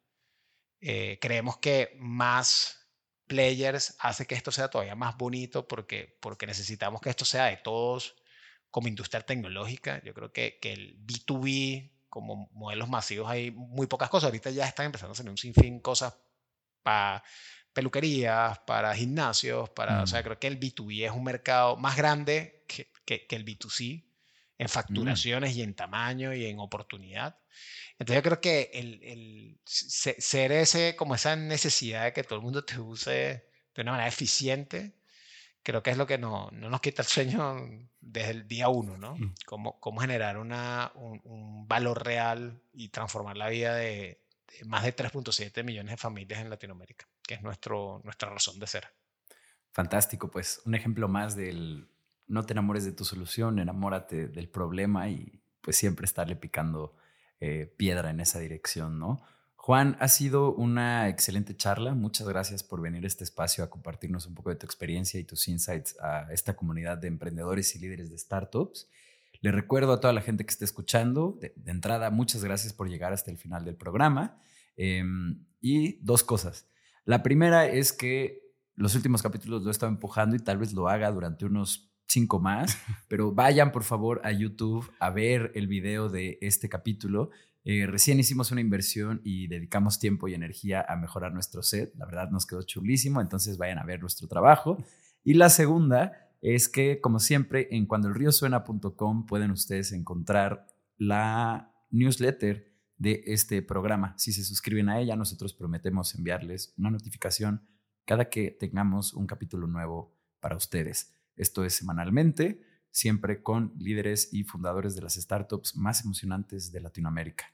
Eh, 0.80 1.18
creemos 1.20 1.58
que 1.58 1.96
más 1.98 2.88
players 3.26 3.96
hace 3.98 4.28
que 4.28 4.36
esto 4.36 4.52
sea 4.52 4.70
todavía 4.70 4.94
más 4.94 5.18
bonito 5.18 5.68
porque, 5.68 6.20
porque 6.22 6.46
necesitamos 6.46 7.02
que 7.02 7.10
esto 7.10 7.26
sea 7.26 7.46
de 7.46 7.58
todos 7.58 8.16
como 8.70 8.90
industria 8.90 9.26
tecnológica. 9.26 10.04
Yo 10.04 10.14
creo 10.14 10.32
que, 10.32 10.60
que 10.62 10.72
el 10.74 11.00
B2B 11.00 11.90
como 12.10 12.48
modelos 12.52 12.90
masivos 12.90 13.28
hay 13.28 13.50
muy 13.50 13.88
pocas 13.88 14.10
cosas. 14.12 14.28
Ahorita 14.28 14.52
ya 14.52 14.68
están 14.68 14.86
empezando 14.86 15.12
a 15.12 15.14
hacer 15.14 15.28
un 15.28 15.38
sinfín 15.38 15.80
cosas 15.80 16.16
para 16.84 17.24
peluquerías, 17.74 18.60
para 18.60 18.94
gimnasios, 18.96 19.70
para, 19.70 20.04
o 20.04 20.08
sea, 20.08 20.20
mm. 20.20 20.24
creo 20.24 20.40
que 20.40 20.48
el 20.48 20.60
B2B 20.60 21.06
es 21.06 21.12
un 21.12 21.24
mercado 21.24 21.78
más 21.78 21.96
grande 21.96 22.64
que, 22.68 22.92
que, 23.06 23.36
el 23.36 23.46
B2C 23.46 24.06
en 24.58 24.70
facturaciones 24.70 25.56
y 25.56 25.64
en 25.64 25.74
tamaño 25.74 26.34
y 26.34 26.46
en 26.46 26.60
oportunidad. 26.60 27.38
Entonces 27.98 28.16
yo 28.16 28.24
creo 28.24 28.42
que 28.42 28.72
el, 28.74 29.04
el, 29.04 29.60
ser 29.66 30.52
ese, 30.52 30.96
como 30.96 31.16
esa 31.16 31.36
necesidad 31.36 32.06
de 32.06 32.14
que 32.14 32.24
todo 32.24 32.38
el 32.38 32.44
mundo 32.44 32.64
te 32.64 32.80
use 32.80 33.50
de 33.74 33.82
una 33.82 33.92
manera 33.92 34.10
eficiente, 34.10 34.96
creo 35.64 35.82
que 35.82 35.92
es 35.92 35.98
lo 35.98 36.08
que 36.08 36.18
no, 36.18 36.50
no 36.52 36.70
nos 36.70 36.82
quita 36.82 37.02
el 37.04 37.08
sueño 37.08 37.56
desde 38.00 38.32
el 38.32 38.48
día 38.48 38.70
uno, 38.70 38.98
¿no? 38.98 39.16
Mm. 39.16 39.36
Cómo, 39.46 39.80
cómo 39.80 40.02
generar 40.02 40.38
una, 40.38 40.92
un, 40.96 41.22
un, 41.24 41.68
valor 41.68 42.04
real 42.04 42.62
y 42.74 42.90
transformar 42.90 43.38
la 43.38 43.50
vida 43.50 43.76
de, 43.76 44.24
de 44.48 44.66
más 44.66 44.84
de 44.84 44.96
3.7 44.96 45.64
millones 45.64 45.92
de 45.92 45.98
familias 45.98 46.42
en 46.42 46.50
Latinoamérica 46.50 47.08
que 47.28 47.36
es 47.36 47.42
nuestro, 47.42 48.02
nuestra 48.04 48.30
razón 48.30 48.60
de 48.60 48.68
ser. 48.68 48.88
Fantástico, 49.72 50.30
pues 50.30 50.62
un 50.66 50.76
ejemplo 50.76 51.08
más 51.08 51.36
del 51.36 51.88
no 52.28 52.46
te 52.46 52.54
enamores 52.54 52.86
de 52.86 52.94
tu 52.94 53.04
solución, 53.04 53.60
enamórate 53.60 54.28
del 54.28 54.50
problema 54.50 55.10
y 55.10 55.42
pues 55.62 55.76
siempre 55.78 56.06
estarle 56.06 56.36
picando 56.36 56.96
eh, 57.40 57.74
piedra 57.78 58.10
en 58.10 58.20
esa 58.20 58.40
dirección, 58.40 59.00
¿no? 59.00 59.22
Juan, 59.56 59.96
ha 60.00 60.08
sido 60.08 60.54
una 60.54 61.08
excelente 61.08 61.56
charla. 61.56 61.94
Muchas 61.94 62.28
gracias 62.28 62.64
por 62.64 62.82
venir 62.82 63.04
a 63.04 63.08
este 63.08 63.24
espacio 63.24 63.64
a 63.64 63.70
compartirnos 63.70 64.26
un 64.26 64.34
poco 64.34 64.50
de 64.50 64.56
tu 64.56 64.66
experiencia 64.66 65.20
y 65.20 65.24
tus 65.24 65.48
insights 65.48 65.96
a 66.00 66.32
esta 66.32 66.56
comunidad 66.56 66.98
de 66.98 67.08
emprendedores 67.08 67.76
y 67.76 67.80
líderes 67.80 68.10
de 68.10 68.18
startups. 68.18 68.90
Le 69.40 69.52
recuerdo 69.52 69.94
a 69.94 70.00
toda 70.00 70.14
la 70.14 70.22
gente 70.22 70.46
que 70.46 70.52
esté 70.52 70.66
escuchando, 70.66 71.38
de, 71.40 71.54
entrada, 71.68 72.10
muchas 72.10 72.44
gracias 72.44 72.74
por 72.74 72.90
llegar 72.90 73.14
hasta 73.14 73.30
el 73.30 73.38
final 73.38 73.64
del 73.64 73.76
programa. 73.76 74.42
Em, 74.78 75.46
y 75.62 76.04
dos 76.04 76.24
cosas. 76.24 76.66
La 77.06 77.24
primera 77.24 77.68
es 77.68 77.94
que 77.94 78.42
los 78.76 78.96
últimos 78.96 79.22
capítulos 79.22 79.64
lo 79.64 79.70
he 79.70 79.72
estado 79.72 79.92
empujando 79.92 80.36
y 80.36 80.40
tal 80.40 80.58
vez 80.58 80.74
lo 80.74 80.88
haga 80.88 81.12
durante 81.12 81.46
unos 81.46 81.92
cinco 82.08 82.40
más, 82.40 82.78
pero 83.08 83.32
vayan 83.32 83.72
por 83.72 83.84
favor 83.84 84.22
a 84.24 84.32
YouTube 84.32 84.90
a 85.00 85.10
ver 85.10 85.52
el 85.56 85.68
video 85.68 86.10
de 86.10 86.38
este 86.42 86.70
capítulo. 86.70 87.32
Eh, 87.64 87.86
recién 87.86 88.20
hicimos 88.20 88.52
una 88.52 88.62
inversión 88.62 89.22
y 89.24 89.48
dedicamos 89.48 90.00
tiempo 90.00 90.28
y 90.28 90.34
energía 90.34 90.86
a 90.88 90.96
mejorar 90.96 91.34
nuestro 91.34 91.62
set. 91.62 91.94
La 91.96 92.06
verdad 92.06 92.30
nos 92.32 92.46
quedó 92.46 92.64
chulísimo, 92.64 93.22
entonces 93.22 93.58
vayan 93.58 93.78
a 93.78 93.86
ver 93.86 94.02
nuestro 94.02 94.28
trabajo. 94.28 94.78
Y 95.24 95.36
la 95.36 95.50
segunda 95.50 96.30
es 96.42 96.70
que, 96.70 97.00
como 97.00 97.20
siempre, 97.20 97.68
en 97.72 97.86
cuandoelriosuena.com 97.86 99.28
pueden 99.28 99.52
ustedes 99.52 99.92
encontrar 99.92 100.66
la 100.98 101.72
newsletter 101.92 102.71
de 103.02 103.24
este 103.26 103.64
programa. 103.64 104.14
Si 104.20 104.32
se 104.32 104.44
suscriben 104.44 104.88
a 104.88 105.00
ella, 105.00 105.16
nosotros 105.16 105.56
prometemos 105.56 106.14
enviarles 106.14 106.72
una 106.78 106.92
notificación 106.92 107.66
cada 108.06 108.30
que 108.30 108.52
tengamos 108.52 109.14
un 109.14 109.26
capítulo 109.26 109.66
nuevo 109.66 110.16
para 110.40 110.56
ustedes. 110.56 111.12
Esto 111.36 111.66
es 111.66 111.74
semanalmente, 111.74 112.62
siempre 112.92 113.42
con 113.42 113.74
líderes 113.80 114.32
y 114.32 114.44
fundadores 114.44 114.94
de 114.94 115.02
las 115.02 115.16
startups 115.16 115.76
más 115.76 116.06
emocionantes 116.06 116.72
de 116.72 116.80
Latinoamérica. 116.80 117.46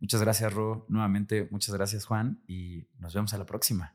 Muchas 0.00 0.22
gracias, 0.22 0.50
Ro. 0.54 0.86
Nuevamente, 0.88 1.48
muchas 1.50 1.74
gracias, 1.74 2.06
Juan, 2.06 2.42
y 2.46 2.86
nos 2.98 3.12
vemos 3.12 3.34
a 3.34 3.38
la 3.38 3.44
próxima. 3.44 3.94